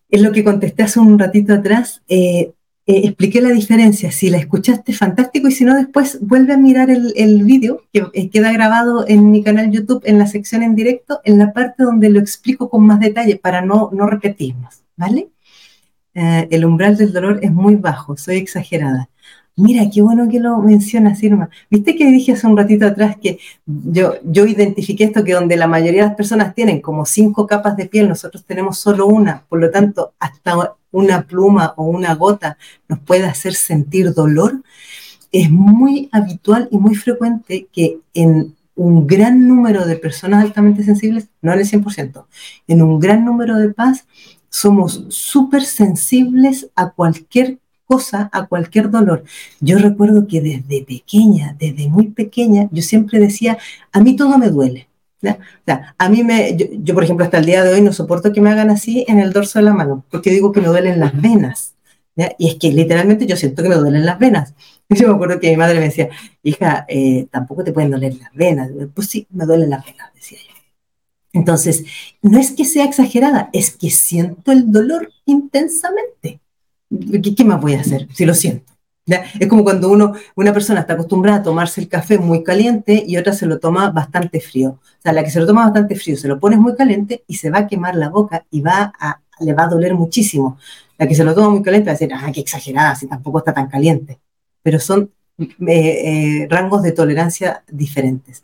es 0.10 0.22
lo 0.22 0.32
que 0.32 0.44
contesté 0.44 0.84
hace 0.84 1.00
un 1.00 1.18
ratito 1.18 1.54
atrás. 1.54 2.02
Eh, 2.08 2.52
eh, 2.88 3.02
expliqué 3.06 3.42
la 3.42 3.50
diferencia. 3.50 4.12
Si 4.12 4.30
la 4.30 4.38
escuchaste, 4.38 4.94
fantástico. 4.94 5.48
Y 5.48 5.52
si 5.52 5.64
no, 5.64 5.76
después 5.76 6.20
vuelve 6.22 6.54
a 6.54 6.58
mirar 6.58 6.90
el, 6.90 7.14
el 7.16 7.44
vídeo 7.44 7.84
que 7.94 8.30
queda 8.30 8.52
grabado 8.52 9.08
en 9.08 9.32
mi 9.32 9.44
canal 9.44 9.72
YouTube, 9.72 10.04
en 10.06 10.20
la 10.20 10.28
sección 10.28 10.64
en 10.64 10.76
directo, 10.76 11.22
en 11.24 11.38
la 11.38 11.54
parte 11.54 11.84
donde 11.84 12.10
lo 12.10 12.20
explico 12.20 12.70
con 12.70 12.86
más 12.86 13.00
detalle 13.00 13.38
para 13.38 13.62
no, 13.62 13.90
no 13.94 14.08
repetirnos. 14.08 14.84
¿Vale? 14.98 15.30
el 16.14 16.66
umbral 16.66 16.98
del 16.98 17.14
dolor 17.14 17.40
es 17.42 17.54
muy 17.54 17.76
bajo, 17.76 18.18
soy 18.18 18.36
exagerada. 18.36 19.10
Mira, 19.58 19.90
qué 19.94 20.02
bueno 20.02 20.30
que 20.30 20.40
lo 20.40 20.58
mencionas, 20.60 21.22
Irma. 21.24 21.50
Viste 21.70 21.96
que 21.96 22.10
dije 22.10 22.32
hace 22.32 22.48
un 22.48 22.56
ratito 22.58 22.86
atrás 22.86 23.18
que 23.22 23.38
yo, 23.66 24.14
yo 24.24 24.46
identifiqué 24.46 25.04
esto 25.04 25.24
que 25.24 25.34
donde 25.34 25.58
la 25.58 25.68
mayoría 25.68 26.04
de 26.04 26.08
las 26.08 26.16
personas 26.16 26.56
tienen 26.56 26.82
como 26.82 27.06
cinco 27.06 27.46
capas 27.48 27.76
de 27.76 27.86
piel, 27.86 28.08
nosotros 28.08 28.46
tenemos 28.46 28.78
solo 28.78 29.08
una, 29.08 29.44
por 29.50 29.60
lo 29.60 29.70
tanto, 29.70 30.14
hasta 30.20 30.76
una 30.92 31.24
pluma 31.28 31.74
o 31.78 31.84
una 31.84 32.16
gota 32.16 32.58
nos 32.88 33.00
puede 33.00 33.26
hacer 33.26 33.54
sentir 33.54 34.14
dolor. 34.14 34.62
Es 35.32 35.50
muy 35.50 36.10
habitual 36.12 36.68
y 36.72 36.78
muy 36.78 36.96
frecuente 36.96 37.68
que 37.72 38.00
en 38.14 38.56
un 38.76 39.06
gran 39.06 39.48
número 39.48 39.86
de 39.86 39.98
personas 39.98 40.44
altamente 40.44 40.84
sensibles, 40.84 41.28
no 41.42 41.54
en 41.54 41.60
el 41.60 41.66
100%, 41.66 42.26
en 42.68 42.82
un 42.82 43.00
gran 43.00 43.26
número 43.26 43.58
de 43.58 43.70
paz, 43.70 44.06
somos 44.50 45.06
súper 45.10 45.64
sensibles 45.64 46.70
a 46.76 46.90
cualquier 46.90 47.60
cosa, 47.92 48.30
a 48.32 48.46
cualquier 48.48 48.90
dolor. 48.90 49.24
Yo 49.60 49.78
recuerdo 49.78 50.28
que 50.28 50.40
desde 50.40 50.86
pequeña, 50.86 51.56
desde 51.60 51.90
muy 51.90 52.08
pequeña, 52.08 52.70
yo 52.72 52.82
siempre 52.82 53.20
decía, 53.20 53.58
a 53.92 54.00
mí 54.00 54.16
todo 54.16 54.38
me 54.38 54.50
duele. 54.50 54.88
O 55.24 55.66
sea, 55.66 55.94
a 55.98 56.10
mí 56.10 56.24
me, 56.24 56.56
yo, 56.58 56.94
por 56.96 57.04
ejemplo, 57.04 57.26
hasta 57.26 57.40
el 57.40 57.46
día 57.46 57.64
de 57.64 57.74
hoy 57.74 57.82
no 57.82 57.92
soporto 57.92 58.32
que 58.32 58.40
me 58.42 58.50
hagan 58.50 58.70
así 58.70 59.06
en 59.10 59.20
el 59.20 59.34
dorso 59.34 59.60
de 59.60 59.66
la 59.66 59.74
mano, 59.74 60.06
porque 60.10 60.32
digo 60.32 60.54
que 60.54 60.62
me 60.62 60.68
duelen 60.68 61.00
las 61.02 61.20
venas. 61.22 61.76
Y 62.38 62.50
es 62.50 62.56
que 62.56 62.72
literalmente 62.72 63.26
yo 63.26 63.36
siento 63.36 63.62
que 63.64 63.70
me 63.70 63.76
duelen 63.76 64.06
las 64.06 64.20
venas. 64.20 64.54
Yo 64.90 65.08
me 65.08 65.16
acuerdo 65.16 65.40
que 65.40 65.50
mi 65.50 65.58
madre 65.58 65.80
me 65.80 65.86
decía, 65.86 66.10
hija, 66.44 66.86
eh, 66.90 67.26
tampoco 67.32 67.64
te 67.64 67.72
pueden 67.72 67.92
doler 67.92 68.14
las 68.16 68.34
venas. 68.34 68.70
Pues 68.94 69.08
sí, 69.08 69.26
me 69.32 69.46
duelen 69.46 69.70
las 69.70 69.86
venas, 69.86 70.14
decía 70.14 70.40
yo. 70.46 70.54
Entonces, 71.34 71.86
no 72.22 72.38
es 72.38 72.52
que 72.52 72.66
sea 72.66 72.84
exagerada, 72.84 73.50
es 73.54 73.72
que 73.72 73.90
siento 73.90 74.52
el 74.52 74.70
dolor 74.70 75.10
intensamente. 75.26 76.42
¿Qué, 77.36 77.44
más 77.44 77.62
voy 77.62 77.76
a 77.76 77.82
hacer 77.82 78.08
si 78.14 78.26
lo 78.26 78.34
siento? 78.34 78.72
Es 79.40 79.48
como 79.48 79.64
cuando 79.64 79.90
uno, 79.90 80.14
una 80.36 80.54
persona 80.54 80.82
está 80.82 80.94
acostumbrada 80.94 81.40
a 81.40 81.44
tomarse 81.44 81.82
el 81.82 81.90
café 81.90 82.18
muy 82.18 82.44
caliente 82.44 83.04
y 83.06 83.18
otra 83.18 83.34
se 83.34 83.46
lo 83.46 83.60
toma 83.60 83.90
bastante 83.90 84.40
frío. 84.40 84.70
O 84.72 85.02
sea, 85.02 85.12
la 85.12 85.24
que 85.24 85.32
se 85.32 85.40
lo 85.40 85.48
toma 85.48 85.64
bastante 85.66 85.96
frío 85.96 86.16
se 86.16 86.28
lo 86.28 86.40
pones 86.40 86.60
muy 86.60 86.76
caliente 86.76 87.24
y 87.28 87.36
se 87.36 87.50
va 87.50 87.60
a 87.60 87.68
quemar 87.68 87.96
la 87.96 88.10
boca 88.10 88.46
y 88.52 88.62
va 88.62 88.94
a, 89.00 89.22
le 89.40 89.54
va 89.54 89.64
a 89.64 89.68
doler 89.68 89.96
muchísimo. 89.96 90.58
La 90.98 91.08
que 91.08 91.16
se 91.16 91.24
lo 91.24 91.34
toma 91.34 91.50
muy 91.50 91.64
caliente 91.64 91.88
va 91.88 91.94
a 91.94 91.98
decir, 91.98 92.14
ah, 92.14 92.32
qué 92.32 92.42
exagerada, 92.42 92.96
si 92.96 93.08
tampoco 93.08 93.40
está 93.40 93.54
tan 93.54 93.68
caliente. 93.68 94.20
Pero 94.62 94.80
son 94.80 95.12
eh, 95.40 95.48
eh, 95.66 96.48
rangos 96.50 96.84
de 96.84 96.92
tolerancia 96.92 97.64
diferentes. 97.72 98.44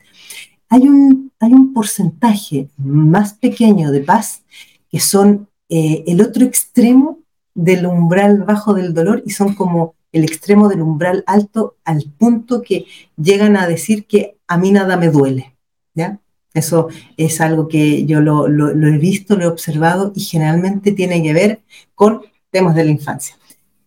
Hay 0.69 0.87
un, 0.87 1.31
hay 1.39 1.53
un 1.53 1.73
porcentaje 1.73 2.69
más 2.77 3.33
pequeño 3.33 3.91
de 3.91 4.01
paz 4.01 4.41
que 4.89 4.99
son 4.99 5.47
eh, 5.69 6.03
el 6.07 6.21
otro 6.21 6.43
extremo 6.45 7.19
del 7.57 7.87
umbral 7.87 8.43
bajo 8.43 8.75
del 8.75 8.93
dolor 8.93 9.23
y 9.25 9.31
son 9.31 9.55
como 9.55 9.95
el 10.11 10.23
extremo 10.23 10.69
del 10.69 10.83
umbral 10.83 11.23
alto 11.25 11.75
al 11.83 12.03
punto 12.17 12.61
que 12.61 12.85
llegan 13.17 13.57
a 13.57 13.67
decir 13.67 14.05
que 14.05 14.37
a 14.47 14.57
mí 14.59 14.71
nada 14.71 14.95
me 14.95 15.09
duele. 15.09 15.55
¿ya? 15.95 16.19
Eso 16.53 16.87
es 17.17 17.41
algo 17.41 17.67
que 17.67 18.05
yo 18.05 18.21
lo, 18.21 18.47
he 18.47 18.97
visto, 18.99 19.35
lo 19.35 19.43
he 19.43 19.47
observado 19.47 20.13
y 20.15 20.21
generalmente 20.21 20.91
tiene 20.91 21.21
que 21.23 21.33
ver 21.33 21.61
con 21.95 22.21
temas 22.51 22.75
de 22.75 22.85
la 22.85 22.91
infancia. 22.91 23.35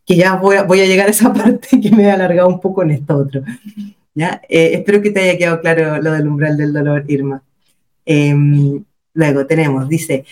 Que 0.04 0.16
ya 0.16 0.34
voy 0.34 0.56
a, 0.56 0.64
voy 0.64 0.80
a 0.80 0.86
llegar 0.86 1.06
a 1.06 1.10
esa 1.10 1.32
parte 1.32 1.80
que 1.80 1.90
me 1.92 2.04
he 2.04 2.10
alargado 2.10 2.48
un 2.48 2.60
poco 2.60 2.82
en 2.82 2.90
esto 2.90 3.16
otro. 3.16 3.42
¿ya? 4.14 4.42
Eh, 4.48 4.72
espero 4.74 5.00
que 5.00 5.10
te 5.12 5.20
haya 5.20 5.38
quedado 5.38 5.60
claro 5.60 6.02
lo 6.02 6.12
del 6.12 6.26
umbral 6.26 6.56
del 6.56 6.72
dolor, 6.72 7.04
Irma. 7.06 7.40
Em, 8.04 8.82
luego 9.14 9.46
tenemos, 9.46 9.88
dice, 9.88 10.24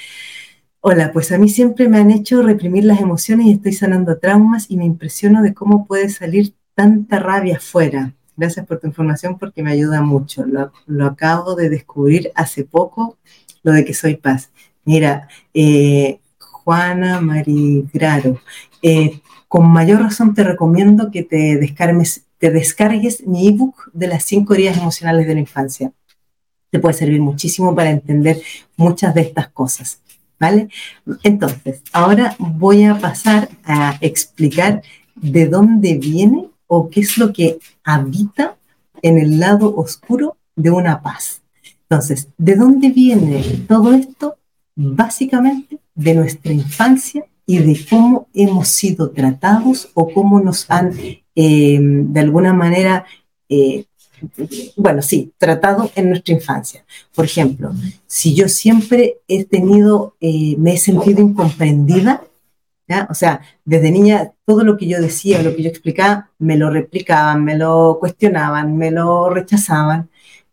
Hola, 0.80 1.10
pues 1.12 1.32
a 1.32 1.38
mí 1.38 1.48
siempre 1.48 1.88
me 1.88 1.98
han 1.98 2.12
hecho 2.12 2.40
reprimir 2.40 2.84
las 2.84 3.00
emociones 3.00 3.46
y 3.46 3.52
estoy 3.52 3.72
sanando 3.72 4.18
traumas 4.18 4.66
y 4.70 4.76
me 4.76 4.84
impresiono 4.84 5.42
de 5.42 5.52
cómo 5.52 5.86
puede 5.86 6.08
salir 6.08 6.54
tanta 6.74 7.18
rabia 7.18 7.56
afuera. 7.56 8.14
Gracias 8.36 8.64
por 8.64 8.78
tu 8.78 8.86
información 8.86 9.38
porque 9.38 9.64
me 9.64 9.72
ayuda 9.72 10.02
mucho. 10.02 10.44
Lo, 10.46 11.04
acabo 11.06 11.56
de 11.56 11.68
descubrir 11.68 12.30
hace 12.36 12.64
poco, 12.64 13.18
lo 13.64 13.72
de 13.72 13.84
que 13.84 13.92
soy 13.92 14.14
paz. 14.14 14.52
Mira, 14.84 15.26
eh, 15.52 16.20
Juana 16.38 17.20
Marigraro, 17.20 18.40
eh, 18.80 19.20
con 19.48 19.68
mayor 19.68 20.00
razón 20.00 20.32
te 20.32 20.44
recomiendo 20.44 21.10
que 21.10 21.24
te 21.24 21.56
descargues, 21.56 22.24
te 22.38 22.52
descargues 22.52 23.26
mi 23.26 23.48
ebook 23.48 23.90
de 23.92 24.06
las 24.06 24.24
cinco 24.24 24.54
heridas 24.54 24.76
emocionales 24.78 25.26
de 25.26 25.34
la 25.34 25.40
infancia. 25.40 25.92
Te 26.70 26.78
puede 26.78 26.94
servir 26.94 27.20
muchísimo 27.20 27.74
para 27.74 27.90
entender 27.90 28.40
muchas 28.76 29.12
de 29.12 29.22
estas 29.22 29.48
cosas. 29.48 30.00
¿Vale? 30.40 30.68
Entonces, 31.24 31.82
ahora 31.92 32.36
voy 32.38 32.84
a 32.84 32.98
pasar 32.98 33.48
a 33.64 33.98
explicar 34.00 34.82
de 35.16 35.46
dónde 35.46 35.98
viene 35.98 36.48
o 36.68 36.90
qué 36.90 37.00
es 37.00 37.18
lo 37.18 37.32
que 37.32 37.58
habita 37.82 38.56
en 39.02 39.18
el 39.18 39.40
lado 39.40 39.74
oscuro 39.74 40.36
de 40.54 40.70
una 40.70 41.02
paz. 41.02 41.42
Entonces, 41.82 42.28
¿de 42.36 42.54
dónde 42.54 42.90
viene 42.90 43.42
todo 43.66 43.94
esto? 43.94 44.36
Básicamente 44.76 45.78
de 45.94 46.14
nuestra 46.14 46.52
infancia 46.52 47.24
y 47.46 47.58
de 47.58 47.80
cómo 47.88 48.28
hemos 48.34 48.68
sido 48.68 49.10
tratados 49.10 49.90
o 49.94 50.12
cómo 50.12 50.38
nos 50.40 50.70
han, 50.70 50.92
eh, 51.34 51.78
de 51.80 52.20
alguna 52.20 52.52
manera, 52.52 53.06
eh, 53.48 53.86
bueno, 54.76 55.02
sí, 55.02 55.32
tratado 55.38 55.90
en 55.94 56.10
nuestra 56.10 56.34
infancia. 56.34 56.84
Por 57.14 57.24
ejemplo, 57.24 57.72
si 58.06 58.34
yo 58.34 58.48
siempre 58.48 59.18
he 59.28 59.44
tenido, 59.44 60.16
eh, 60.20 60.56
me 60.58 60.74
he 60.74 60.78
sentido 60.78 61.20
incomprendida, 61.20 62.22
¿ya? 62.86 63.06
o 63.10 63.14
sea, 63.14 63.40
desde 63.64 63.90
niña 63.90 64.32
todo 64.44 64.64
lo 64.64 64.76
que 64.76 64.86
yo 64.86 65.00
decía, 65.00 65.42
lo 65.42 65.54
que 65.54 65.62
yo 65.62 65.68
explicaba, 65.68 66.30
me 66.38 66.56
lo 66.56 66.70
replicaban, 66.70 67.44
me 67.44 67.56
lo 67.56 67.98
cuestionaban, 68.00 68.76
me 68.76 68.90
lo 68.90 69.30
rechazaban, 69.30 70.08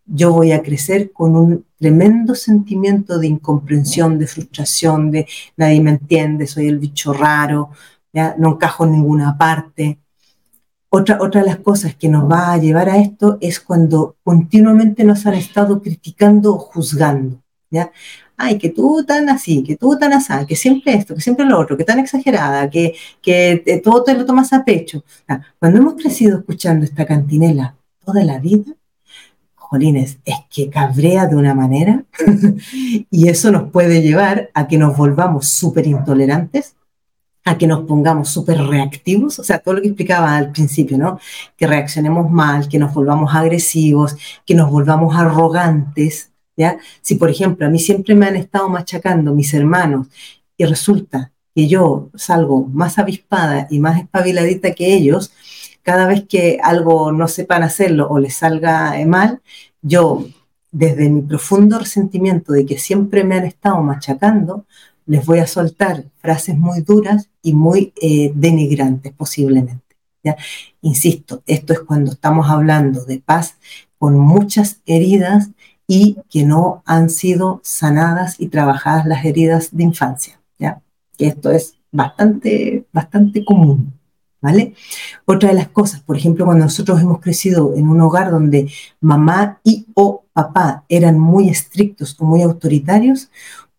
yo 0.06 0.34
voy 0.34 0.52
a 0.52 0.62
crecer 0.62 1.12
con 1.12 1.36
un 1.36 1.66
tremendo 1.80 2.36
sentimiento 2.36 3.18
de 3.18 3.28
incomprensión, 3.28 4.20
de 4.20 4.28
frustración, 4.28 5.12
de 5.12 5.28
nadie 5.58 5.82
me 5.82 5.92
entiende, 5.92 6.48
soy 6.48 6.68
el 6.68 6.80
bicho 6.80 7.12
raro, 7.14 7.72
no 8.38 8.54
encajo 8.54 8.86
en 8.86 8.92
ninguna 8.94 9.38
parte. 9.38 10.00
Otra, 10.98 11.18
otra 11.20 11.42
de 11.42 11.48
las 11.48 11.58
cosas 11.60 11.94
que 11.94 12.08
nos 12.08 12.24
va 12.32 12.54
a 12.54 12.58
llevar 12.58 12.88
a 12.88 12.98
esto 12.98 13.38
es 13.42 13.60
cuando 13.60 14.16
continuamente 14.24 15.04
nos 15.04 15.26
han 15.26 15.34
estado 15.34 15.82
criticando 15.82 16.54
o 16.56 16.58
juzgando. 16.58 17.42
¿ya? 17.70 17.92
Ay, 18.38 18.58
que 18.58 18.70
tú 18.70 19.04
tan 19.06 19.28
así, 19.28 19.62
que 19.62 19.76
tú 19.76 19.98
tan 20.00 20.14
así, 20.14 20.32
que 20.48 20.56
siempre 20.56 20.94
esto, 20.94 21.14
que 21.14 21.20
siempre 21.20 21.46
lo 21.46 21.60
otro, 21.60 21.76
que 21.76 21.84
tan 21.84 22.00
exagerada, 22.00 22.70
que, 22.70 22.96
que 23.22 23.82
todo 23.84 24.06
te 24.06 24.14
lo 24.14 24.26
tomas 24.26 24.54
a 24.54 24.64
pecho. 24.64 25.04
Cuando 25.60 25.80
hemos 25.80 25.96
crecido 25.96 26.40
escuchando 26.40 26.86
esta 26.86 27.06
cantinela 27.06 27.76
toda 28.06 28.24
la 28.24 28.40
vida, 28.40 28.72
jolines, 29.56 30.20
es 30.24 30.38
que 30.50 30.70
cabrea 30.70 31.28
de 31.28 31.36
una 31.36 31.54
manera 31.54 32.06
y 33.12 33.28
eso 33.28 33.52
nos 33.52 33.70
puede 33.70 34.02
llevar 34.02 34.50
a 34.54 34.66
que 34.66 34.78
nos 34.78 34.96
volvamos 34.96 35.50
súper 35.50 35.88
intolerantes 35.88 36.78
a 37.46 37.58
que 37.58 37.68
nos 37.68 37.86
pongamos 37.86 38.30
súper 38.30 38.58
reactivos, 38.58 39.38
o 39.38 39.44
sea, 39.44 39.60
todo 39.60 39.76
lo 39.76 39.82
que 39.82 39.90
explicaba 39.90 40.36
al 40.36 40.52
principio, 40.52 40.98
¿no? 40.98 41.20
Que 41.56 41.68
reaccionemos 41.68 42.30
mal, 42.32 42.68
que 42.68 42.80
nos 42.80 42.94
volvamos 42.94 43.34
agresivos, 43.36 44.18
que 44.46 44.56
nos 44.56 44.72
volvamos 44.72 45.16
arrogantes, 45.16 46.32
¿ya? 46.58 46.80
Si, 47.02 47.16
por 47.16 47.30
ejemplo, 47.30 47.68
a 47.68 47.70
mí 47.70 47.78
siempre 47.80 48.16
me 48.16 48.26
han 48.26 48.36
estado 48.36 48.68
machacando 48.68 49.34
mis 49.34 49.54
hermanos 49.54 50.08
y 50.58 50.66
resulta 50.66 51.32
que 51.54 51.68
yo 51.68 52.10
salgo 52.16 52.66
más 52.66 52.98
avispada 52.98 53.68
y 53.70 53.80
más 53.80 54.00
espabiladita 54.00 54.74
que 54.74 54.96
ellos, 54.96 55.32
cada 55.84 56.08
vez 56.08 56.26
que 56.28 56.60
algo 56.64 57.12
no 57.12 57.28
sepan 57.28 57.62
hacerlo 57.62 58.08
o 58.10 58.18
les 58.18 58.36
salga 58.36 58.96
mal, 59.06 59.42
yo, 59.84 60.26
desde 60.72 61.10
mi 61.10 61.22
profundo 61.22 61.78
resentimiento 61.78 62.54
de 62.54 62.66
que 62.66 62.80
siempre 62.80 63.24
me 63.24 63.36
han 63.36 63.46
estado 63.46 63.82
machacando, 63.84 64.66
les 65.06 65.26
voy 65.26 65.40
a 65.40 65.48
soltar 65.48 66.06
frases 66.18 66.58
muy 66.58 66.82
duras 66.82 67.30
y 67.42 67.54
muy 67.54 67.94
eh, 68.02 68.32
denigrantes 68.36 69.14
posiblemente. 69.14 69.96
¿ya? 70.24 70.36
Insisto, 70.82 71.44
esto 71.46 71.74
es 71.74 71.80
cuando 71.82 72.12
estamos 72.12 72.50
hablando 72.50 73.06
de 73.06 73.20
paz 73.20 73.58
con 73.98 74.18
muchas 74.18 74.82
heridas 74.86 75.50
y 75.88 76.18
que 76.30 76.44
no 76.44 76.84
han 76.86 77.10
sido 77.10 77.62
sanadas 77.64 78.40
y 78.40 78.48
trabajadas 78.48 79.06
las 79.06 79.24
heridas 79.26 79.70
de 79.72 79.84
infancia, 79.84 80.40
¿ya? 80.58 80.82
Que 81.18 81.28
esto 81.28 81.52
es 81.52 81.76
bastante, 81.92 82.86
bastante 82.92 83.46
común, 83.46 83.94
¿vale? 84.42 84.74
Otra 85.26 85.50
de 85.50 85.56
las 85.56 85.70
cosas, 85.70 86.02
por 86.02 86.18
ejemplo, 86.18 86.46
cuando 86.46 86.66
nosotros 86.66 87.02
hemos 87.02 87.20
crecido 87.20 87.74
en 87.76 87.88
un 87.88 88.02
hogar 88.02 88.32
donde 88.32 88.72
mamá 89.00 89.60
y 89.64 89.86
o 89.94 90.24
papá 90.34 90.84
eran 90.90 91.20
muy 91.20 91.50
estrictos 91.50 92.16
o 92.20 92.26
muy 92.26 92.42
autoritarios, 92.42 93.30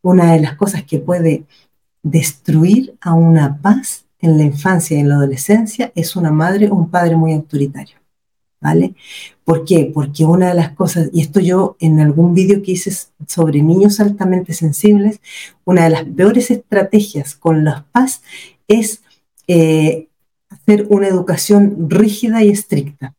una 0.07 0.33
de 0.33 0.41
las 0.41 0.55
cosas 0.55 0.85
que 0.85 0.99
puede 0.99 1.45
destruir 2.03 2.97
a 3.01 3.15
una 3.15 3.61
paz 3.61 4.05
en 4.21 4.39
la 4.39 4.45
infancia 4.45 4.97
y 4.97 5.01
en 5.01 5.09
la 5.09 5.17
adolescencia 5.17 5.91
es 5.97 6.15
una 6.15 6.31
madre 6.31 6.69
o 6.71 6.75
un 6.77 6.91
padre 6.91 7.17
muy 7.17 7.33
autoritario. 7.33 7.97
¿Vale? 8.59 8.95
¿Por 9.45 9.65
qué? 9.65 9.91
Porque 9.93 10.25
una 10.25 10.49
de 10.49 10.55
las 10.55 10.71
cosas, 10.71 11.11
y 11.13 11.21
esto 11.21 11.41
yo 11.41 11.77
en 11.79 12.01
algún 12.01 12.35
vídeo 12.35 12.63
que 12.63 12.73
hice 12.73 12.91
sobre 13.27 13.63
niños 13.63 14.01
altamente 14.01 14.55
sensibles, 14.55 15.21
una 15.65 15.85
de 15.85 15.91
las 15.91 16.05
peores 16.05 16.51
estrategias 16.51 17.35
con 17.35 17.65
los 17.65 17.83
PAS 17.93 18.23
es 18.67 19.03
eh, 19.47 20.09
hacer 20.49 20.87
una 20.89 21.09
educación 21.09 21.91
rígida 21.91 22.43
y 22.43 22.51
estricta, 22.51 23.15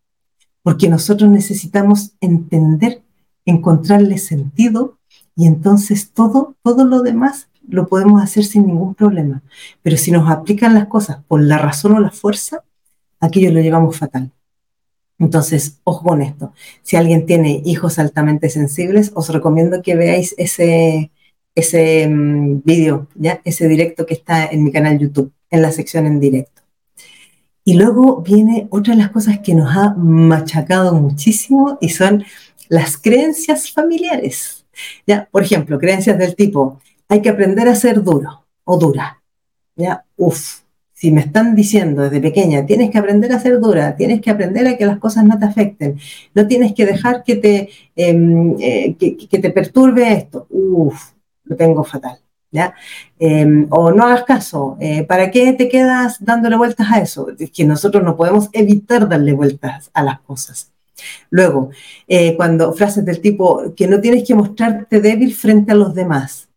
porque 0.64 0.90
nosotros 0.90 1.30
necesitamos 1.30 2.14
entender, 2.20 3.04
encontrarle 3.46 4.18
sentido 4.18 4.98
y 5.38 5.46
entonces 5.46 6.12
todo, 6.12 6.56
todo 6.64 6.84
lo 6.84 7.04
demás 7.04 7.48
lo 7.68 7.88
podemos 7.88 8.24
hacer 8.24 8.44
sin 8.44 8.66
ningún 8.66 8.96
problema. 8.96 9.44
Pero 9.84 9.96
si 9.96 10.12
nos 10.12 10.30
aplican 10.30 10.74
las 10.74 10.88
cosas 10.88 11.20
por 11.28 11.42
la 11.42 11.60
razón 11.60 11.94
o 11.94 12.00
la 12.00 12.10
fuerza, 12.10 12.64
aquello 13.20 13.52
lo 13.52 13.62
llevamos 13.62 13.98
fatal. 13.98 14.32
Entonces, 15.20 15.80
ojo 15.84 16.04
con 16.04 16.22
esto. 16.24 16.54
Si 16.82 16.96
alguien 16.96 17.26
tiene 17.26 17.62
hijos 17.66 18.00
altamente 18.00 18.50
sensibles, 18.50 19.12
os 19.14 19.30
recomiendo 19.30 19.82
que 19.84 19.96
veáis 19.96 20.34
ese, 20.38 21.12
ese 21.54 22.08
mm, 22.08 22.62
vídeo, 22.64 23.08
ese 23.44 23.68
directo 23.68 24.06
que 24.08 24.16
está 24.16 24.46
en 24.46 24.64
mi 24.64 24.72
canal 24.72 24.98
YouTube, 24.98 25.32
en 25.52 25.62
la 25.62 25.72
sección 25.72 26.08
en 26.08 26.20
directo. 26.20 26.64
Y 27.64 27.74
luego 27.74 28.22
viene 28.22 28.68
otra 28.72 28.96
de 28.96 29.02
las 29.02 29.12
cosas 29.12 29.40
que 29.40 29.54
nos 29.54 29.76
ha 29.76 29.94
machacado 29.96 30.94
muchísimo 30.96 31.78
y 31.82 31.90
son 31.90 32.24
las 32.70 32.98
creencias 32.98 33.72
familiares. 33.72 34.57
¿Ya? 35.06 35.28
Por 35.32 35.44
ejemplo, 35.44 35.80
creencias 35.80 36.18
del 36.18 36.36
tipo, 36.36 36.80
hay 37.10 37.22
que 37.22 37.30
aprender 37.30 37.68
a 37.68 37.76
ser 37.76 38.04
duro 38.04 38.46
o 38.64 38.78
dura. 38.78 39.22
¿Ya? 39.76 40.06
Uf, 40.16 40.62
si 40.98 41.12
me 41.12 41.22
están 41.22 41.54
diciendo 41.54 42.02
desde 42.02 42.20
pequeña, 42.20 42.66
tienes 42.66 42.90
que 42.90 42.98
aprender 42.98 43.32
a 43.32 43.40
ser 43.40 43.60
dura, 43.60 43.96
tienes 43.96 44.20
que 44.20 44.32
aprender 44.32 44.68
a 44.68 44.78
que 44.78 44.86
las 44.88 44.98
cosas 44.98 45.26
no 45.26 45.38
te 45.38 45.46
afecten, 45.46 46.00
no 46.34 46.48
tienes 46.48 46.74
que 46.74 46.88
dejar 46.88 47.24
que 47.24 47.36
te, 47.36 47.70
em, 47.96 48.56
eh, 48.60 48.96
que, 48.96 49.40
te 49.40 49.52
perturbe 49.52 50.12
esto. 50.12 50.48
Uf, 50.50 51.12
lo 51.44 51.56
tengo 51.56 51.84
fatal. 51.84 52.18
¿Ya? 52.50 52.74
Em, 53.20 53.68
o 53.70 53.92
no 53.92 54.06
hagas 54.06 54.24
caso, 54.24 54.78
eh, 54.80 55.04
¿para 55.04 55.30
qué 55.32 55.54
te 55.54 55.70
quedas 55.70 56.18
dándole 56.24 56.56
vueltas 56.58 56.88
a 56.92 57.00
eso? 57.00 57.28
Es 57.38 57.52
que 57.52 57.66
nosotros 57.66 58.04
no 58.04 58.16
podemos 58.18 58.50
evitar 58.54 59.08
darle 59.08 59.34
vueltas 59.34 59.92
a 59.94 60.02
las 60.04 60.22
cosas. 60.22 60.72
Luego, 61.30 61.70
eh, 62.08 62.36
cuando 62.36 62.74
frases 62.74 63.06
del 63.06 63.22
tipo 63.22 63.74
que 63.76 63.88
no 63.88 64.02
tienes 64.02 64.26
que 64.28 64.36
mostrarte 64.36 65.02
débil 65.02 65.34
frente 65.34 65.72
a 65.72 65.76
los 65.76 65.94
demás. 65.94 66.50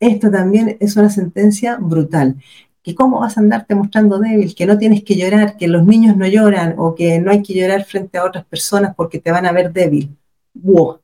Esto 0.00 0.30
también 0.30 0.76
es 0.80 0.96
una 0.96 1.10
sentencia 1.10 1.76
brutal. 1.80 2.36
Que 2.82 2.94
cómo 2.94 3.20
vas 3.20 3.38
a 3.38 3.40
andarte 3.40 3.74
mostrando 3.74 4.18
débil, 4.18 4.54
que 4.54 4.66
no 4.66 4.76
tienes 4.78 5.02
que 5.04 5.16
llorar, 5.16 5.56
que 5.56 5.68
los 5.68 5.84
niños 5.86 6.16
no 6.16 6.26
lloran 6.26 6.74
o 6.78 6.94
que 6.94 7.18
no 7.18 7.30
hay 7.30 7.42
que 7.42 7.54
llorar 7.54 7.84
frente 7.84 8.18
a 8.18 8.24
otras 8.24 8.44
personas 8.44 8.94
porque 8.94 9.18
te 9.18 9.32
van 9.32 9.46
a 9.46 9.52
ver 9.52 9.72
débil. 9.72 10.16
¡Wow! 10.54 11.00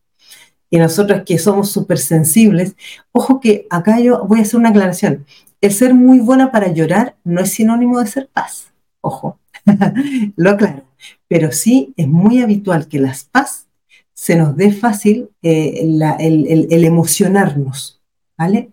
Y 0.70 0.78
nosotros 0.78 1.22
que 1.26 1.38
somos 1.38 1.70
súper 1.70 1.98
sensibles, 1.98 2.76
ojo 3.12 3.40
que 3.40 3.66
acá 3.70 3.98
yo 4.00 4.24
voy 4.26 4.40
a 4.40 4.42
hacer 4.42 4.60
una 4.60 4.70
aclaración. 4.70 5.26
El 5.60 5.72
ser 5.72 5.94
muy 5.94 6.20
buena 6.20 6.52
para 6.52 6.68
llorar 6.68 7.16
no 7.24 7.40
es 7.40 7.52
sinónimo 7.52 8.00
de 8.00 8.06
ser 8.06 8.28
paz. 8.28 8.72
Ojo, 9.00 9.38
lo 10.36 10.50
aclaro 10.50 10.89
pero 11.28 11.52
sí 11.52 11.92
es 11.96 12.08
muy 12.08 12.40
habitual 12.40 12.88
que 12.88 12.98
las 12.98 13.24
paz 13.24 13.66
se 14.12 14.36
nos 14.36 14.54
dé 14.54 14.70
fácil 14.70 15.30
eh, 15.40 15.80
el, 15.82 16.84
emocionarnos, 16.84 18.02
¿vale? 18.36 18.72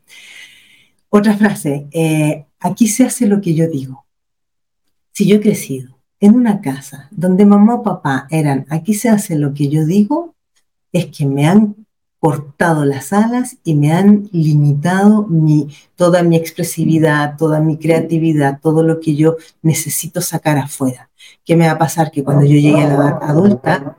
Otra 1.09 1.37
frase, 1.37 1.87
eh, 1.91 2.45
aquí 2.59 2.89
se 2.89 3.05
hace 3.05 3.27
lo 3.27 3.39
que 3.39 3.53
yo 3.53 3.69
digo. 3.69 4.05
Si 5.13 5.25
yo 5.25 5.37
he 5.37 5.41
crecido 5.41 5.97
en 6.19 6.35
una 6.35 6.59
casa 6.59 7.07
donde 7.11 7.45
mamá 7.45 7.75
o 7.75 7.83
papá 7.83 8.27
eran, 8.29 8.65
aquí 8.69 8.93
se 8.93 9.07
hace 9.07 9.37
lo 9.37 9.53
que 9.53 9.69
yo 9.69 9.85
digo, 9.85 10.35
es 10.91 11.05
que 11.05 11.25
me 11.25 11.47
han 11.47 11.87
cortado 12.19 12.83
las 12.83 13.13
alas 13.13 13.57
y 13.63 13.75
me 13.75 13.93
han 13.93 14.27
limitado 14.31 15.27
mi, 15.27 15.69
toda 15.95 16.23
mi 16.23 16.35
expresividad, 16.35 17.37
toda 17.37 17.61
mi 17.61 17.77
creatividad, 17.77 18.59
todo 18.61 18.83
lo 18.83 18.99
que 18.99 19.15
yo 19.15 19.37
necesito 19.61 20.19
sacar 20.19 20.57
afuera. 20.57 21.09
¿Qué 21.47 21.55
me 21.55 21.65
va 21.65 21.73
a 21.73 21.77
pasar? 21.77 22.11
Que 22.11 22.25
cuando 22.25 22.45
yo 22.45 22.59
llegue 22.59 22.81
a 22.81 22.87
la 22.87 22.95
edad 22.95 23.19
adulta, 23.21 23.95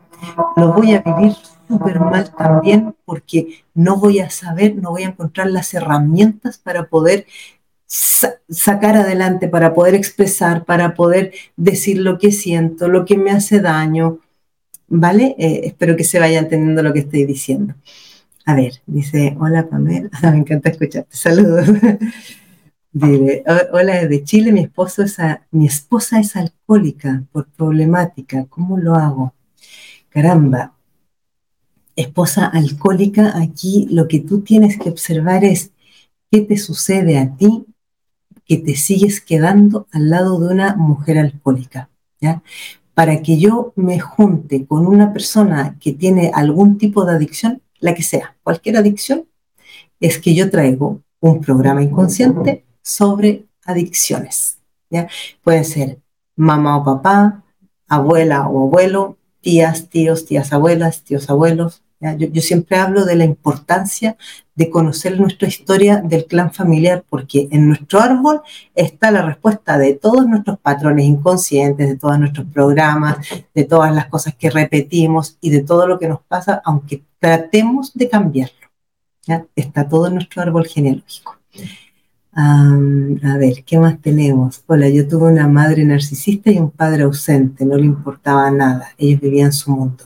lo 0.55 0.75
voy 0.75 0.93
a 0.93 1.01
vivir 1.01 1.35
súper 1.67 1.99
mal 1.99 2.31
también 2.37 2.95
porque 3.07 3.65
no 3.73 3.97
voy 3.97 4.21
a 4.21 4.29
saber, 4.29 4.77
no 4.77 4.91
voy 4.91 5.05
a 5.05 5.09
encontrar 5.09 5.49
las 5.49 5.73
herramientas 5.73 6.59
para 6.59 6.85
poder 6.85 7.27
sacar 7.87 8.97
adelante, 8.97 9.49
para 9.49 9.73
poder 9.73 9.95
expresar, 9.95 10.67
para 10.67 10.95
poder 10.95 11.33
decir 11.57 11.99
lo 12.01 12.19
que 12.19 12.33
siento, 12.33 12.87
lo 12.89 13.07
que 13.07 13.17
me 13.17 13.31
hace 13.31 13.61
daño. 13.61 14.19
¿Vale? 14.87 15.35
Eh, 15.39 15.63
espero 15.65 15.97
que 15.97 16.05
se 16.05 16.19
vaya 16.19 16.39
entendiendo 16.39 16.83
lo 16.83 16.93
que 16.93 17.01
estoy 17.01 17.25
diciendo. 17.25 17.75
A 18.45 18.55
ver, 18.55 18.83
dice, 18.87 19.37
hola 19.41 19.69
Pamela, 19.69 20.11
me 20.23 20.39
encanta 20.39 20.69
escucharte, 20.69 21.17
saludos. 21.17 21.67
Dice, 22.91 23.45
hola 23.73 24.01
desde 24.01 24.25
Chile, 24.25 24.51
mi, 24.51 24.61
esposo 24.61 25.03
es 25.03 25.19
mi 25.51 25.67
esposa 25.67 26.21
es 26.21 26.37
alcohólica 26.37 27.23
por 27.33 27.47
problemática, 27.47 28.47
¿cómo 28.47 28.79
lo 28.79 28.95
hago? 28.95 29.35
Caramba, 30.09 30.75
esposa 31.95 32.47
alcohólica, 32.47 33.39
aquí 33.39 33.87
lo 33.91 34.09
que 34.09 34.21
tú 34.21 34.41
tienes 34.41 34.79
que 34.79 34.89
observar 34.89 35.45
es 35.45 35.73
qué 36.31 36.41
te 36.41 36.57
sucede 36.57 37.19
a 37.19 37.37
ti 37.37 37.67
que 38.49 38.57
te 38.57 38.75
sigues 38.75 39.21
quedando 39.21 39.87
al 39.93 40.09
lado 40.09 40.41
de 40.41 40.55
una 40.55 40.75
mujer 40.75 41.19
alcohólica, 41.19 41.91
¿ya? 42.19 42.43
Para 42.95 43.21
que 43.23 43.39
yo 43.39 43.75
me 43.77 44.01
junte 44.01 44.65
con 44.65 44.87
una 44.87 45.13
persona 45.13 45.77
que 45.79 45.93
tiene 45.93 46.31
algún 46.33 46.79
tipo 46.79 47.05
de 47.05 47.13
adicción, 47.13 47.61
la 47.79 47.95
que 47.95 48.03
sea, 48.03 48.37
cualquier 48.43 48.79
adicción, 48.79 49.27
es 50.01 50.19
que 50.19 50.35
yo 50.35 50.51
traigo 50.51 51.03
un 51.21 51.43
programa 51.43 51.83
inconsciente 51.83 52.65
sobre 52.89 53.45
adicciones. 53.65 54.59
¿ya? 54.91 55.09
Puede 55.43 55.65
ser 55.65 55.99
mamá 56.37 56.79
o 56.79 56.85
papá, 56.85 57.45
abuela 57.87 58.49
o 58.49 58.67
abuelo, 58.67 59.19
tías, 59.41 59.89
tíos, 59.89 60.25
tías 60.25 60.53
abuelas, 60.53 61.03
tíos 61.03 61.29
abuelos. 61.29 61.83
Yo, 62.01 62.29
yo, 62.29 62.41
siempre 62.41 62.77
hablo 62.77 63.05
de 63.05 63.17
la 63.17 63.25
importancia 63.25 64.17
de 64.55 64.71
conocer 64.71 65.19
nuestra 65.19 65.49
historia 65.49 65.97
del 65.97 66.27
clan 66.27 66.53
familiar, 66.53 67.05
porque 67.09 67.49
en 67.51 67.67
nuestro 67.67 68.01
árbol 68.01 68.41
está 68.77 69.11
la 69.11 69.23
respuesta 69.23 69.77
de 69.79 69.95
todos 69.95 70.25
nuestros 70.27 70.61
patrones 70.61 71.07
inconscientes, 71.07 71.89
de 71.89 71.97
todos 71.97 72.19
nuestros 72.21 72.47
programas, 72.47 73.19
de 73.53 73.65
todas 73.65 73.93
las 73.93 74.07
cosas 74.07 74.37
que 74.37 74.49
repetimos 74.49 75.39
y 75.41 75.51
de 75.51 75.65
todo 75.65 75.89
lo 75.89 75.99
que 75.99 76.07
nos 76.07 76.21
pasa, 76.21 76.63
aunque 76.65 77.03
tratemos 77.19 77.93
de 77.95 78.09
cambiarlo. 78.09 78.69
¿ya? 79.27 79.45
Está 79.57 79.89
todo 79.89 80.07
en 80.07 80.15
nuestro 80.15 80.41
árbol 80.41 80.67
genealógico. 80.67 81.37
A 82.41 83.37
ver, 83.37 83.65
¿qué 83.65 83.79
más 83.79 84.01
tenemos? 84.01 84.63
Hola, 84.67 84.89
yo 84.89 85.09
tuve 85.09 85.33
una 85.33 85.49
madre 85.49 85.85
narcisista 85.85 86.53
y 86.53 86.59
un 86.59 86.71
padre 86.71 87.03
ausente, 87.03 87.65
no 87.65 87.77
le 87.77 87.87
importaba 87.87 88.49
nada, 88.51 88.91
ellos 88.97 89.21
vivían 89.21 89.53
su 89.53 89.73
mundo. 89.73 90.05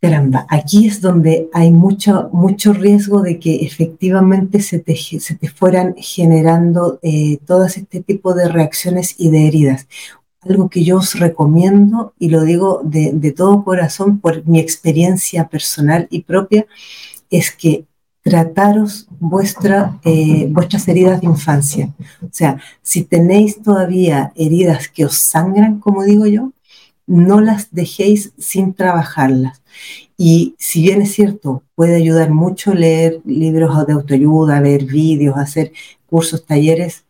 Caramba, 0.00 0.46
aquí 0.48 0.86
es 0.86 1.00
donde 1.00 1.48
hay 1.54 1.72
mucho, 1.72 2.28
mucho 2.32 2.72
riesgo 2.72 3.22
de 3.22 3.40
que 3.40 3.64
efectivamente 3.64 4.60
se 4.60 4.78
te, 4.78 4.94
se 4.94 5.34
te 5.34 5.48
fueran 5.48 5.94
generando 5.96 7.00
eh, 7.02 7.38
todo 7.46 7.64
este 7.64 8.02
tipo 8.02 8.34
de 8.34 8.48
reacciones 8.48 9.14
y 9.18 9.30
de 9.30 9.48
heridas. 9.48 9.88
algo 10.42 10.68
que 10.68 10.84
yo 10.84 10.98
os 10.98 11.18
recomiendo 11.18 12.12
y 12.18 12.28
lo 12.28 12.42
digo 12.44 12.82
de, 12.84 13.12
de 13.12 13.32
todo 13.32 13.64
corazón 13.64 14.20
por 14.20 14.46
mi 14.46 14.60
experiencia 14.60 15.48
personal 15.48 16.06
y 16.10 16.22
propia, 16.22 16.66
es 17.30 17.50
que 17.50 17.87
trataros 18.28 19.08
vuestra, 19.18 19.98
eh, 20.04 20.48
vuestras 20.50 20.86
heridas 20.86 21.22
de 21.22 21.28
infancia. 21.28 21.94
O 22.20 22.28
sea, 22.30 22.60
si 22.82 23.04
tenéis 23.04 23.62
todavía 23.62 24.32
heridas 24.36 24.88
que 24.88 25.06
os 25.06 25.16
sangran, 25.16 25.80
como 25.80 26.04
digo 26.04 26.26
yo, 26.26 26.52
no 27.06 27.40
las 27.40 27.68
dejéis 27.70 28.32
sin 28.36 28.74
trabajarlas. 28.74 29.62
Y 30.18 30.54
si 30.58 30.82
bien 30.82 31.00
es 31.00 31.12
cierto, 31.12 31.62
puede 31.74 31.96
ayudar 31.96 32.30
mucho 32.30 32.74
leer 32.74 33.22
libros 33.24 33.86
de 33.86 33.94
autoayuda, 33.94 34.60
ver 34.60 34.84
vídeos, 34.84 35.38
hacer 35.38 35.72
cursos, 36.04 36.44
talleres, 36.44 37.06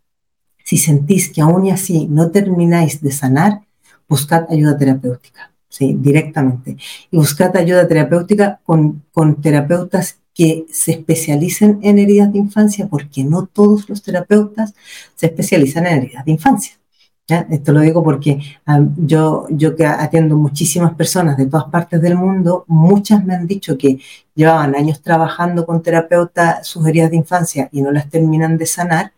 si 0.63 0.77
sentís 0.77 1.33
que 1.33 1.41
aún 1.41 1.67
y 1.67 1.71
así 1.73 2.07
no 2.07 2.31
termináis 2.31 3.01
de 3.01 3.11
sanar, 3.11 3.63
buscad 4.09 4.45
ayuda 4.51 4.79
terapéutica, 4.79 5.53
¿sí? 5.69 5.97
directamente. 5.99 6.77
Y 7.11 7.17
buscad 7.17 7.57
ayuda 7.57 7.89
terapéutica 7.89 8.61
con, 8.63 9.03
con 9.13 9.41
terapeutas 9.41 10.19
que 10.39 10.67
se 10.71 10.93
especialicen 10.93 11.81
en 11.83 11.99
heridas 11.99 12.33
de 12.33 12.39
infancia, 12.39 12.87
porque 12.87 13.25
no 13.25 13.47
todos 13.47 13.89
los 13.89 14.05
terapeutas 14.05 14.73
se 15.17 15.27
especializan 15.27 15.85
en 15.87 15.99
heridas 15.99 16.25
de 16.25 16.31
infancia. 16.31 16.79
Esto 17.27 17.73
lo 17.73 17.81
digo 17.81 18.05
porque 18.05 18.41
yo, 18.99 19.49
yo 19.51 19.75
que 19.75 19.85
atiendo 19.85 20.37
muchísimas 20.37 20.95
personas 20.95 21.37
de 21.37 21.47
todas 21.47 21.67
partes 21.67 22.01
del 22.01 22.15
mundo, 22.15 22.65
muchas 22.69 23.25
me 23.25 23.35
han 23.35 23.49
dicho 23.49 23.77
que 23.77 23.99
llevaban 24.37 24.77
años 24.77 25.03
trabajando 25.03 25.67
con 25.67 25.83
terapeutas 25.83 26.65
sus 26.65 26.87
heridas 26.87 27.11
de 27.11 27.17
infancia 27.17 27.69
y 27.73 27.83
no 27.83 27.91
las 27.91 28.09
terminan 28.09 28.57
de 28.57 28.67
sanar. 28.67 29.13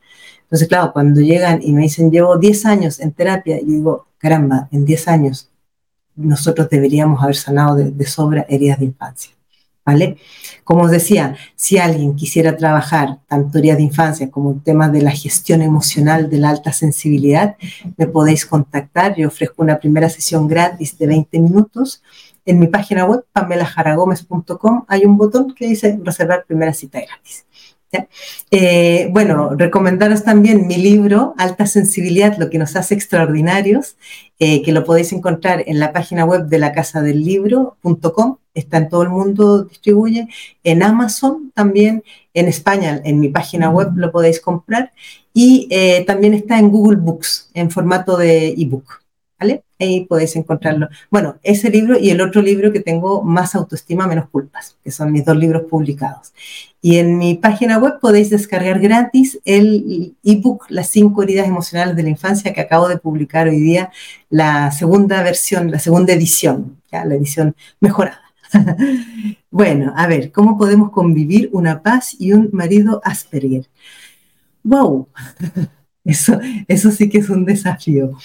Entonces, 0.44 0.68
claro, 0.68 0.90
cuando 0.94 1.20
llegan 1.20 1.60
y 1.62 1.72
me 1.72 1.82
dicen, 1.82 2.10
llevo 2.10 2.38
10 2.38 2.64
años 2.64 2.98
en 2.98 3.12
terapia, 3.12 3.60
y 3.60 3.66
digo, 3.66 4.06
caramba, 4.16 4.68
en 4.72 4.86
10 4.86 5.08
años 5.08 5.50
nosotros 6.16 6.70
deberíamos 6.70 7.22
haber 7.22 7.36
sanado 7.36 7.76
de, 7.76 7.90
de 7.90 8.06
sobra 8.06 8.46
heridas 8.48 8.78
de 8.78 8.86
infancia. 8.86 9.39
¿Vale? 9.84 10.18
Como 10.62 10.82
os 10.82 10.90
decía, 10.90 11.36
si 11.56 11.78
alguien 11.78 12.14
quisiera 12.14 12.56
trabajar 12.56 13.18
tanto 13.26 13.58
heridas 13.58 13.78
de 13.78 13.84
infancia 13.84 14.30
como 14.30 14.60
temas 14.60 14.92
de 14.92 15.02
la 15.02 15.10
gestión 15.10 15.62
emocional 15.62 16.28
de 16.28 16.38
la 16.38 16.50
alta 16.50 16.72
sensibilidad, 16.72 17.56
me 17.96 18.06
podéis 18.06 18.46
contactar. 18.46 19.16
Yo 19.16 19.28
ofrezco 19.28 19.62
una 19.62 19.78
primera 19.80 20.08
sesión 20.08 20.46
gratis 20.46 20.96
de 20.98 21.06
20 21.06 21.40
minutos. 21.40 22.02
En 22.44 22.58
mi 22.58 22.66
página 22.66 23.04
web, 23.04 23.24
pamelajaragomez.com, 23.32 24.84
hay 24.86 25.04
un 25.04 25.16
botón 25.16 25.54
que 25.54 25.66
dice 25.66 25.98
reservar 26.02 26.44
primera 26.46 26.72
cita 26.72 27.00
gratis. 27.00 27.46
Eh, 28.50 29.08
bueno, 29.10 29.50
recomendaros 29.56 30.24
también 30.24 30.66
mi 30.66 30.76
libro, 30.76 31.34
Alta 31.38 31.66
Sensibilidad, 31.66 32.36
lo 32.38 32.50
que 32.50 32.58
nos 32.58 32.76
hace 32.76 32.94
extraordinarios, 32.94 33.96
eh, 34.38 34.62
que 34.62 34.72
lo 34.72 34.84
podéis 34.84 35.12
encontrar 35.12 35.64
en 35.66 35.78
la 35.78 35.92
página 35.92 36.24
web 36.24 36.46
de 36.46 36.58
la 36.58 36.72
casa 36.72 37.02
del 37.02 37.24
libro.com, 37.24 38.36
está 38.54 38.78
en 38.78 38.88
todo 38.88 39.02
el 39.02 39.10
mundo, 39.10 39.64
distribuye, 39.64 40.28
en 40.64 40.82
Amazon 40.82 41.52
también, 41.54 42.02
en 42.34 42.46
España, 42.48 43.00
en 43.04 43.20
mi 43.20 43.28
página 43.28 43.70
web 43.70 43.92
lo 43.96 44.12
podéis 44.12 44.40
comprar, 44.40 44.92
y 45.32 45.68
eh, 45.70 46.04
también 46.06 46.34
está 46.34 46.58
en 46.58 46.70
Google 46.70 46.98
Books, 46.98 47.50
en 47.54 47.70
formato 47.70 48.16
de 48.16 48.48
ebook. 48.48 48.99
¿Vale? 49.40 49.64
Ahí 49.78 50.04
podéis 50.04 50.36
encontrarlo. 50.36 50.88
Bueno, 51.10 51.36
ese 51.42 51.70
libro 51.70 51.98
y 51.98 52.10
el 52.10 52.20
otro 52.20 52.42
libro 52.42 52.70
que 52.72 52.80
tengo, 52.80 53.22
Más 53.22 53.54
autoestima, 53.54 54.06
menos 54.06 54.28
culpas, 54.28 54.76
que 54.84 54.90
son 54.90 55.10
mis 55.10 55.24
dos 55.24 55.36
libros 55.36 55.62
publicados. 55.62 56.34
Y 56.82 56.98
en 56.98 57.16
mi 57.16 57.36
página 57.36 57.78
web 57.78 57.98
podéis 58.00 58.28
descargar 58.28 58.80
gratis 58.80 59.40
el 59.46 60.14
ebook 60.22 60.66
Las 60.68 60.88
cinco 60.88 61.22
heridas 61.22 61.48
emocionales 61.48 61.96
de 61.96 62.02
la 62.02 62.10
infancia 62.10 62.52
que 62.52 62.60
acabo 62.60 62.86
de 62.88 62.98
publicar 62.98 63.48
hoy 63.48 63.60
día, 63.60 63.90
la 64.28 64.70
segunda 64.72 65.22
versión, 65.22 65.70
la 65.70 65.78
segunda 65.78 66.12
edición, 66.12 66.76
¿ya? 66.92 67.06
la 67.06 67.14
edición 67.14 67.56
mejorada. 67.80 68.20
bueno, 69.50 69.94
a 69.96 70.06
ver, 70.06 70.32
¿cómo 70.32 70.58
podemos 70.58 70.90
convivir 70.90 71.48
una 71.52 71.82
paz 71.82 72.14
y 72.18 72.32
un 72.32 72.50
marido 72.52 73.00
Asperger? 73.04 73.68
¡Wow! 74.64 75.08
Eso, 76.04 76.40
eso 76.66 76.90
sí 76.90 77.10
que 77.10 77.18
es 77.18 77.28
un 77.28 77.44
desafío. 77.44 78.16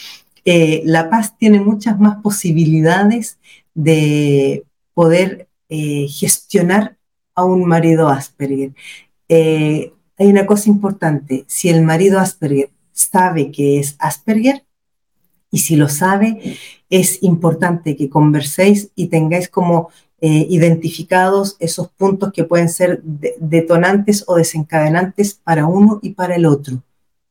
Eh, 0.45 0.83
la 0.85 1.09
paz 1.09 1.35
tiene 1.37 1.59
muchas 1.59 1.99
más 1.99 2.21
posibilidades 2.21 3.39
de 3.73 4.63
poder 4.93 5.47
eh, 5.69 6.07
gestionar 6.07 6.97
a 7.33 7.43
un 7.43 7.65
marido 7.65 8.07
Asperger. 8.07 8.73
Eh, 9.27 9.91
hay 10.17 10.27
una 10.27 10.45
cosa 10.45 10.69
importante, 10.69 11.43
si 11.47 11.69
el 11.69 11.81
marido 11.81 12.19
Asperger 12.19 12.69
sabe 12.91 13.51
que 13.51 13.79
es 13.79 13.95
Asperger, 13.97 14.63
y 15.51 15.59
si 15.59 15.75
lo 15.75 15.89
sabe, 15.89 16.57
es 16.89 17.23
importante 17.23 17.95
que 17.95 18.09
converséis 18.09 18.91
y 18.95 19.07
tengáis 19.07 19.49
como 19.49 19.89
identificados 20.21 21.55
esos 21.59 21.89
puntos 21.89 22.33
que 22.33 22.45
pueden 22.45 22.67
ser 22.67 22.99
detonantes 23.03 24.23
o 24.25 24.37
desencadenantes 24.37 25.35
para 25.35 25.67
uno 25.67 25.99
y 26.01 26.11
para 26.11 26.35
el 26.35 26.47
otro, 26.47 26.81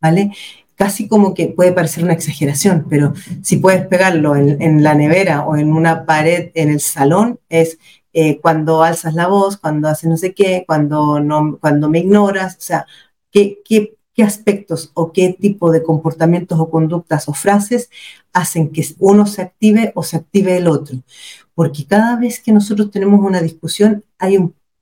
¿vale? 0.01 0.31
Casi 0.77 1.09
como 1.09 1.35
que 1.35 1.49
puede 1.49 1.73
parecer 1.73 2.05
una 2.05 2.15
exageración, 2.15 2.87
pero 2.91 3.13
si 3.43 3.59
puedes 3.59 3.87
pegarlo 3.87 4.37
en, 4.37 4.83
la 4.83 4.95
nevera 4.95 5.45
o 5.47 5.57
en 5.57 5.73
una 5.73 6.05
pared 6.05 6.51
en 6.55 6.71
el 6.71 6.81
salón, 6.81 7.39
es 7.49 7.79
eh, 8.13 8.41
cuando 8.41 8.83
alzas 8.83 9.15
la 9.15 9.29
voz, 9.29 9.57
cuando 9.57 9.89
haces 9.89 10.11
no 10.11 10.17
sé 10.17 10.35
qué, 10.35 10.65
cuando, 10.67 11.21
no, 11.21 11.59
cuando 11.61 11.89
me 11.89 12.01
ignoras, 12.01 12.57
o 12.57 12.61
sea, 12.61 12.87
¿qué, 13.31 13.61
qué, 13.65 13.95
qué 14.15 14.23
aspectos 14.23 14.91
o 14.95 15.13
qué 15.13 15.37
tipo 15.39 15.71
de 15.71 15.83
comportamientos 15.83 16.59
o 16.59 16.71
conductas 16.71 17.29
o 17.29 17.35
frases 17.35 17.91
hacen 18.33 18.71
que 18.71 18.87
uno 18.99 19.27
se 19.27 19.43
active 19.43 19.93
o 19.95 20.03
se 20.03 20.17
active 20.17 20.57
el 20.57 20.69
otro. 20.69 20.99
Porque 21.55 21.87
cada 21.87 22.17
vez 22.17 22.41
que 22.41 22.53
nosotros 22.53 22.91
tenemos 22.91 23.21
una 23.21 23.41
discusión 23.41 24.05
hay 24.19 24.39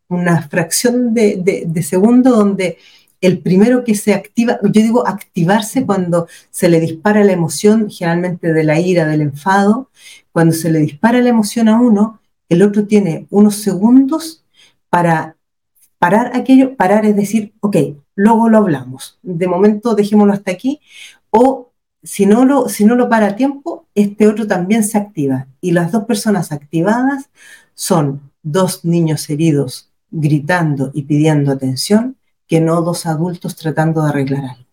una 0.09 0.43
fracción 0.49 1.15
de, 1.15 1.65
de, 1.67 1.83
segundo 1.83 2.31
donde 2.31 2.79
el 3.23 3.39
primero 3.39 3.85
que 3.85 3.95
se 3.95 4.13
activa, 4.13 4.59
yo 4.63 4.71
digo 4.73 5.07
activarse 5.07 5.87
cuando 5.87 6.27
se 6.51 6.69
le 6.69 6.81
dispara 6.81 7.25
la 7.25 7.33
emoción, 7.33 7.89
generalmente 7.89 8.53
de 8.53 8.65
la 8.65 8.79
ira, 8.79 9.07
del 9.07 9.23
enfado, 9.23 9.89
cuando 10.33 10.53
se 10.55 10.71
le 10.71 10.81
dispara 10.81 11.21
la 11.21 11.31
emoción 11.31 11.69
a 11.69 11.81
uno, 11.81 12.21
el 12.49 12.63
otro 12.63 12.87
tiene 12.87 13.27
unos 13.31 13.55
segundos 13.57 14.45
para 14.91 15.37
parar 15.99 16.33
aquello, 16.35 16.77
parar 16.77 17.07
es 17.07 17.15
decir, 17.15 17.55
ok, 17.61 17.77
luego 18.17 18.49
lo 18.49 18.59
hablamos, 18.59 19.19
de 19.23 19.47
momento 19.47 19.95
dejémoslo 19.95 20.33
hasta 20.33 20.51
aquí, 20.51 20.81
o 21.31 21.71
si 22.03 22.27
no 22.27 22.45
lo, 22.45 22.69
si 22.69 22.85
no 22.85 22.97
lo 22.97 23.09
para 23.09 23.29
a 23.29 23.37
tiempo, 23.37 23.87
este 23.95 24.27
otro 24.27 24.49
también 24.49 24.83
se 24.83 24.99
activa. 24.99 25.47
Y 25.61 25.71
las 25.71 25.93
dos 25.93 26.05
personas 26.05 26.51
activadas 26.51 27.31
son 27.75 28.33
dos 28.43 28.85
niños 28.85 29.31
heridos 29.31 29.91
gritando 30.11 30.91
y 30.93 31.03
pidiendo 31.03 31.53
atención, 31.53 32.17
que 32.53 32.61
no 32.61 32.83
dos 32.83 33.07
adultos 33.07 33.57
tratando 33.57 34.03
de 34.03 34.11
arreglar 34.11 34.45
algo. 34.45 34.67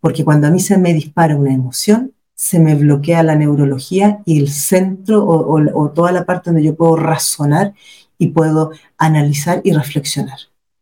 Porque 0.00 0.24
cuando 0.24 0.46
a 0.46 0.50
mí 0.50 0.60
se 0.60 0.78
me 0.78 0.94
dispara 0.94 1.36
una 1.36 1.52
emoción, 1.52 2.14
se 2.34 2.58
me 2.58 2.74
bloquea 2.74 3.22
la 3.22 3.36
neurología 3.36 4.22
y 4.24 4.40
el 4.40 4.48
centro 4.48 5.22
o, 5.22 5.90
toda 5.90 6.10
la 6.10 6.24
parte 6.24 6.48
donde 6.48 6.64
yo 6.64 6.74
puedo 6.74 6.96
razonar 6.96 7.74
y 8.16 8.28
puedo 8.28 8.70
analizar 8.96 9.60
y 9.62 9.72
reflexionar. 9.72 10.38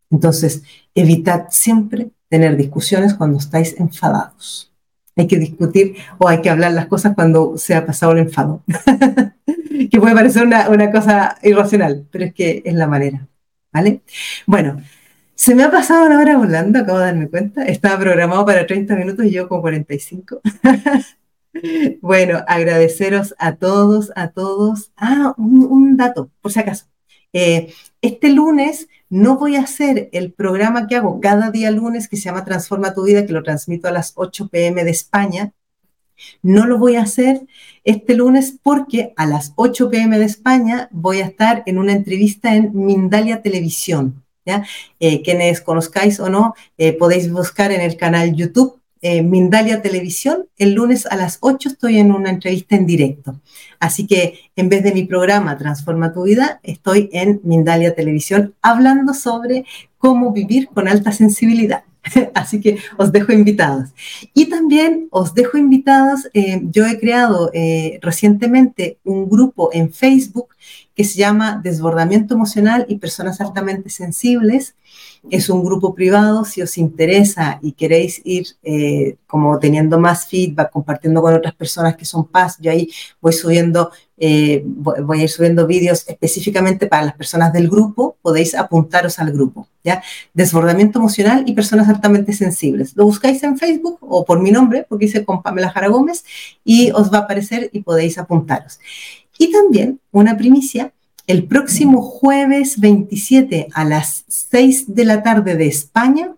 Entonces, 0.09 0.63
evitad 0.95 1.47
siempre 1.49 2.11
tener 2.29 2.55
discusiones 2.55 3.13
cuando 3.13 3.37
estáis 3.37 3.77
enfadados. 3.77 4.71
Hay 5.17 5.27
que 5.27 5.37
discutir 5.37 5.97
o 6.17 6.29
hay 6.29 6.39
que 6.39 6.49
hablar 6.49 6.71
las 6.71 6.87
cosas 6.87 7.13
cuando 7.13 7.57
se 7.57 7.75
ha 7.75 7.85
pasado 7.85 8.13
el 8.13 8.19
enfado. 8.19 8.63
que 9.91 9.99
puede 9.99 10.15
parecer 10.15 10.47
una, 10.47 10.69
una 10.69 10.93
cosa 10.93 11.37
irracional, 11.43 12.07
pero 12.09 12.23
es 12.23 12.33
que 12.33 12.63
es 12.63 12.73
la 12.73 12.87
manera. 12.87 13.27
¿Vale? 13.73 14.01
Bueno, 14.47 14.81
se 15.41 15.55
me 15.55 15.63
ha 15.63 15.71
pasado 15.71 16.05
una 16.05 16.19
hora 16.19 16.37
volando, 16.37 16.77
acabo 16.77 16.99
de 16.99 17.05
darme 17.05 17.27
cuenta. 17.27 17.63
Estaba 17.63 17.97
programado 17.97 18.45
para 18.45 18.67
30 18.67 18.95
minutos 18.95 19.25
y 19.25 19.31
yo 19.31 19.49
como 19.49 19.61
45. 19.61 20.39
Bueno, 22.01 22.45
agradeceros 22.47 23.35
a 23.37 23.55
todos, 23.55 24.11
a 24.15 24.29
todos. 24.29 24.91
Ah, 24.95 25.33
un, 25.37 25.65
un 25.65 25.97
dato, 25.97 26.29
por 26.41 26.51
si 26.51 26.59
acaso. 26.59 26.85
Eh, 27.33 27.73
este 28.01 28.29
lunes 28.29 28.87
no 29.09 29.37
voy 29.37 29.57
a 29.57 29.63
hacer 29.63 30.09
el 30.13 30.31
programa 30.31 30.87
que 30.87 30.95
hago 30.95 31.19
cada 31.19 31.51
día 31.51 31.69
lunes, 31.71 32.07
que 32.07 32.15
se 32.15 32.23
llama 32.23 32.45
Transforma 32.45 32.93
tu 32.93 33.03
vida, 33.03 33.25
que 33.25 33.33
lo 33.33 33.43
transmito 33.43 33.89
a 33.89 33.91
las 33.91 34.13
8 34.15 34.47
pm 34.47 34.85
de 34.85 34.91
España. 34.91 35.51
No 36.41 36.67
lo 36.67 36.77
voy 36.77 36.95
a 36.95 37.01
hacer 37.01 37.41
este 37.83 38.13
lunes 38.15 38.57
porque 38.63 39.13
a 39.17 39.25
las 39.25 39.51
8 39.55 39.89
pm 39.89 40.19
de 40.19 40.25
España 40.25 40.87
voy 40.91 41.19
a 41.19 41.25
estar 41.25 41.63
en 41.65 41.79
una 41.79 41.93
entrevista 41.93 42.55
en 42.55 42.71
Mindalia 42.73 43.41
Televisión. 43.41 44.23
¿Ya? 44.45 44.63
Eh, 44.99 45.21
quienes 45.21 45.61
conozcáis 45.61 46.19
o 46.19 46.29
no, 46.29 46.55
eh, 46.77 46.93
podéis 46.93 47.31
buscar 47.31 47.71
en 47.71 47.81
el 47.81 47.97
canal 47.97 48.35
YouTube 48.35 48.81
eh, 49.03 49.23
Mindalia 49.23 49.81
Televisión. 49.81 50.47
El 50.57 50.73
lunes 50.73 51.07
a 51.07 51.15
las 51.15 51.39
8 51.41 51.69
estoy 51.69 51.97
en 51.97 52.11
una 52.11 52.29
entrevista 52.29 52.75
en 52.75 52.85
directo. 52.85 53.39
Así 53.79 54.05
que 54.05 54.39
en 54.55 54.69
vez 54.69 54.83
de 54.83 54.93
mi 54.93 55.05
programa 55.05 55.57
Transforma 55.57 56.13
tu 56.13 56.23
vida, 56.23 56.59
estoy 56.61 57.09
en 57.11 57.41
Mindalia 57.43 57.95
Televisión 57.95 58.53
hablando 58.61 59.15
sobre 59.15 59.65
cómo 59.97 60.31
vivir 60.31 60.67
con 60.67 60.87
alta 60.87 61.11
sensibilidad. 61.11 61.83
Así 62.35 62.61
que 62.61 62.77
os 62.97 63.11
dejo 63.11 63.31
invitados. 63.31 63.89
Y 64.35 64.47
también 64.47 65.07
os 65.09 65.33
dejo 65.33 65.57
invitados, 65.57 66.29
eh, 66.33 66.61
yo 66.63 66.85
he 66.85 66.99
creado 66.99 67.49
eh, 67.53 67.99
recientemente 68.01 68.99
un 69.03 69.29
grupo 69.29 69.69
en 69.73 69.91
Facebook 69.91 70.49
que 70.95 71.03
se 71.03 71.17
llama 71.17 71.59
Desbordamiento 71.63 72.33
Emocional 72.33 72.85
y 72.89 72.97
Personas 72.97 73.39
Altamente 73.41 73.89
Sensibles. 73.89 74.75
Es 75.29 75.49
un 75.49 75.63
grupo 75.63 75.93
privado, 75.93 76.45
si 76.45 76.61
os 76.61 76.77
interesa 76.77 77.59
y 77.61 77.73
queréis 77.73 78.21
ir 78.25 78.47
eh, 78.63 79.17
como 79.27 79.57
teniendo 79.59 79.99
más 79.99 80.27
feedback, 80.27 80.71
compartiendo 80.71 81.21
con 81.21 81.33
otras 81.33 81.53
personas 81.53 81.95
que 81.95 82.05
son 82.05 82.27
paz, 82.27 82.57
yo 82.59 82.71
ahí 82.71 82.89
voy 83.21 83.31
subiendo, 83.31 83.91
eh, 84.17 84.63
voy 84.65 85.27
subiendo 85.27 85.67
vídeos 85.67 86.05
específicamente 86.07 86.87
para 86.87 87.05
las 87.05 87.15
personas 87.15 87.53
del 87.53 87.69
grupo, 87.69 88.17
podéis 88.21 88.55
apuntaros 88.55 89.19
al 89.19 89.31
grupo, 89.31 89.67
¿ya? 89.83 90.01
Desbordamiento 90.33 90.99
emocional 90.99 91.43
y 91.45 91.53
personas 91.53 91.87
altamente 91.87 92.33
sensibles. 92.33 92.95
Lo 92.95 93.05
buscáis 93.05 93.43
en 93.43 93.57
Facebook 93.57 93.99
o 94.01 94.25
por 94.25 94.41
mi 94.41 94.51
nombre, 94.51 94.85
porque 94.89 95.05
hice 95.05 95.23
con 95.23 95.43
Pamela 95.43 95.69
Jara 95.69 95.87
Gómez, 95.87 96.25
y 96.65 96.91
os 96.91 97.13
va 97.13 97.19
a 97.19 97.21
aparecer 97.21 97.69
y 97.71 97.81
podéis 97.81 98.17
apuntaros. 98.17 98.79
Y 99.41 99.51
también 99.51 99.99
una 100.11 100.37
primicia, 100.37 100.93
el 101.25 101.47
próximo 101.47 102.03
jueves 102.03 102.79
27 102.79 103.69
a 103.73 103.83
las 103.85 104.23
6 104.27 104.93
de 104.93 105.03
la 105.03 105.23
tarde 105.23 105.55
de 105.55 105.65
España 105.65 106.35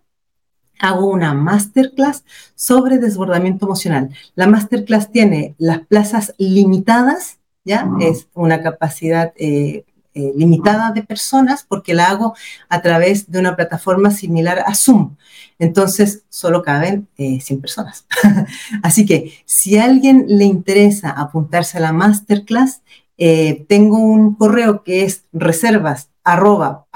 hago 0.79 1.07
una 1.07 1.33
masterclass 1.33 2.23
sobre 2.55 2.99
desbordamiento 2.99 3.65
emocional. 3.65 4.11
La 4.35 4.47
masterclass 4.47 5.11
tiene 5.11 5.53
las 5.57 5.85
plazas 5.85 6.33
limitadas, 6.37 7.39
¿ya? 7.65 7.89
Es 7.99 8.29
una 8.35 8.63
capacidad 8.63 9.33
eh, 9.35 9.83
eh, 10.15 10.31
limitada 10.35 10.91
de 10.91 11.03
personas 11.03 11.65
porque 11.67 11.93
la 11.93 12.09
hago 12.09 12.35
a 12.69 12.81
través 12.81 13.31
de 13.31 13.39
una 13.39 13.55
plataforma 13.55 14.11
similar 14.11 14.63
a 14.65 14.75
Zoom. 14.75 15.15
Entonces, 15.59 16.23
solo 16.29 16.61
caben 16.61 17.07
100 17.17 17.39
eh, 17.39 17.61
personas. 17.61 18.05
Así 18.83 19.05
que 19.05 19.33
si 19.45 19.77
a 19.77 19.85
alguien 19.85 20.25
le 20.27 20.45
interesa 20.45 21.09
apuntarse 21.09 21.77
a 21.77 21.81
la 21.81 21.93
masterclass, 21.93 22.81
eh, 23.17 23.65
tengo 23.69 23.97
un 23.97 24.35
correo 24.35 24.83
que 24.83 25.03
es 25.05 25.25
reservas 25.31 26.09
arroba 26.23 26.87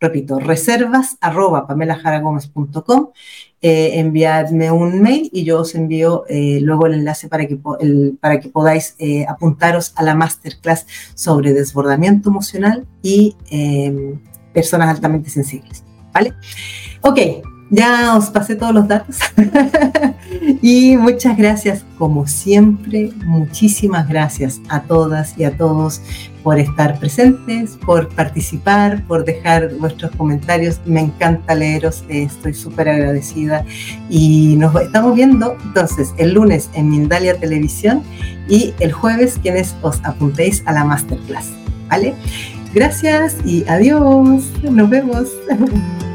repito, 0.00 0.38
reservas 0.38 1.18
arroba 1.20 1.66
eh, 3.62 3.98
enviadme 3.98 4.70
un 4.70 5.00
mail 5.00 5.28
y 5.32 5.44
yo 5.44 5.60
os 5.60 5.74
envío 5.74 6.24
eh, 6.28 6.60
luego 6.62 6.86
el 6.86 6.94
enlace 6.94 7.28
para 7.28 7.46
que, 7.46 7.58
para 8.20 8.40
que 8.40 8.48
podáis 8.48 8.96
apuntaros 9.28 9.92
a 9.96 10.02
la 10.02 10.14
masterclass 10.14 10.86
sobre 11.14 11.52
desbordamiento 11.52 12.30
emocional 12.30 12.86
y 13.02 13.36
personas 14.52 14.88
altamente 14.88 15.30
sensibles. 15.30 15.84
¿Vale? 16.12 16.34
Ok, 17.02 17.18
ya 17.70 18.16
os 18.16 18.30
pasé 18.30 18.56
todos 18.56 18.74
los 18.74 18.88
datos. 18.88 19.18
y 20.62 20.96
muchas 20.96 21.36
gracias, 21.36 21.84
como 21.98 22.26
siempre, 22.26 23.12
muchísimas 23.24 24.08
gracias 24.08 24.60
a 24.68 24.82
todas 24.82 25.38
y 25.38 25.44
a 25.44 25.56
todos 25.56 26.02
por 26.42 26.58
estar 26.58 26.98
presentes, 26.98 27.78
por 27.86 28.08
participar, 28.08 29.04
por 29.06 29.24
dejar 29.24 29.72
vuestros 29.74 30.10
comentarios. 30.16 30.80
Me 30.84 31.00
encanta 31.00 31.54
leeros, 31.54 32.04
estoy 32.08 32.54
súper 32.54 32.88
agradecida. 32.88 33.64
Y 34.08 34.56
nos 34.56 34.74
estamos 34.74 35.14
viendo 35.14 35.56
entonces 35.64 36.12
el 36.16 36.34
lunes 36.34 36.70
en 36.74 36.90
Mindalia 36.90 37.38
Televisión 37.38 38.02
y 38.48 38.74
el 38.80 38.92
jueves 38.92 39.38
quienes 39.40 39.76
os 39.82 40.00
apuntéis 40.04 40.62
a 40.66 40.72
la 40.72 40.84
masterclass. 40.84 41.50
¿Vale? 41.88 42.14
Gracias 42.74 43.36
y 43.44 43.64
adiós. 43.68 44.50
Nos 44.62 44.90
vemos. 44.90 45.28